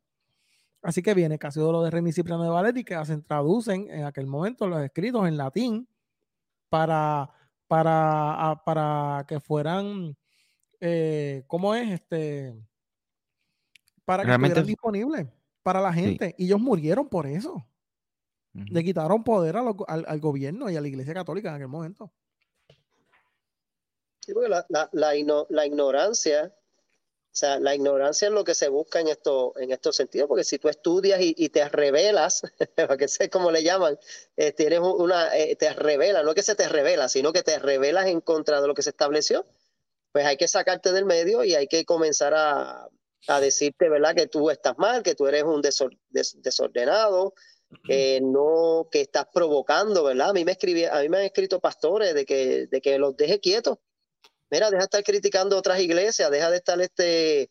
[0.83, 4.67] Así que viene Casiodoro de Remy Cipriano de Valetti que hacen, traducen en aquel momento
[4.67, 5.87] los escritos en latín
[6.69, 7.29] para,
[7.67, 10.17] para, para que fueran,
[10.81, 11.89] eh, ¿cómo es?
[11.89, 12.53] Este,
[14.05, 15.27] para que Realmente estuvieran disponibles
[15.63, 15.99] para la Sí.
[16.01, 16.35] gente.
[16.37, 17.65] Y ellos murieron por eso.
[18.53, 21.67] Le quitaron poder a lo- al, al gobierno y a la iglesia católica en aquel
[21.69, 22.11] momento.
[24.19, 28.55] Sí, porque la, la, la, igno- la ignorancia, o sea, la ignorancia es lo que
[28.55, 32.41] se busca en, esto, en estos sentidos, porque si tú estudias y, y te revelas,
[32.99, 33.97] que sé cómo le llaman,
[34.37, 37.59] eh, tienes un- una, eh, te revela, no que se te revela, sino que te
[37.59, 39.45] revelas en contra de lo que se estableció,
[40.11, 42.87] pues hay que sacarte del medio y hay que comenzar a,
[43.27, 47.33] a decirte, ¿verdad?, que tú estás mal, que tú eres un desor- des- desordenado,
[47.85, 50.29] que no, que estás provocando, ¿verdad?
[50.29, 53.15] A mí me escribí, a mí me han escrito pastores de que, de que los
[53.17, 53.77] deje quietos.
[54.51, 57.49] Mira, deja de estar criticando otras iglesias, deja de estar este.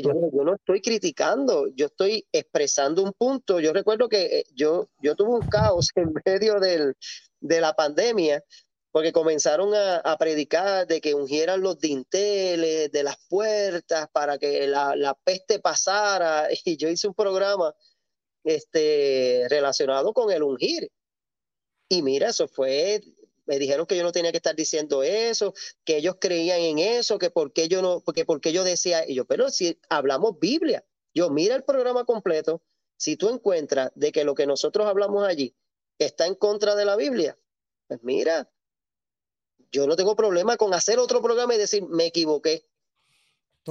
[0.00, 3.60] Yo yo no estoy criticando, yo estoy expresando un punto.
[3.60, 6.94] Yo recuerdo que eh, yo, yo tuve un caos en medio del,
[7.40, 8.42] de la pandemia,
[8.92, 14.96] porque comenzaron a, predicar de que ungieran los dinteles de las puertas para que la,
[14.96, 16.48] la peste pasara.
[16.64, 17.74] Y yo hice un programa
[18.44, 20.90] este, relacionado con el ungir.
[21.88, 23.00] Y mira, eso fue,
[23.46, 25.54] me dijeron que yo no tenía que estar diciendo eso,
[25.84, 29.14] que ellos creían en eso, que por qué yo no, porque porque yo decía, y
[29.14, 30.84] yo, pero si hablamos Biblia,
[31.14, 32.62] yo mira el programa completo,
[32.96, 35.56] si tú encuentras de que lo que nosotros hablamos allí
[35.98, 37.36] está en contra de la Biblia,
[37.88, 38.48] pues mira,
[39.72, 42.64] yo no tengo problema con hacer otro programa y decir, me equivoqué,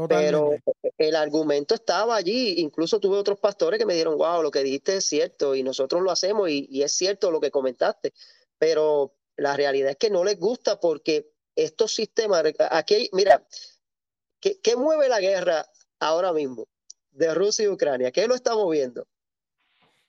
[0.07, 0.51] pero
[0.97, 2.59] el argumento estaba allí.
[2.59, 6.01] Incluso tuve otros pastores que me dijeron, wow, lo que dijiste es cierto y nosotros
[6.01, 8.13] lo hacemos y, y es cierto lo que comentaste.
[8.57, 13.45] Pero la realidad es que no les gusta porque estos sistemas, aquí, mira,
[14.39, 15.65] ¿qué, qué mueve la guerra
[15.99, 16.67] ahora mismo
[17.11, 18.11] de Rusia y Ucrania?
[18.11, 19.07] ¿Qué lo está moviendo?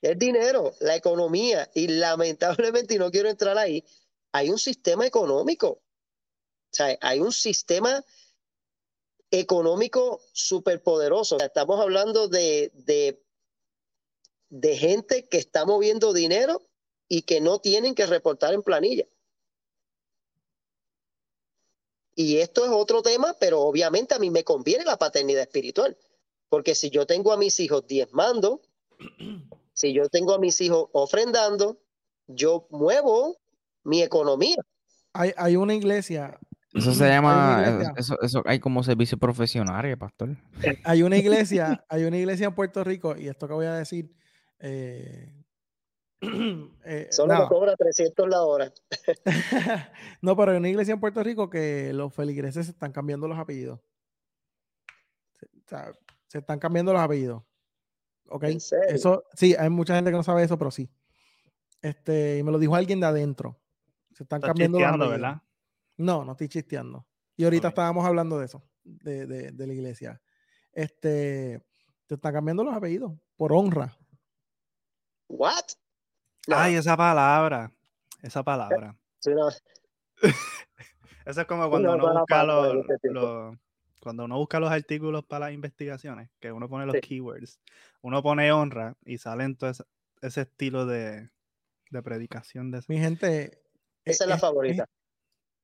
[0.03, 3.85] El dinero, la economía y lamentablemente, y no quiero entrar ahí,
[4.32, 5.69] hay un sistema económico.
[5.69, 8.05] O sea, hay un sistema
[9.31, 11.36] económico superpoderoso.
[11.36, 13.23] O sea, estamos hablando de, de,
[14.48, 16.62] de gente que está moviendo dinero
[17.09, 19.07] y que no tienen que reportar en planilla.
[22.15, 25.97] Y esto es otro tema, pero obviamente a mí me conviene la paternidad espiritual,
[26.48, 28.61] porque si yo tengo a mis hijos diezmando,
[29.73, 31.81] si yo tengo a mis hijos ofrendando,
[32.27, 33.40] yo muevo
[33.85, 34.57] mi economía.
[35.12, 36.39] Hay, hay una iglesia,
[36.73, 37.94] Eso se llama, iglesia.
[37.97, 40.36] eso, eso hay como servicio profesional, pastor.
[40.85, 44.15] hay una iglesia, hay una iglesia en Puerto Rico, y esto que voy a decir,
[44.61, 45.35] eh,
[46.85, 47.48] Eh, Solo no.
[47.48, 48.73] cobra 300 la hora.
[50.23, 53.39] no, pero hay una iglesia en Puerto Rico que los feligreses se están cambiando los
[53.39, 53.81] apellidos.
[55.39, 55.93] Se, o sea,
[56.27, 57.43] se están cambiando los apellidos.
[58.28, 58.44] ¿Ok?
[58.44, 58.89] ¿En serio?
[58.89, 60.90] Eso, sí, hay mucha gente que no sabe eso, pero sí.
[61.82, 63.60] Este, y me lo dijo alguien de adentro.
[64.21, 65.09] Se están Estás cambiando chisteando.
[65.09, 65.43] ¿verdad?
[65.97, 67.07] No, no estoy chisteando.
[67.39, 70.21] Y ahorita estábamos hablando de eso, de, de- de la iglesia.
[70.73, 71.65] Este,
[72.07, 73.97] te están cambiando los apellidos por honra.
[75.29, 75.65] ¿What?
[76.49, 77.73] No, Ay, esa palabra.
[78.21, 78.95] Esa palabra.
[79.21, 79.49] sí, no.
[81.25, 82.87] Eso es como cuando no, uno busca los,
[84.03, 87.01] cuando uno busca los artículos para las investigaciones, que uno pone los Sí.
[87.01, 87.59] keywords,
[88.03, 89.85] uno pone honra y salen todo ese,
[90.21, 91.31] ese estilo de,
[91.91, 93.63] de predicación de ese- Mi gente.
[94.05, 94.89] Esa es la eh, favorita.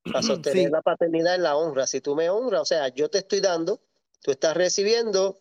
[0.04, 0.28] Para sí.
[0.28, 1.86] sostener la paternidad en la honra.
[1.86, 3.80] Si tú me honras, o sea, yo te estoy dando,
[4.22, 5.40] tú estás recibiendo,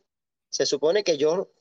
[0.50, 1.52] se supone que yo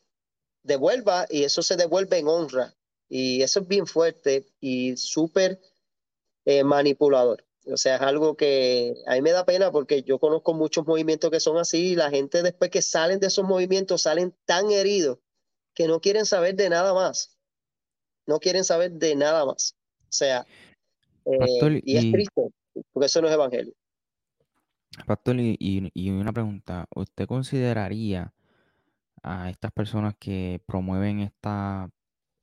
[0.63, 2.75] devuelva y eso se devuelve en honra.
[3.09, 5.61] Y eso es bien fuerte y súper
[6.45, 7.45] eh, manipulador.
[7.67, 11.31] O sea, es algo que a mí me da pena porque yo conozco muchos movimientos
[11.31, 15.19] que son así y la gente después que salen de esos movimientos salen tan heridos
[15.75, 17.39] que no quieren saber de nada más.
[18.27, 19.77] No quieren saber de nada más.
[20.03, 20.47] O sea,
[21.27, 22.43] eh, Pastor, y es y- triste,
[22.93, 23.73] porque eso no es evangelio.
[25.07, 28.33] Pastor, y, y- una pregunta, ¿usted consideraría
[29.23, 31.91] a estas personas que promueven esta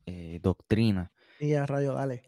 [0.06, 2.24] eh, doctrina, Y a rayo, dale.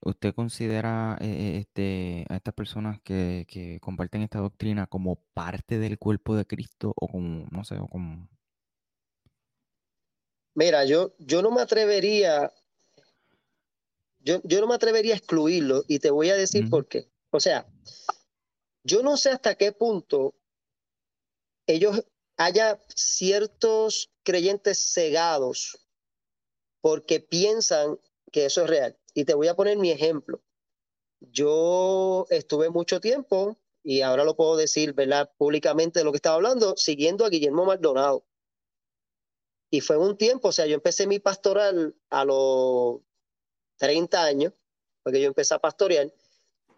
[0.00, 5.98] usted considera eh, este, a estas personas que, que comparten esta doctrina como parte del
[5.98, 8.28] cuerpo de Cristo o como, no sé, o como...
[10.54, 12.52] Mira, yo, yo no me atrevería,
[14.26, 17.08] yo, yo no me atrevería a excluirlo y te voy a decir por qué.
[17.30, 17.66] O sea,
[18.82, 20.34] yo no sé hasta qué punto
[21.68, 22.04] ellos
[22.36, 25.78] haya ciertos creyentes cegados
[26.80, 28.00] porque piensan
[28.32, 28.98] que eso es real.
[29.14, 30.42] Y te voy a poner mi ejemplo.
[31.20, 35.32] Yo estuve mucho tiempo, y ahora lo puedo decir, ¿verdad?
[35.38, 38.26] Públicamente de lo que estaba hablando, siguiendo a Guillermo Maldonado.
[39.70, 43.00] Y fue un tiempo, o sea, yo empecé mi pastoral a los
[43.76, 44.52] 30 años,
[45.02, 46.12] porque yo empecé a pastorear,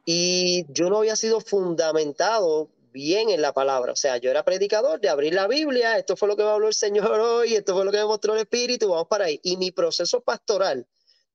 [0.05, 3.93] y yo no había sido fundamentado bien en la palabra.
[3.93, 6.69] O sea, yo era predicador de abrir la Biblia, esto fue lo que me habló
[6.69, 9.39] el Señor hoy, esto fue lo que me mostró el Espíritu, vamos para ahí.
[9.43, 10.87] Y mi proceso pastoral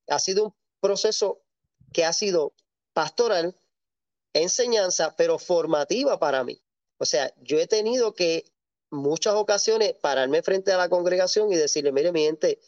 [0.07, 1.41] ha sido un proceso
[1.91, 2.53] que ha sido
[2.93, 3.55] pastoral,
[4.33, 6.59] enseñanza, pero formativa para mí.
[6.97, 8.45] O sea, yo he tenido que
[8.89, 12.59] muchas ocasiones pararme frente a la congregación y decirle, mire, mi gente,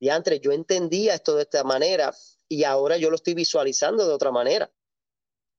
[0.00, 2.14] diantre, yo entendía esto de esta manera
[2.48, 4.70] y ahora yo lo estoy visualizando de otra manera.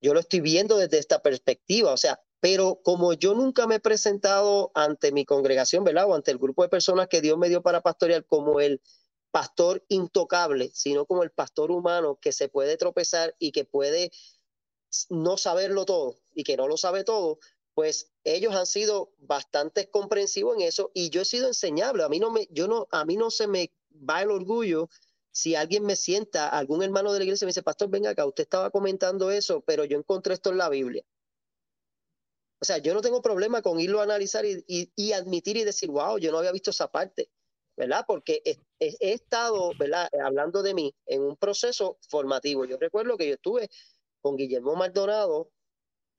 [0.01, 3.80] Yo lo estoy viendo desde esta perspectiva, o sea, pero como yo nunca me he
[3.80, 6.10] presentado ante mi congregación, ¿verdad?
[6.10, 8.81] O ante el grupo de personas que Dios me dio para pastorear como el
[9.31, 14.11] pastor intocable, sino como el pastor humano que se puede tropezar y que puede
[15.10, 17.39] no saberlo todo y que no lo sabe todo,
[17.73, 22.03] pues ellos han sido bastante comprensivos en eso y yo he sido enseñable.
[22.03, 24.89] A mí no me, yo no, a mí no se me va el orgullo
[25.34, 28.43] si alguien me sienta, algún hermano de la iglesia me dice, pastor, venga acá, usted
[28.43, 31.03] estaba comentando eso, pero yo encontré esto en la Biblia.
[32.61, 36.19] O sea, yo no tengo problema con irlo a analizar y, admitir y decir, wow,
[36.19, 37.30] yo no había visto esa parte,
[37.76, 38.05] ¿verdad?
[38.07, 38.41] Porque
[38.80, 40.07] he estado, ¿verdad?
[40.23, 42.65] Hablando de mí en un proceso formativo.
[42.65, 43.69] Yo recuerdo que yo estuve
[44.22, 45.49] con Guillermo Maldonado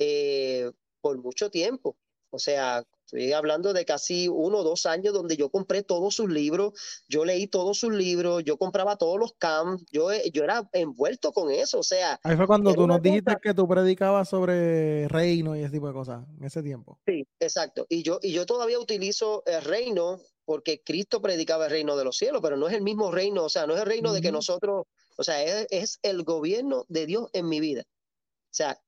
[0.01, 1.97] eh, por mucho tiempo.
[2.31, 6.29] O sea, estoy hablando de casi uno o dos años donde yo compré todos sus
[6.31, 6.73] libros,
[7.09, 11.51] yo leí todos sus libros, yo compraba todos los camps, yo, yo era envuelto con
[11.51, 11.79] eso.
[11.79, 15.61] O sea, Ahí fue cuando tú nos dijiste cosa- que tú predicabas sobre reino y
[15.61, 16.99] ese tipo de cosas en ese tiempo.
[17.07, 17.87] Sí, exacto.
[17.89, 22.17] Y yo, y yo todavía utilizo el reino porque Cristo predicaba el reino de los
[22.19, 24.31] cielos, pero no es el mismo reino, o sea, no es el reino de que
[24.33, 24.87] nosotros,
[25.17, 27.83] o sea, es, es el gobierno de Dios en mi vida.
[27.87, 28.79] O sea,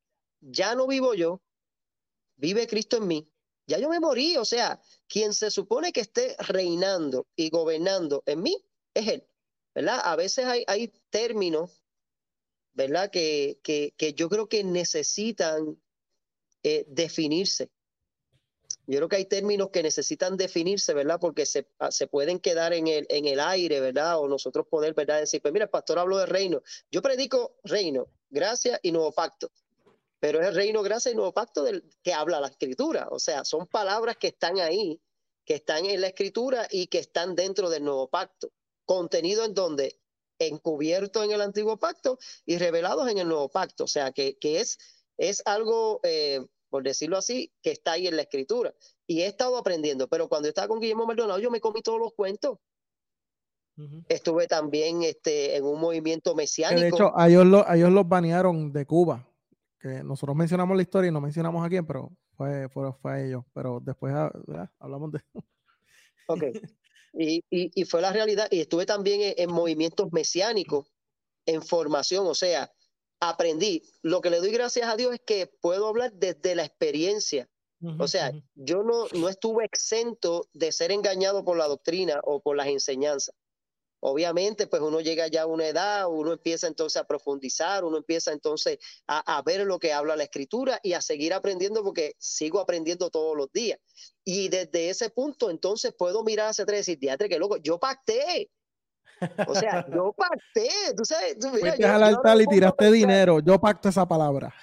[0.41, 1.41] ya no vivo yo,
[2.37, 3.29] vive Cristo en mí.
[3.67, 8.43] Ya yo me morí, o sea, quien se supone que esté reinando y gobernando en
[8.43, 8.65] mí
[8.95, 9.29] es Él,
[9.75, 10.01] ¿verdad?
[10.05, 11.83] A veces hay, hay términos,
[12.75, 13.11] ¿verdad?
[13.11, 15.81] Que, que, que yo creo que necesitan
[16.63, 17.71] eh, definirse.
[18.87, 21.19] Yo creo que hay términos que necesitan definirse, ¿verdad?
[21.21, 24.21] Porque se, ah, se pueden quedar en el, en el aire, ¿verdad?
[24.21, 25.19] O nosotros poder, ¿verdad?
[25.19, 26.63] Decir, pues mira, el pastor habló de reino.
[26.91, 29.51] Yo predico reino, gracia y nuevo pacto.
[30.21, 33.09] Pero es el reino, gracia y nuevo pacto del que habla la escritura.
[33.11, 35.01] O sea, son palabras que están ahí,
[35.45, 38.51] que están en la escritura y que están dentro del nuevo pacto.
[38.85, 40.01] Contenido en donde
[40.39, 43.85] encubierto en el antiguo pacto y revelados en el nuevo pacto.
[43.85, 44.79] O sea, que, que es,
[45.17, 48.75] es algo, eh, por decirlo así, que está ahí en la escritura.
[49.07, 52.13] Y he estado aprendiendo, pero cuando estaba con Guillermo Maldonado, yo me comí todos los
[52.15, 52.59] cuentos.
[54.09, 56.81] Estuve también este, en un movimiento mesiánico.
[56.81, 59.29] de hecho, a ellos, lo, ellos los banearon de Cuba.
[59.87, 63.25] Que nosotros mencionamos la historia y no mencionamos a quién, pero fue, fue, fue a
[63.25, 63.45] ellos.
[63.55, 64.33] Pero después ah,
[64.79, 65.21] hablamos de.
[66.29, 66.43] Ok.
[67.13, 68.49] Y, y, fue la realidad.
[68.51, 70.93] Y estuve también en, movimientos mesiánicos,
[71.47, 72.27] en formación.
[72.27, 72.73] O sea,
[73.21, 73.85] aprendí.
[74.03, 77.49] Lo que le doy gracias a Dios es que puedo hablar desde la experiencia.
[77.99, 82.57] o sea, yo no, no estuve exento de ser engañado por la doctrina o por
[82.57, 83.37] las enseñanzas.
[84.09, 88.31] Obviamente, pues uno llega ya a una edad, uno empieza entonces a profundizar, uno empieza
[88.31, 88.79] entonces
[89.09, 93.37] a, ver lo que habla la escritura y a seguir aprendiendo porque sigo aprendiendo todos
[93.37, 93.81] los días.
[94.25, 97.81] Y desde ese punto entonces puedo mirar hacia atrás y decir, diatre, que loco, yo
[97.81, 98.49] pacté,
[99.47, 101.39] o sea, yo pacté, tú sabes.
[101.39, 103.41] Tú, mira, yo, al altar y tiraste dinero.
[103.41, 104.55] Yo pacto esa palabra.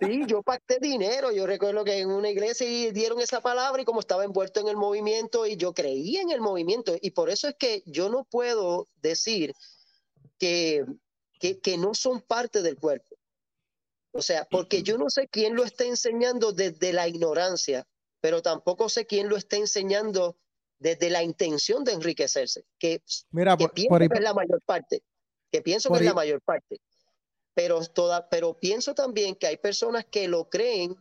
[0.00, 1.30] Sí, yo pacté dinero.
[1.32, 4.76] Yo recuerdo que en una iglesia dieron esa palabra y como estaba envuelto en el
[4.76, 6.96] movimiento y yo creía en el movimiento.
[7.00, 9.54] Y por eso es que yo no puedo decir
[10.38, 10.84] que,
[11.38, 13.16] que, que no son parte del cuerpo.
[14.12, 17.86] O sea, porque yo no sé quién lo está enseñando desde la ignorancia,
[18.20, 20.36] pero tampoco sé quién lo está enseñando
[20.82, 25.02] desde la intención de enriquecerse, que, Mira, pienso que es la mayor parte,
[25.50, 26.80] que pienso que es la mayor parte.
[27.54, 30.96] Pero, toda, pero pienso también que hay personas que lo creen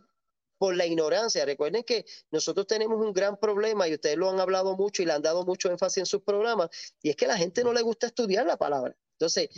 [0.59, 1.45] por la ignorancia.
[1.45, 5.13] Recuerden que nosotros tenemos un gran problema y ustedes lo han hablado mucho y le
[5.13, 6.69] han dado mucho énfasis en sus programas,
[7.01, 8.95] y es que a la gente no le gusta estudiar la palabra.
[9.13, 9.49] Entonces,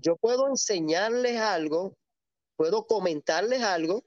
[0.00, 1.96] yo puedo enseñarles algo,
[2.56, 4.04] puedo comentarles algo,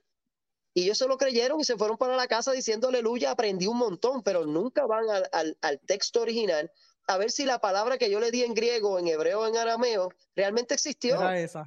[0.75, 3.77] y ellos se lo creyeron y se fueron para la casa diciendo aleluya, aprendí un
[3.77, 6.69] montón, pero nunca van al, al, texto original
[7.07, 10.09] a ver si la palabra que yo le di en griego, en hebreo, en arameo,
[10.35, 11.15] realmente existió.
[11.15, 11.65] Era esa.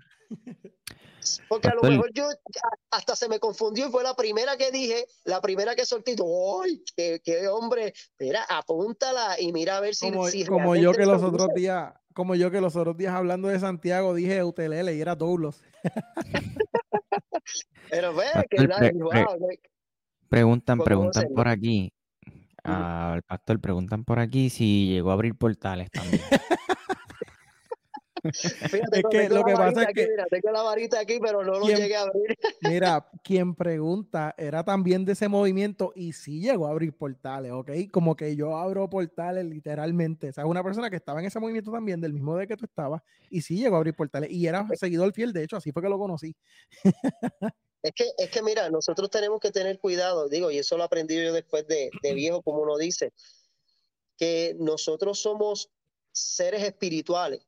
[1.49, 2.29] Porque a lo mejor yo
[2.91, 6.17] hasta se me confundió y fue la primera que dije, la primera que solté.
[6.63, 7.95] ¡Ay, qué, qué hombre!
[8.19, 10.11] Mira, apúntala y mira a ver si.
[10.11, 13.61] Como, como yo que los otros días, como yo que los otros días hablando de
[13.61, 15.63] Santiago dije Utelele y era Doulos.
[17.91, 18.93] Pero ve, que nadie,
[20.29, 21.93] Preguntan, preguntan por aquí.
[22.63, 26.21] Al pastor preguntan por aquí si llegó a abrir portales también.
[28.23, 30.09] Fíjate, es que lo que pasa es que.
[30.09, 32.37] Mira, tengo la varita aquí, pero no lo llegué a abrir.
[32.63, 37.71] mira, quien pregunta era también de ese movimiento y sí llegó a abrir portales, ¿ok?
[37.93, 40.31] Como que yo abro portales literalmente.
[40.31, 42.65] O sea, una persona que estaba en ese movimiento también, del mismo de que tú
[42.65, 44.31] estabas, y sí llegó a abrir portales.
[44.31, 46.35] Y era seguidor fiel, de hecho, así fue que lo conocí.
[47.83, 51.15] Es que, es que mira, nosotros tenemos que tener cuidado, digo, y eso lo aprendí
[51.15, 53.13] yo después de, de viejo, como uno dice,
[54.17, 55.71] que nosotros somos
[56.11, 57.48] seres espirituales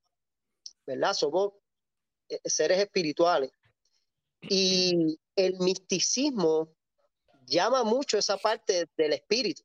[0.91, 1.15] ¿verdad?
[1.15, 1.53] Somos
[2.29, 3.51] eh, seres espirituales.
[4.43, 6.75] Y el misticismo
[7.47, 9.63] llama mucho esa parte del espíritu.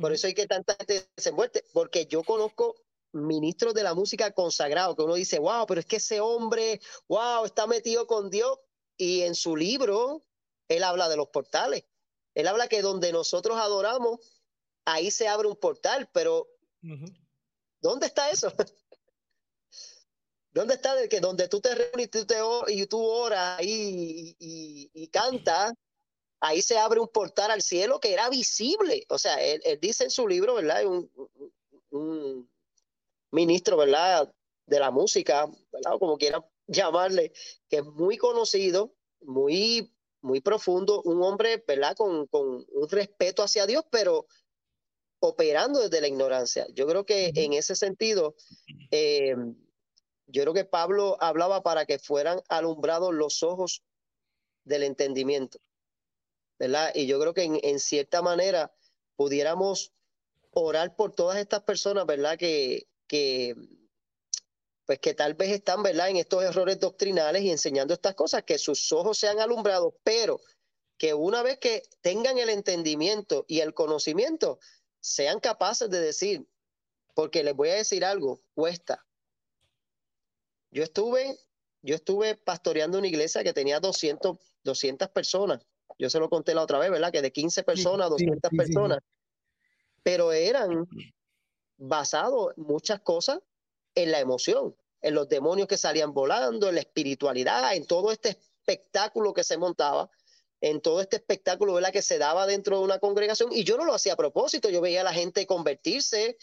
[0.00, 2.76] Por eso hay que tanta gente se muerte, porque yo conozco
[3.12, 7.44] ministros de la música consagrados, que uno dice, wow, pero es que ese hombre, wow,
[7.44, 8.58] está metido con Dios.
[8.96, 10.24] Y en su libro,
[10.68, 11.84] él habla de los portales.
[12.34, 14.20] Él habla que donde nosotros adoramos,
[14.84, 16.46] ahí se abre un portal, pero
[17.80, 18.52] ¿dónde está eso?
[20.58, 22.34] ¿Dónde está de que donde tú te reúnes y tú, te,
[22.66, 24.34] y tú oras y,
[24.92, 25.72] y, cantas,
[26.40, 29.06] ahí se abre un portal al cielo que era visible?
[29.08, 30.84] O sea, él, dice en su libro, ¿verdad?
[30.84, 31.08] Un,
[31.90, 32.50] un,
[33.30, 34.34] ministro, ¿verdad?
[34.66, 35.94] De la música, ¿verdad?
[35.94, 37.30] O como quieran llamarle,
[37.68, 41.94] que es muy conocido, muy, muy profundo, un hombre, ¿verdad?
[41.94, 44.26] Con, con un respeto hacia Dios, pero
[45.20, 46.66] operando desde la ignorancia.
[46.74, 48.34] Yo creo que en ese sentido,
[48.90, 49.36] eh,
[50.28, 53.82] yo creo que Pablo hablaba para que fueran alumbrados los ojos
[54.64, 55.58] del entendimiento,
[56.58, 56.92] ¿verdad?
[56.94, 58.72] Y yo creo que en, cierta manera
[59.16, 59.92] pudiéramos
[60.52, 62.38] orar por todas estas personas, ¿verdad?
[62.38, 63.56] Que, que,
[64.84, 66.10] pues que tal vez están, ¿verdad?
[66.10, 70.40] En estos errores doctrinales y enseñando estas cosas, que sus ojos sean alumbrados, pero
[70.98, 74.58] que una vez que tengan el entendimiento y el conocimiento,
[75.00, 76.46] sean capaces de decir,
[77.14, 79.07] porque les voy a decir algo, cuesta,
[80.70, 81.38] yo estuve,
[81.82, 85.64] yo estuve pastoreando una iglesia que tenía 200, 200 personas.
[85.98, 87.12] Yo se lo conté la otra vez, ¿verdad?
[87.12, 88.98] Que de 15 personas, 200 personas.
[90.02, 90.86] Pero eran
[91.76, 93.40] basados muchas cosas
[93.94, 98.30] en la emoción, en los demonios que salían volando, en la espiritualidad, en todo este
[98.30, 100.10] espectáculo que se montaba,
[100.60, 101.92] en todo este espectáculo ¿verdad?
[101.92, 103.50] que se daba dentro de una congregación.
[103.52, 106.36] Y yo no lo hacía a propósito, yo veía a la gente convertirse,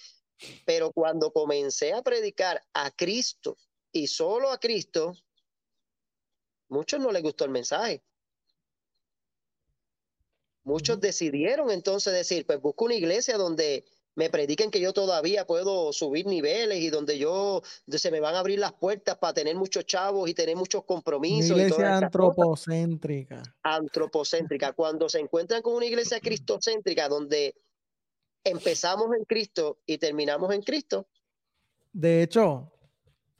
[0.65, 3.57] pero cuando comencé a predicar a Cristo
[3.95, 5.15] y solo a Cristo,
[6.67, 8.03] muchos no les gustó el mensaje.
[10.65, 13.85] Muchos decidieron entonces decir, pues busco una iglesia donde
[14.15, 18.39] me prediquen que yo todavía puedo subir niveles y donde yo se me van a
[18.39, 21.51] abrir las puertas para tener muchos chavos y tener muchos compromisos.
[21.51, 23.43] Una iglesia antropocéntrica.
[23.63, 24.73] Antropocéntrica.
[24.73, 27.55] Cuando se encuentran con una iglesia cristocéntrica donde
[28.43, 31.07] empezamos en Cristo y terminamos en Cristo.
[31.93, 32.74] De hecho,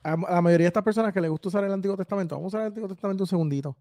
[0.06, 2.56] a la mayoría de estas personas que les gusta usar el Antiguo Testamento, vamos a
[2.56, 3.76] usar el Antiguo Testamento un segundito.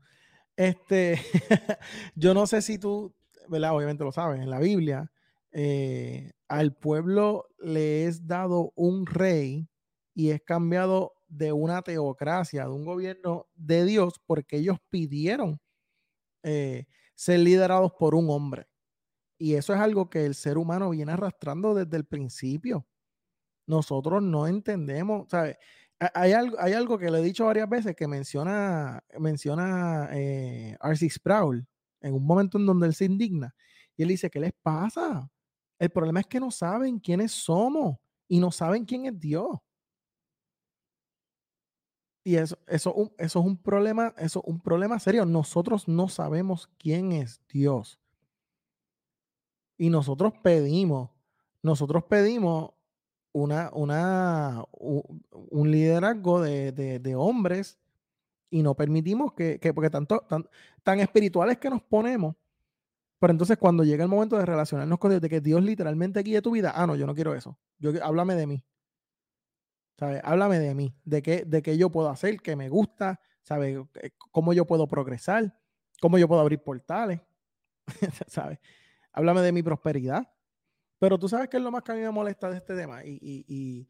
[0.56, 1.20] Este,
[2.16, 3.14] yo no sé si tú,
[3.48, 3.76] ¿verdad?
[3.76, 5.12] Obviamente lo sabes, en la Biblia,
[5.52, 9.70] eh, al pueblo le es dado un rey
[10.14, 15.60] y es cambiado de una teocracia, de un gobierno de Dios, porque ellos pidieron
[16.44, 18.68] eh, ser liderados por un hombre.
[19.38, 22.88] Y eso es algo que el ser humano viene arrastrando desde el principio.
[23.68, 25.58] Nosotros no entendemos, ¿sabes?
[26.14, 31.10] Hay algo, hay algo que le he dicho varias veces que menciona, menciona eh, R.C.
[31.10, 31.66] Sproul
[32.02, 33.56] en un momento en donde él se indigna.
[33.98, 35.30] Y él dice, ¿qué les pasa?
[35.80, 39.58] El problema es que no saben quiénes somos y no saben quién es Dios.
[42.24, 45.26] Y eso, eso, eso es un problema, eso es un problema serio.
[45.26, 48.00] Nosotros no sabemos quién es Dios.
[49.78, 51.12] Y nosotros pedimos,
[51.62, 52.75] nosotros pedimos
[53.36, 57.78] una, una, un liderazgo de, hombres
[58.50, 60.48] y no permitimos que, porque tanto, tan,
[60.84, 62.36] tan espirituales que nos ponemos,
[63.20, 66.42] pero entonces cuando llega el momento de relacionarnos con Dios, de que Dios literalmente guíe
[66.42, 67.58] tu vida, ah, no, yo no quiero eso.
[67.78, 68.64] Yo, háblame de mí.
[70.00, 70.22] ¿Sabes?
[70.24, 73.78] Háblame de mí, de qué, de qué yo puedo hacer, que me gusta, ¿sabes?
[74.32, 75.58] Cómo yo puedo progresar,
[76.00, 77.20] cómo yo puedo abrir portales,
[78.28, 78.60] ¿sabes?
[79.12, 80.30] Háblame de mi prosperidad.
[81.06, 83.06] Pero tú sabes qué es lo más que a mí me molesta de este tema
[83.06, 83.88] y,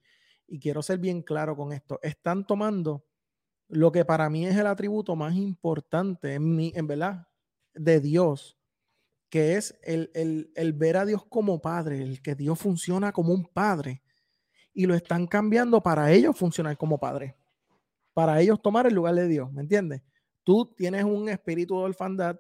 [0.60, 1.98] quiero ser bien claro con esto.
[2.04, 3.06] Están tomando
[3.70, 7.26] lo que para mí es el atributo más importante en, mi, en verdad
[7.74, 8.58] de Dios,
[9.30, 13.46] que es el, el, ver a Dios como padre, el que Dios funciona como un
[13.46, 14.04] padre,
[14.74, 17.38] y lo están cambiando para ellos funcionar como padre,
[18.14, 20.02] para ellos tomar el lugar de Dios, ¿me entiendes?
[20.44, 22.38] Tú tienes un espíritu de orfandad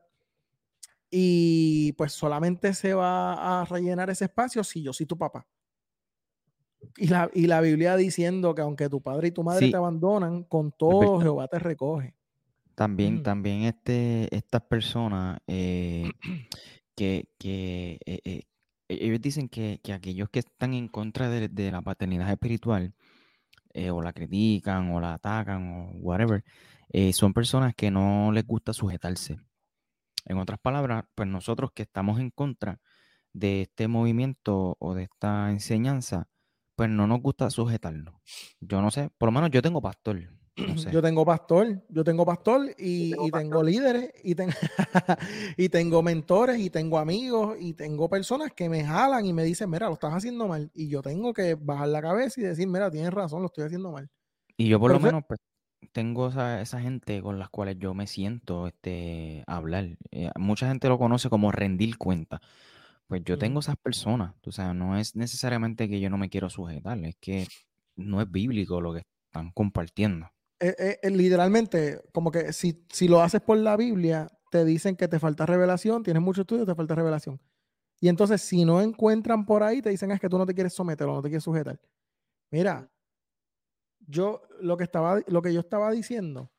[1.18, 5.48] y pues solamente se va a rellenar ese espacio si yo soy tu papá.
[6.98, 10.44] Y la, y la Biblia diciendo que aunque tu padre y tu madre te abandonan,
[10.44, 12.16] con todo Jehová te recoge.
[12.76, 16.12] También, también este, estas personas eh,
[16.96, 18.42] que, que eh, eh,
[18.90, 22.94] ellos dicen que, aquellos que están en contra de, la paternidad espiritual
[23.90, 26.44] o la critican o la atacan o whatever,
[27.14, 29.38] son personas que no les gusta sujetarse.
[30.26, 32.80] En otras palabras, pues nosotros que estamos en contra
[33.34, 36.30] de este movimiento o de esta enseñanza,
[36.76, 38.16] pues no nos gusta sujetarnos.
[38.60, 40.20] Yo no sé, por lo menos yo tengo pastor.
[40.90, 44.38] Yo tengo pastor, yo tengo pastor y, tengo, líderes y,
[45.58, 49.70] y tengo mentores y tengo amigos y tengo personas que me jalan y me dicen,
[49.70, 50.72] mira, lo estás haciendo mal.
[50.74, 53.92] Y yo tengo que bajar la cabeza y decir, mira, tienes razón, lo estoy haciendo
[53.92, 54.10] mal.
[54.56, 55.42] Y yo por lo menos, pues,
[55.92, 59.98] tengo esa, esa, gente con las cuales yo me siento este, hablar.
[60.12, 62.42] Eh, mucha gente lo conoce como rendir cuenta.
[63.08, 66.50] Pues yo tengo esas personas, o sea, no es necesariamente que yo no me quiero
[66.50, 67.48] sujetar, es que
[67.96, 70.28] no es bíblico lo que están compartiendo.
[70.60, 75.08] Eh, eh, literalmente, como que si, si lo haces por la Biblia, te dicen que
[75.08, 77.40] te falta revelación, tienes mucho estudio, te falta revelación.
[78.00, 80.74] Y entonces, si no encuentran por ahí, te dicen es que tú no te quieres
[80.74, 81.80] someter o no te quieres sujetar.
[82.52, 82.90] Mira,
[84.07, 86.52] yo lo que, estaba, lo que yo estaba diciendo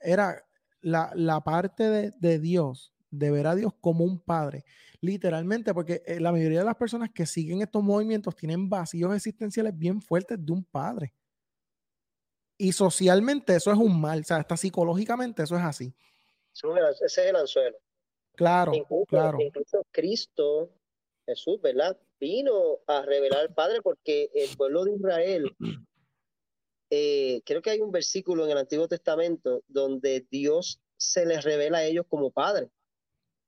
[0.00, 0.44] era
[0.80, 4.64] la, parte de, Dios, de ver a Dios como un padre,
[5.00, 9.76] literalmente, porque eh, la mayoría de las personas que siguen estos movimientos tienen vacíos existenciales
[9.76, 11.14] bien fuertes de un padre.
[12.58, 15.94] Y socialmente eso es un mal, o sea, hasta psicológicamente eso es así.
[16.52, 17.76] Ese es el anzuelo.
[18.34, 18.72] Claro,
[19.08, 19.40] claro.
[19.40, 20.70] Incluso Cristo,
[21.26, 21.98] Jesús, ¿verdad?
[22.18, 25.56] Vino a revelar al Padre porque el pueblo de Israel
[26.94, 31.78] eh, creo que hay un versículo en el Antiguo Testamento donde Dios se les revela
[31.78, 32.68] a ellos como padre,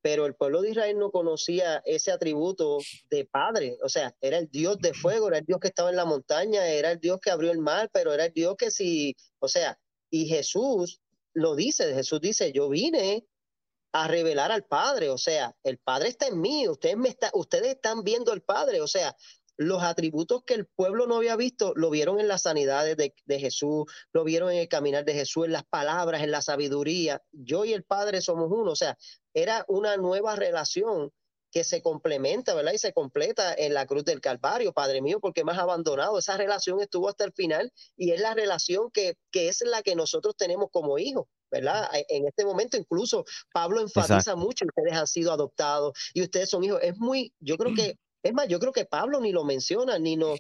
[0.01, 2.79] pero el pueblo de Israel no conocía ese atributo
[3.11, 5.97] de padre, o sea, era el Dios de fuego, era el Dios que estaba en
[5.97, 9.15] la montaña, era el Dios que abrió el mar, pero era el Dios que sí,
[9.41, 11.03] o sea, y Jesús
[11.35, 13.27] lo dice, Jesús dice, yo vine
[13.93, 17.75] a revelar al Padre, o sea, el Padre está en mí, ustedes, me está, ustedes
[17.75, 19.15] están viendo al Padre, o sea,
[19.57, 23.85] los atributos que el pueblo no había visto, lo vieron en las sanidades de, Jesús,
[24.13, 27.23] lo vieron en el caminar de Jesús, en las palabras, en la sabiduría.
[27.33, 28.97] Yo y el Padre somos uno, o sea,
[29.33, 31.13] era una nueva relación
[31.51, 32.73] que se complementa, ¿verdad?
[32.73, 36.19] Y se completa en la cruz del Calvario, Padre mío, porque me has abandonado.
[36.19, 39.95] Esa relación estuvo hasta el final y es la relación que, que es la que
[39.95, 41.27] nosotros tenemos como hijos.
[41.55, 41.89] ¿verdad?
[42.09, 46.81] En este momento incluso Pablo enfatiza mucho, ustedes han sido adoptados y ustedes son hijos.
[46.83, 50.17] Es muy, yo creo que Es más, yo creo que Pablo ni lo menciona, ni
[50.17, 50.35] no,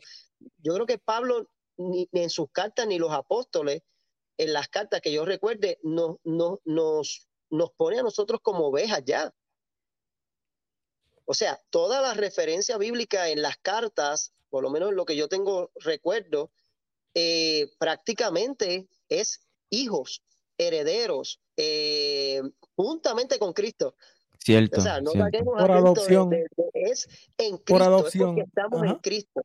[0.59, 3.82] yo creo que Pablo ni, en sus cartas ni los apóstoles,
[4.39, 9.02] en las cartas que yo recuerde, no, no, nos, nos pone a nosotros como ovejas
[9.05, 9.35] ya.
[11.27, 15.28] O sea, toda la referencia bíblica en las cartas, por lo menos lo que yo
[15.28, 16.51] tengo recuerdo,
[17.12, 20.23] eh, prácticamente es hijos,
[20.56, 22.40] herederos, eh,
[22.77, 23.94] juntamente con Cristo.
[24.45, 24.81] Cierto.
[24.81, 25.11] O sea, no
[25.45, 26.31] por adopción.
[26.75, 27.09] es
[27.39, 28.39] en Cristo, por adopción.
[28.39, 29.41] estamos en Cristo.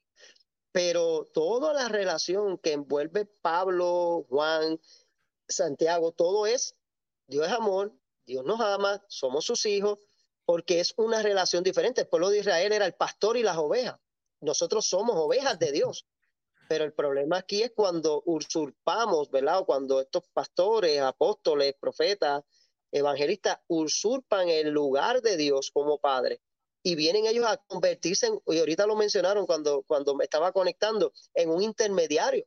[0.73, 4.77] Pero toda la relación que envuelve Pablo, Juan,
[5.47, 6.75] Santiago, todo es
[7.29, 7.93] Dios es amor,
[8.25, 9.99] Dios nos ama, somos sus hijos,
[10.45, 12.01] porque es una relación diferente.
[12.01, 13.99] El pueblo de Israel era el pastor y las ovejas.
[14.41, 16.07] Nosotros somos ovejas de Dios.
[16.67, 19.59] Pero el problema aquí es cuando usurpamos, ¿verdad?
[19.59, 22.43] O cuando estos pastores, apóstoles, profetas,
[22.91, 26.41] evangelistas usurpan el lugar de Dios como Padre
[26.83, 31.11] y vienen ellos a convertirse en, y ahorita lo mencionaron cuando, cuando me estaba conectando,
[31.33, 32.45] en un intermediario.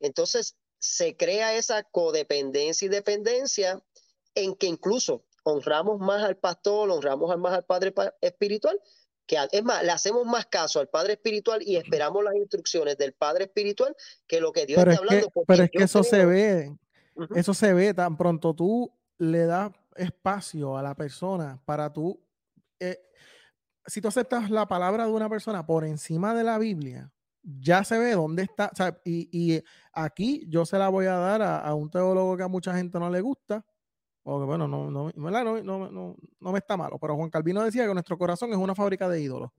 [0.00, 3.82] Entonces se crea esa codependencia y dependencia
[4.34, 8.80] en que incluso honramos más al pastor, honramos más al padre espiritual,
[9.26, 13.12] que es más, le hacemos más caso al padre espiritual y esperamos las instrucciones del
[13.12, 15.32] padre espiritual que lo que Dios pero está hablando.
[15.46, 16.76] pero es que eso se ve,
[17.34, 22.20] eso se ve tan pronto tú le das espacio a la persona para tú,
[22.80, 22.98] eh,
[23.86, 27.12] si tú aceptas la palabra de una persona por encima de la Biblia,
[27.42, 28.70] ya se ve dónde está,
[29.04, 29.62] y,
[29.92, 32.98] aquí yo se la voy a dar a, a un teólogo que a mucha gente
[32.98, 33.64] no le gusta,
[34.24, 38.16] o bueno, no, no, no, no, me está malo, pero Juan Calvino decía que nuestro
[38.16, 39.50] corazón es una fábrica de ídolos.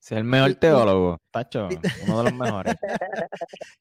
[0.00, 1.68] Es el mejor teólogo, Tacho,
[2.06, 2.74] uno de los mejores.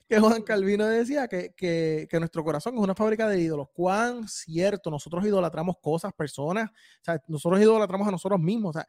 [0.07, 3.69] que Juan Calvino decía que, que, que, nuestro corazón es una fábrica de ídolos.
[3.73, 8.75] Cuán cierto, nosotros idolatramos cosas, personas, o sea, nosotros idolatramos a nosotros mismos.
[8.75, 8.87] O sea,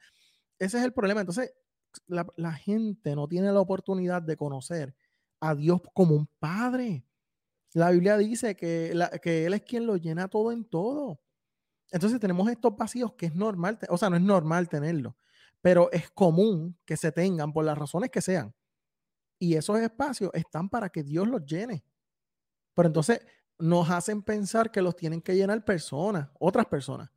[0.59, 1.21] ese es el problema.
[1.21, 1.53] Entonces,
[2.07, 4.95] la, la gente no tiene la oportunidad de conocer
[5.41, 7.05] a Dios como un padre.
[7.73, 8.93] La Biblia dice que,
[9.23, 11.21] que Él es quien lo llena todo en todo.
[11.93, 15.17] Entonces tenemos estos vacíos que es normal, o sea, no es normal tenerlo,
[15.61, 18.55] pero es común que se tengan por las razones que sean.
[19.39, 21.85] Y esos espacios están para que Dios los llene.
[22.75, 23.21] Pero entonces
[23.59, 27.11] nos hacen pensar que los tienen que llenar personas, otras personas.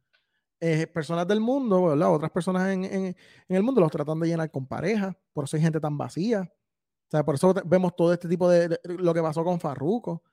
[0.65, 1.83] Eh, personas del mundo.
[1.83, 3.15] Otras personas en,
[3.49, 6.41] el mundo los tratan de llenar con pareja, por eso hay gente tan vacía.
[6.41, 10.23] O sea, por eso vemos todo este tipo de, de lo que pasó con Farruco.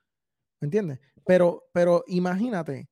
[0.60, 1.00] ¿Me entiendes?
[1.24, 2.88] Pero, pero imagínate,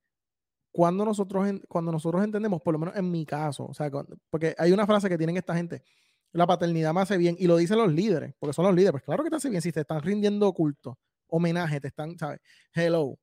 [0.79, 3.91] cuando nosotros, cuando nosotros entendemos, por lo menos en mi caso, o sea,
[4.31, 5.83] porque hay una frase que tienen esta gente,
[6.31, 9.03] la paternidad me hace bien, y lo dicen los líderes, porque son los líderes, pues
[9.03, 10.97] claro que te hace bien, si te están rindiendo culto,
[11.27, 12.39] homenaje, te están, ¿sabes?
[12.73, 13.19] Hello.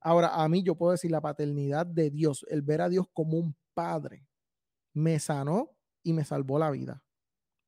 [0.00, 3.36] Ahora, a mí yo puedo decir la paternidad de Dios, el ver a Dios como
[3.36, 4.26] un padre,
[4.94, 7.02] me sanó y me salvó la vida.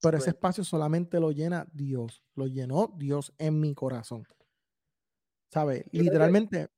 [0.01, 4.25] Pero ese espacio solamente lo llena Dios, lo llenó Dios en mi corazón.
[5.53, 5.85] ¿Sabes?
[5.93, 6.71] Literalmente.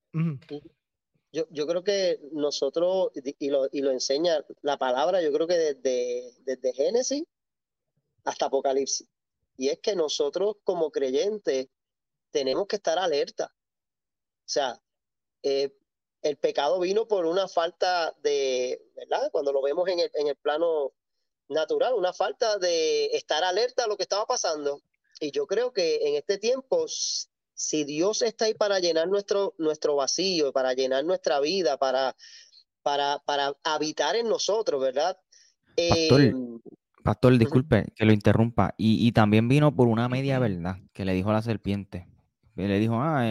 [1.33, 5.59] Yo, yo, creo que nosotros, y lo, y lo enseña la palabra, yo creo que
[5.59, 7.25] desde, desde Génesis
[8.25, 9.09] hasta Apocalipsis.
[9.57, 11.69] Y es que nosotros como creyentes
[12.31, 13.53] tenemos que estar alerta.
[13.53, 14.81] O sea,
[15.43, 15.73] eh,
[16.23, 19.31] el pecado vino por una falta de, ¿verdad?
[19.31, 20.93] Cuando lo vemos en el, en el plano
[21.49, 24.83] natural, una falta de estar alerta a lo que estaba pasando.
[25.21, 26.87] Y yo creo que en este tiempo
[27.61, 32.17] si Dios está ahí para llenar nuestro, nuestro vacío, para llenar nuestra vida, para,
[32.83, 35.19] para, para habitar en nosotros, ¿verdad?
[37.05, 38.75] Pastor, em, disculpe que lo interrumpa.
[38.79, 42.09] Y, también vino por una media verdad que le dijo a la serpiente.
[42.57, 43.31] le dijo, ah,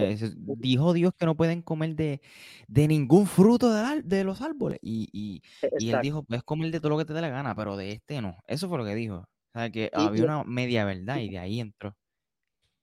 [0.57, 2.21] dijo Dios que no pueden comer de,
[2.67, 4.77] de ningún fruto de, de los árboles.
[4.83, 5.41] Y, y,
[5.79, 7.93] y, él dijo, puedes comer de todo lo que te dé la gana, pero de
[7.93, 8.37] este no.
[8.45, 9.15] Eso fue lo que dijo.
[9.15, 11.95] O sea, que había una media verdad y de ahí entró.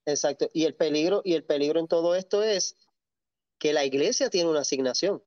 [0.07, 0.49] Exacto.
[0.53, 2.77] Y el peligro, y el peligro en todo esto es
[3.59, 5.23] que la iglesia tiene una asignación.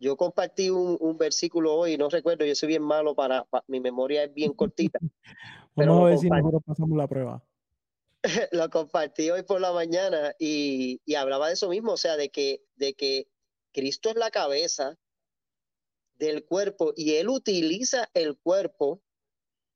[0.00, 4.34] Yo compartí un, versículo hoy, no recuerdo, yo soy bien malo para, mi memoria es
[4.34, 4.98] bien cortita.
[5.76, 7.44] Vamos a ver si nosotros pasamos la prueba.
[8.52, 12.30] lo compartí hoy por la mañana y, y, hablaba de eso mismo, o sea, de
[12.30, 13.28] que, de que
[13.72, 14.96] Cristo es la cabeza
[16.14, 19.02] del cuerpo y Él utiliza el cuerpo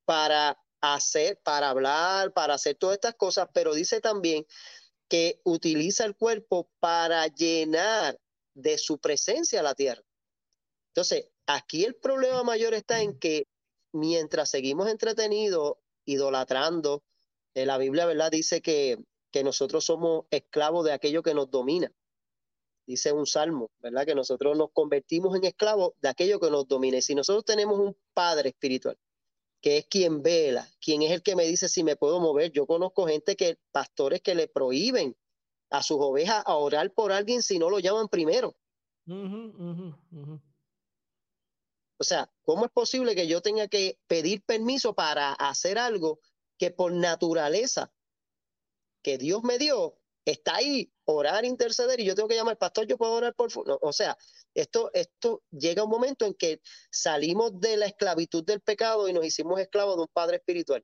[0.05, 4.45] para hacer, para hablar, para hacer todas estas cosas, pero dice también
[5.07, 8.19] que utiliza el cuerpo para llenar
[8.53, 10.03] de su presencia la tierra.
[10.89, 13.47] Entonces, aquí el problema mayor está en que
[13.91, 15.73] mientras seguimos entretenidos,
[16.05, 17.03] idolatrando,
[17.55, 18.31] eh, la Biblia, ¿verdad?
[18.31, 18.97] Dice que,
[19.31, 21.91] que nosotros somos esclavos de aquello que nos domina.
[22.85, 24.05] Dice un salmo, ¿verdad?
[24.05, 26.97] Que nosotros nos convertimos en esclavos de aquello que nos domina.
[26.97, 28.97] Y si nosotros tenemos un Padre espiritual
[29.61, 32.51] que es quien vela, quien es el que me dice si me puedo mover.
[32.51, 35.15] Yo conozco gente que, pastores que le prohíben
[35.69, 38.55] a sus ovejas a orar por alguien si no lo llaman primero.
[41.97, 46.19] O sea, ¿cómo es posible que yo tenga que pedir permiso para hacer algo
[46.57, 47.91] que por naturaleza
[49.01, 49.98] que Dios me dio
[50.31, 53.49] está ahí, orar, interceder, y yo tengo que llamar, pastor, yo puedo orar por...
[53.55, 54.17] o sea,
[54.53, 56.61] esto, esto llega un momento en que
[56.91, 60.83] salimos de la esclavitud del pecado y nos hicimos esclavos de un Padre espiritual,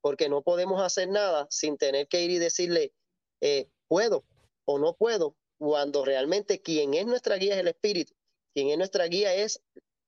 [0.00, 2.92] porque no podemos hacer nada sin tener que ir y decirle,
[3.40, 4.24] eh, puedo
[4.64, 8.14] o no puedo, cuando realmente quien es nuestra guía es el Espíritu,
[8.54, 9.60] quien es nuestra guía es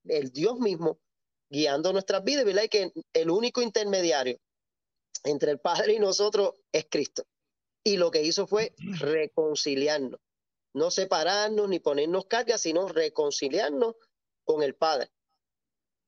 [0.05, 1.01] el Dios mismo
[1.51, 2.63] guiando nuestras vidas, ¿verdad?
[2.65, 4.39] Y que el único intermediario
[5.25, 7.25] entre el Padre y nosotros es Cristo.
[7.85, 10.21] Y lo que hizo fue reconciliarnos,
[10.75, 13.95] no separarnos ni ponernos cargas, sino reconciliarnos
[14.45, 15.11] con el Padre.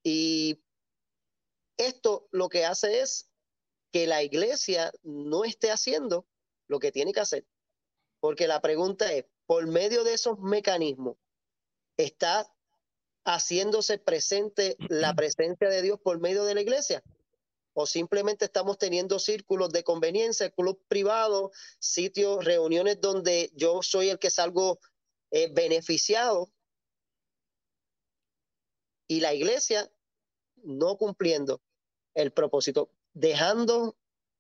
[0.04, 0.62] Y
[1.76, 3.30] esto lo que hace es
[3.92, 6.26] que la iglesia no esté haciendo
[6.68, 7.46] lo que tiene que hacer.
[8.20, 11.16] Porque la pregunta es, por medio de esos mecanismos,
[11.96, 12.46] ¿está
[13.24, 17.02] haciéndose presente la presencia de Dios por medio de la iglesia?
[17.74, 24.18] ¿O simplemente estamos teniendo círculos de conveniencia, club privados, sitios, reuniones donde yo soy el
[24.18, 24.78] que salgo
[25.30, 26.50] eh, beneficiado
[29.08, 29.90] y la iglesia
[30.56, 31.62] no cumpliendo
[32.14, 33.96] el propósito, dejando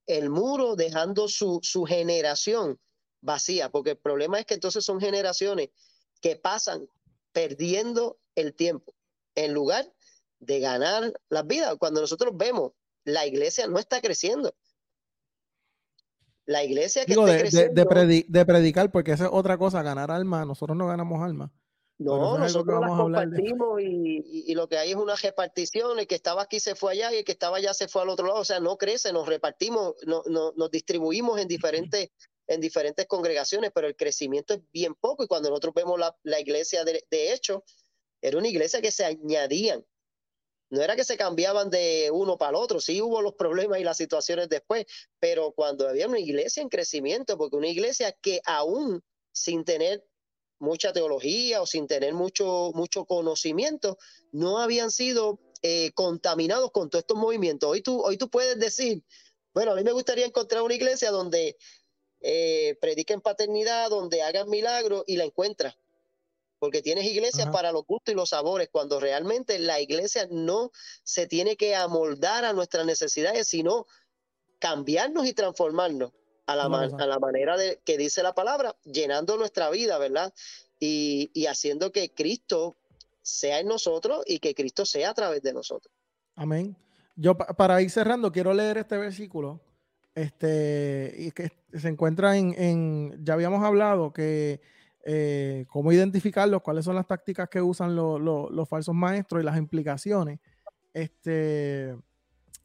[0.06, 2.78] el muro, dejando su, su generación
[3.22, 5.70] vacía, porque el problema es que entonces son generaciones
[6.20, 6.88] que pasan
[7.32, 8.94] perdiendo el tiempo
[9.34, 9.92] en lugar
[10.40, 11.76] de ganar las vidas.
[11.78, 12.72] Cuando nosotros vemos,
[13.04, 14.54] la iglesia no está creciendo.
[16.44, 20.44] La iglesia que de, de, predicar, porque esa es otra cosa, ganar alma.
[20.44, 21.52] Nosotros no ganamos alma.
[21.98, 26.00] No, nosotros las compartimos y, y, lo que hay es una repartición.
[26.00, 28.08] El que estaba aquí se fue allá y el que estaba allá se fue al
[28.08, 28.40] otro lado.
[28.40, 32.10] O sea, no crece, nos repartimos, no, no, nos distribuimos en diferentes
[32.48, 35.22] en diferentes congregaciones, pero el crecimiento es bien poco.
[35.22, 37.64] Y cuando nosotros vemos la, la iglesia de, de, hecho,
[38.20, 39.84] era una iglesia que se añadían.
[40.72, 43.84] No era que se cambiaban de uno para el otro, sí hubo los problemas y
[43.84, 44.86] las situaciones después,
[45.20, 50.02] pero cuando había una iglesia en crecimiento, porque una iglesia que aún sin tener
[50.58, 53.98] mucha teología o sin tener mucho, mucho conocimiento,
[54.30, 57.68] no habían sido eh, contaminados con todos estos movimientos.
[57.68, 59.04] Hoy tú, hoy tú puedes decir,
[59.52, 61.58] bueno, a mí me gustaría encontrar una iglesia donde
[62.22, 65.76] eh, prediquen paternidad, donde hagan milagros y la encuentras.
[66.62, 70.70] Porque tienes iglesias para los gustos y los sabores, cuando realmente la iglesia no
[71.02, 73.86] se tiene que amoldar a nuestras necesidades, sino
[74.60, 76.12] cambiarnos y transformarnos
[76.46, 80.32] a la, a la manera de, que dice la palabra, llenando nuestra vida, ¿verdad?
[80.78, 82.76] Y, y haciendo que Cristo
[83.22, 85.92] sea en nosotros y que Cristo sea a través de nosotros.
[86.36, 86.76] Amén.
[87.16, 89.60] Yo para ir cerrando, quiero leer este versículo
[90.14, 94.60] este, y que se encuentra en, ya habíamos hablado que
[95.04, 100.40] eh, cómo identificarlos, cuáles son las tácticas que usan los falsos maestros y las implicaciones.
[100.92, 101.96] Este,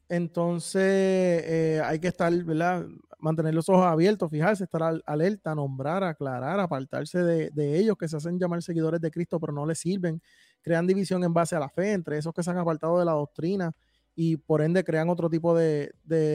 [0.08, 2.86] entonces eh, hay que estar, ¿verdad?
[3.18, 8.16] Mantener los ojos abiertos, fijarse, estar alerta, nombrar, aclarar, apartarse de, de, ellos que se
[8.16, 10.22] hacen llamar seguidores de Cristo, pero no les sirven,
[10.62, 13.12] crean división en base a la fe entre esos que se han apartado de la
[13.12, 13.74] doctrina
[14.20, 15.92] y por ende crean otro tipo de,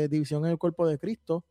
[0.10, 1.44] división en el cuerpo de Cristo.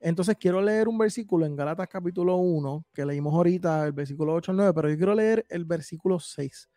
[0.00, 4.52] Entonces quiero leer un versículo en Galatas capítulo 1, que leímos ahorita, el versículo 8
[4.52, 6.68] al 9, pero yo quiero leer el versículo 6,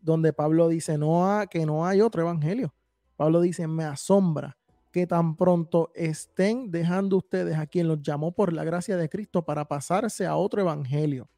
[0.00, 2.74] donde Pablo dice no que no hay otro evangelio.
[3.16, 4.56] Pablo dice, me asombra
[4.90, 9.44] que tan pronto estén dejando ustedes a quien los llamó por la gracia de Cristo
[9.44, 11.28] para pasarse a otro evangelio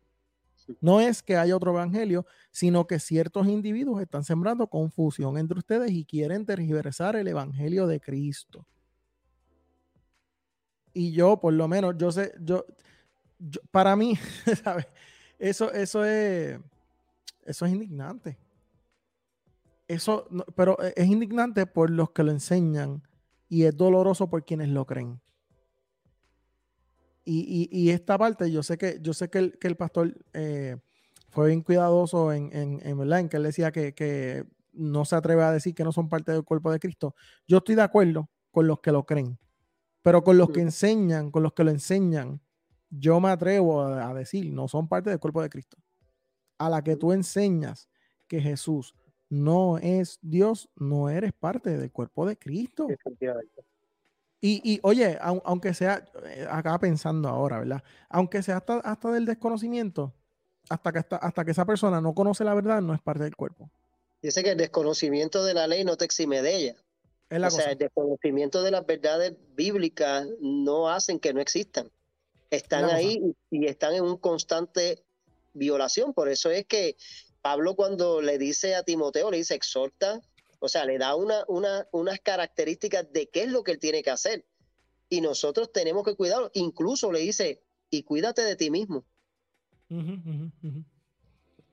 [0.81, 5.91] no es que haya otro evangelio, sino que ciertos individuos están sembrando confusión entre ustedes
[5.91, 8.67] y quieren tergiversar el evangelio de Cristo.
[10.93, 12.65] Y yo, por lo menos, yo sé, yo,
[13.71, 14.17] para mí,
[14.63, 14.87] ¿sabes?
[15.39, 16.59] Eso, eso es,
[17.45, 18.39] eso es indignante.
[19.89, 23.03] Eso, pero es indignante por los que lo enseñan
[23.49, 25.21] y es doloroso por quienes lo creen.
[27.25, 30.77] Y, esta parte, yo sé que, yo sé que, el, que el pastor eh,
[31.29, 33.21] fue bien cuidadoso en, en, en, ¿verdad?
[33.21, 36.33] en que él decía que, que, no se atreve a decir que no son parte
[36.33, 37.15] del cuerpo de Cristo.
[37.47, 39.39] Yo estoy de acuerdo con los que lo creen,
[40.03, 42.41] pero con los que enseñan, con los que lo enseñan,
[42.91, 45.79] yo me atrevo a, a decir, no son parte del cuerpo de Cristo.
[46.59, 47.89] A la que tú enseñas
[48.29, 48.95] que Jesús
[49.33, 52.87] no es Dios, no eres parte del cuerpo de Cristo.
[54.43, 57.83] Y, oye, aunque sea, eh, acá pensando ahora, ¿verdad?
[58.11, 60.13] Aunque sea hasta, hasta del desconocimiento,
[60.69, 63.37] hasta que, hasta, hasta que esa persona no conoce la verdad, no es parte del
[63.37, 63.71] cuerpo.
[64.21, 66.77] Dice que el desconocimiento de la ley no te exime de ella.
[67.33, 71.91] O sea, el desconocimiento de las verdades bíblicas no hacen que no existan.
[72.51, 75.03] Están ahí y están en un constante
[75.55, 76.13] violación.
[76.13, 76.97] Por eso es que
[77.41, 80.21] Pablo cuando le dice a Timoteo, le dice exhorta,
[80.59, 84.03] o sea, le da una, una, unas características de qué es lo que él tiene
[84.03, 84.45] que hacer.
[85.09, 86.51] Y nosotros tenemos que cuidarlo.
[86.55, 89.05] Incluso le dice, y cuídate de ti mismo.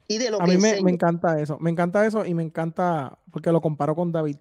[0.07, 3.19] Y de lo a mí me, me, encanta eso, me encanta eso y me encanta
[3.31, 4.38] porque lo comparo con David,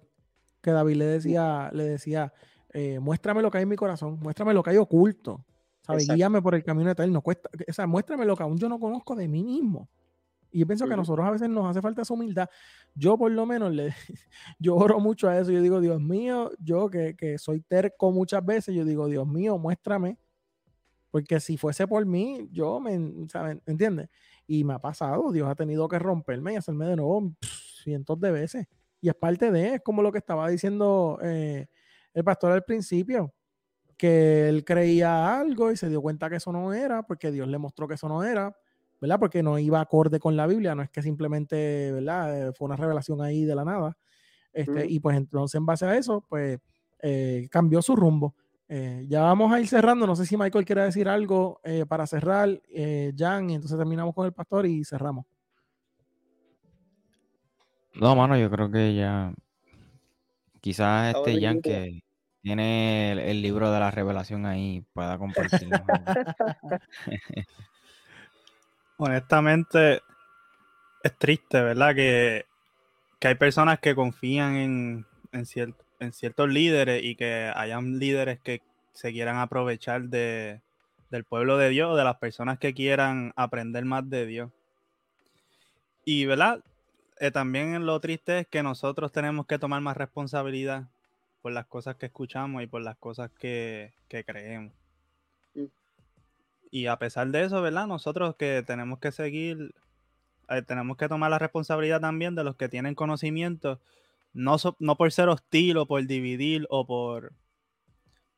[0.61, 2.33] que David le decía, le decía,
[2.73, 5.45] eh, muéstrame lo que hay en mi corazón, muéstrame lo que hay oculto,
[5.81, 6.07] ¿sabes?
[6.07, 9.15] Guíame por el camino eterno, cuesta, o sea, muéstrame lo que aún yo no conozco
[9.15, 9.89] de mí mismo.
[10.51, 12.49] Y yo pienso que a nosotros a veces nos hace falta esa humildad.
[12.95, 13.93] Yo por lo menos le,
[14.59, 15.51] yo oro mucho a eso.
[15.51, 19.57] Yo digo, Dios mío, yo que, que soy terco muchas veces, yo digo, Dios mío,
[19.57, 20.17] muéstrame.
[21.11, 23.61] Porque si fuese por mí, yo me, ¿saben?
[23.65, 24.09] ¿entiendes?
[24.45, 27.31] Y me ha pasado, Dios ha tenido que romperme y hacerme de nuevo
[27.83, 28.67] cientos de veces.
[29.01, 31.67] Y es parte de, es como lo que estaba diciendo eh,
[32.13, 33.33] el pastor al principio,
[33.97, 37.57] que él creía algo y se dio cuenta que eso no era, porque Dios le
[37.57, 38.55] mostró que eso no era
[39.01, 39.19] ¿verdad?
[39.19, 42.49] Porque no iba acorde con la Biblia, no es que simplemente, ¿verdad?
[42.49, 43.97] Eh, fue una revelación ahí de la nada.
[44.51, 46.59] Este, Y pues entonces en base a eso, pues
[47.01, 48.35] eh, cambió su rumbo.
[48.67, 52.61] Eh, ya vamos a ir cerrando, no sé si Michael quiere decir algo para cerrar,
[53.15, 55.25] Jan, y entonces terminamos con el pastor y cerramos.
[57.93, 59.33] No, mano, yo creo que ya,
[60.61, 62.03] quizás este Jan que
[62.41, 65.77] tiene el, el libro de la revelación ahí pueda compartirlo.
[68.99, 70.01] honestamente
[71.03, 71.95] es triste, ¿verdad?
[71.95, 72.45] Que,
[73.21, 78.61] hay personas que confían en, en, en ciertos líderes y que hayan líderes que
[78.93, 80.61] se quieran aprovechar de,
[81.09, 84.51] del pueblo de Dios, de las personas que quieran aprender más de Dios.
[86.05, 86.63] Y, ¿verdad?
[87.19, 90.87] Eh, también lo triste es que nosotros tenemos que tomar más responsabilidad
[91.41, 94.73] por las cosas que escuchamos y por las cosas que, que creemos.
[96.71, 97.87] Y a pesar de eso, ¿verdad?
[97.87, 99.75] Nosotros que tenemos que seguir,
[100.47, 103.81] eh, tenemos que tomar la responsabilidad también de los que tienen conocimiento,
[104.31, 107.33] no, no por ser hostil o por dividir o por,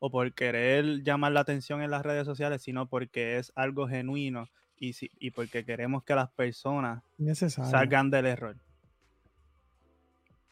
[0.00, 4.48] o por querer llamar la atención en las redes sociales, sino porque es algo genuino
[4.76, 7.04] y, y porque queremos que las personas
[7.70, 8.56] salgan del error.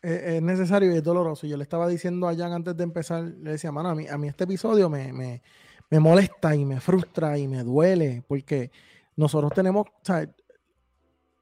[0.03, 1.47] Es, necesario y es doloroso.
[1.47, 4.17] Yo le estaba diciendo a Jan antes de empezar, le decía, mano, a mí, a
[4.17, 5.43] mí este episodio me, me
[5.91, 8.71] me molesta y me frustra y me duele porque
[9.17, 10.33] nosotros tenemos, o sea,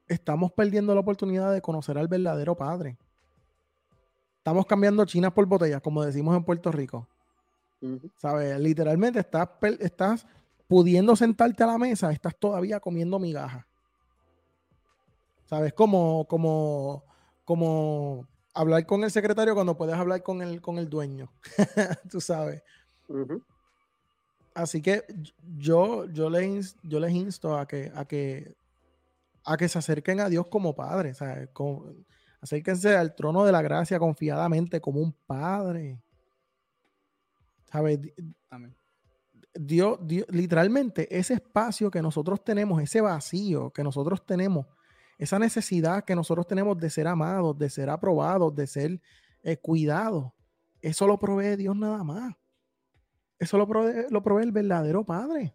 [0.07, 2.97] estamos perdiendo la oportunidad de conocer al verdadero Padre.
[4.37, 7.07] Estamos cambiando chinas por botellas, como decimos en Puerto Rico.
[8.15, 8.59] ¿Sabes?
[8.59, 9.49] Literalmente estás,
[9.79, 10.25] estás
[10.67, 13.65] pudiendo sentarte a la mesa, estás todavía comiendo migajas.
[15.45, 15.73] ¿Sabes?
[15.73, 17.03] Como, como,
[17.45, 21.31] como hablar con el secretario cuando puedes hablar con el, con el dueño.
[22.09, 22.61] Tú sabes.
[24.53, 25.03] Así que
[25.57, 28.55] yo, yo, les, yo les insto a que, a, que,
[29.45, 31.13] a que se acerquen a Dios como Padre.
[32.41, 36.01] acérquense al trono de la gracia confiadamente como un Padre.
[37.71, 37.99] ¿Sabes?
[39.53, 44.65] Dios, Dios, literalmente, ese espacio que nosotros tenemos, ese vacío que nosotros tenemos,
[45.19, 49.01] esa necesidad que nosotros tenemos de ser amados, de ser aprobados, de ser
[49.43, 50.31] eh, cuidados,
[50.81, 52.33] eso lo provee Dios nada más.
[53.37, 55.53] Eso lo provee, el verdadero Padre.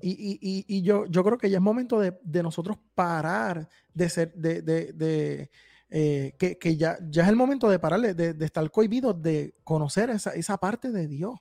[0.00, 5.50] Y, yo, yo creo que ya es momento de, nosotros parar de ser, de,
[5.88, 10.30] eh, que, ya, ya es el momento de parar de, estar cohibidos de conocer esa,
[10.32, 11.40] esa parte de Dios,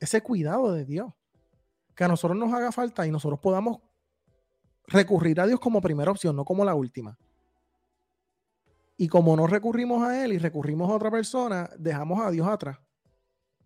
[0.00, 1.12] ese cuidado de Dios,
[1.94, 3.78] que a nosotros nos haga falta y nosotros podamos
[4.88, 7.16] recurrir a Dios como primera opción, no como la última.
[8.96, 12.78] Y como no recurrimos a Él y recurrimos a otra persona, dejamos a Dios atrás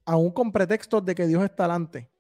[0.05, 2.11] aún con pretextos de que Dios está adelante,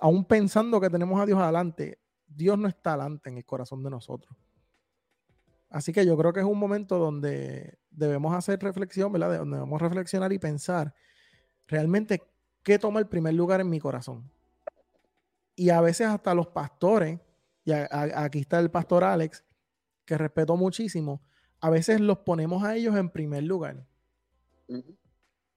[0.00, 3.90] aún pensando que tenemos a Dios adelante, Dios no está adelante en el corazón de
[3.90, 4.36] nosotros.
[5.70, 9.38] Así que yo creo que es un momento donde debemos hacer reflexión, ¿verdad?
[9.38, 10.94] donde debemos reflexionar y pensar
[11.66, 12.22] realmente
[12.62, 14.30] qué toma el primer lugar en mi corazón.
[15.54, 17.18] Y a veces hasta los pastores,
[17.64, 19.44] y aquí está el pastor Alex,
[20.04, 21.22] que respeto muchísimo,
[21.60, 23.86] a veces los ponemos a ellos en primer lugar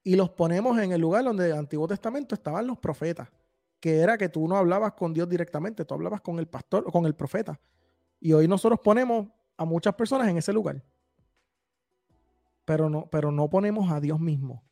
[0.06, 3.27] y los ponemos en el lugar donde en el Antiguo Testamento estaban los profetas,
[3.80, 6.91] que era que tú no hablabas con Dios directamente, tú hablabas con el pastor o
[6.91, 7.60] con el profeta.
[8.19, 9.27] Y hoy nosotros ponemos
[9.57, 10.84] a muchas personas en ese lugar.
[12.65, 14.64] Pero no, pero no ponemos a Dios mismo.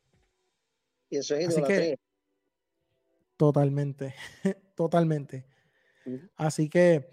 [1.10, 1.98] Y eso es Así que,
[3.36, 4.14] totalmente,
[4.76, 5.46] totalmente.
[6.36, 7.08] Así que,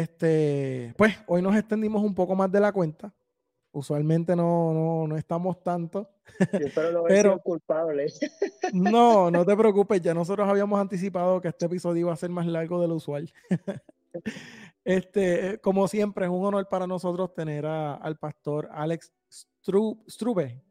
[0.00, 3.12] este, pues hoy nos extendimos un poco más de la cuenta.
[3.72, 6.08] Usualmente no, no, no estamos tanto.
[6.50, 8.06] Pero no Pero- culpable.
[8.72, 12.46] No, no te preocupes, ya nosotros habíamos anticipado que este episodio iba a ser más
[12.46, 13.30] largo de lo usual.
[14.84, 19.12] Este, como siempre, es un honor para nosotros tener a- al pastor Alex
[19.64, 20.62] Stru- Strube.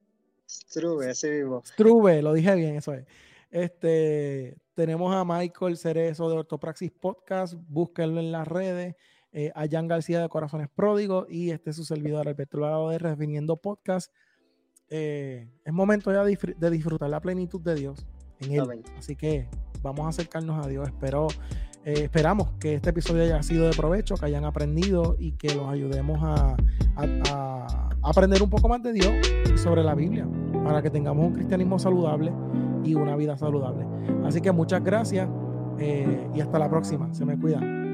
[0.71, 1.61] True, así mismo.
[1.65, 3.05] Strube, lo dije bien, eso es.
[3.51, 8.95] Este, tenemos a Michael Cerezo de Ortopraxis Podcast, búsquenlo en las redes,
[9.37, 12.97] eh, a Jan García de Corazones Pródigos y este es su servidor Alberto Lado de
[12.97, 14.11] Redefiniendo Podcast.
[14.89, 18.07] Eh, es momento ya de, disfr- de disfrutar la plenitud de Dios
[18.39, 18.61] en él.
[18.61, 18.83] Amén.
[18.97, 19.49] Así que
[19.81, 20.87] vamos a acercarnos a Dios.
[20.87, 21.27] Espero,
[21.83, 25.67] eh, esperamos que este episodio haya sido de provecho, que hayan aprendido y que los
[25.67, 26.55] ayudemos a,
[26.95, 29.11] a- a aprender un poco más de Dios
[29.53, 30.25] y sobre la Biblia,
[30.63, 32.31] para que tengamos un cristianismo saludable
[32.85, 33.85] y una vida saludable.
[34.23, 35.27] Así que muchas gracias
[35.79, 37.13] eh, y hasta la próxima.
[37.13, 37.84] Se me cuidan.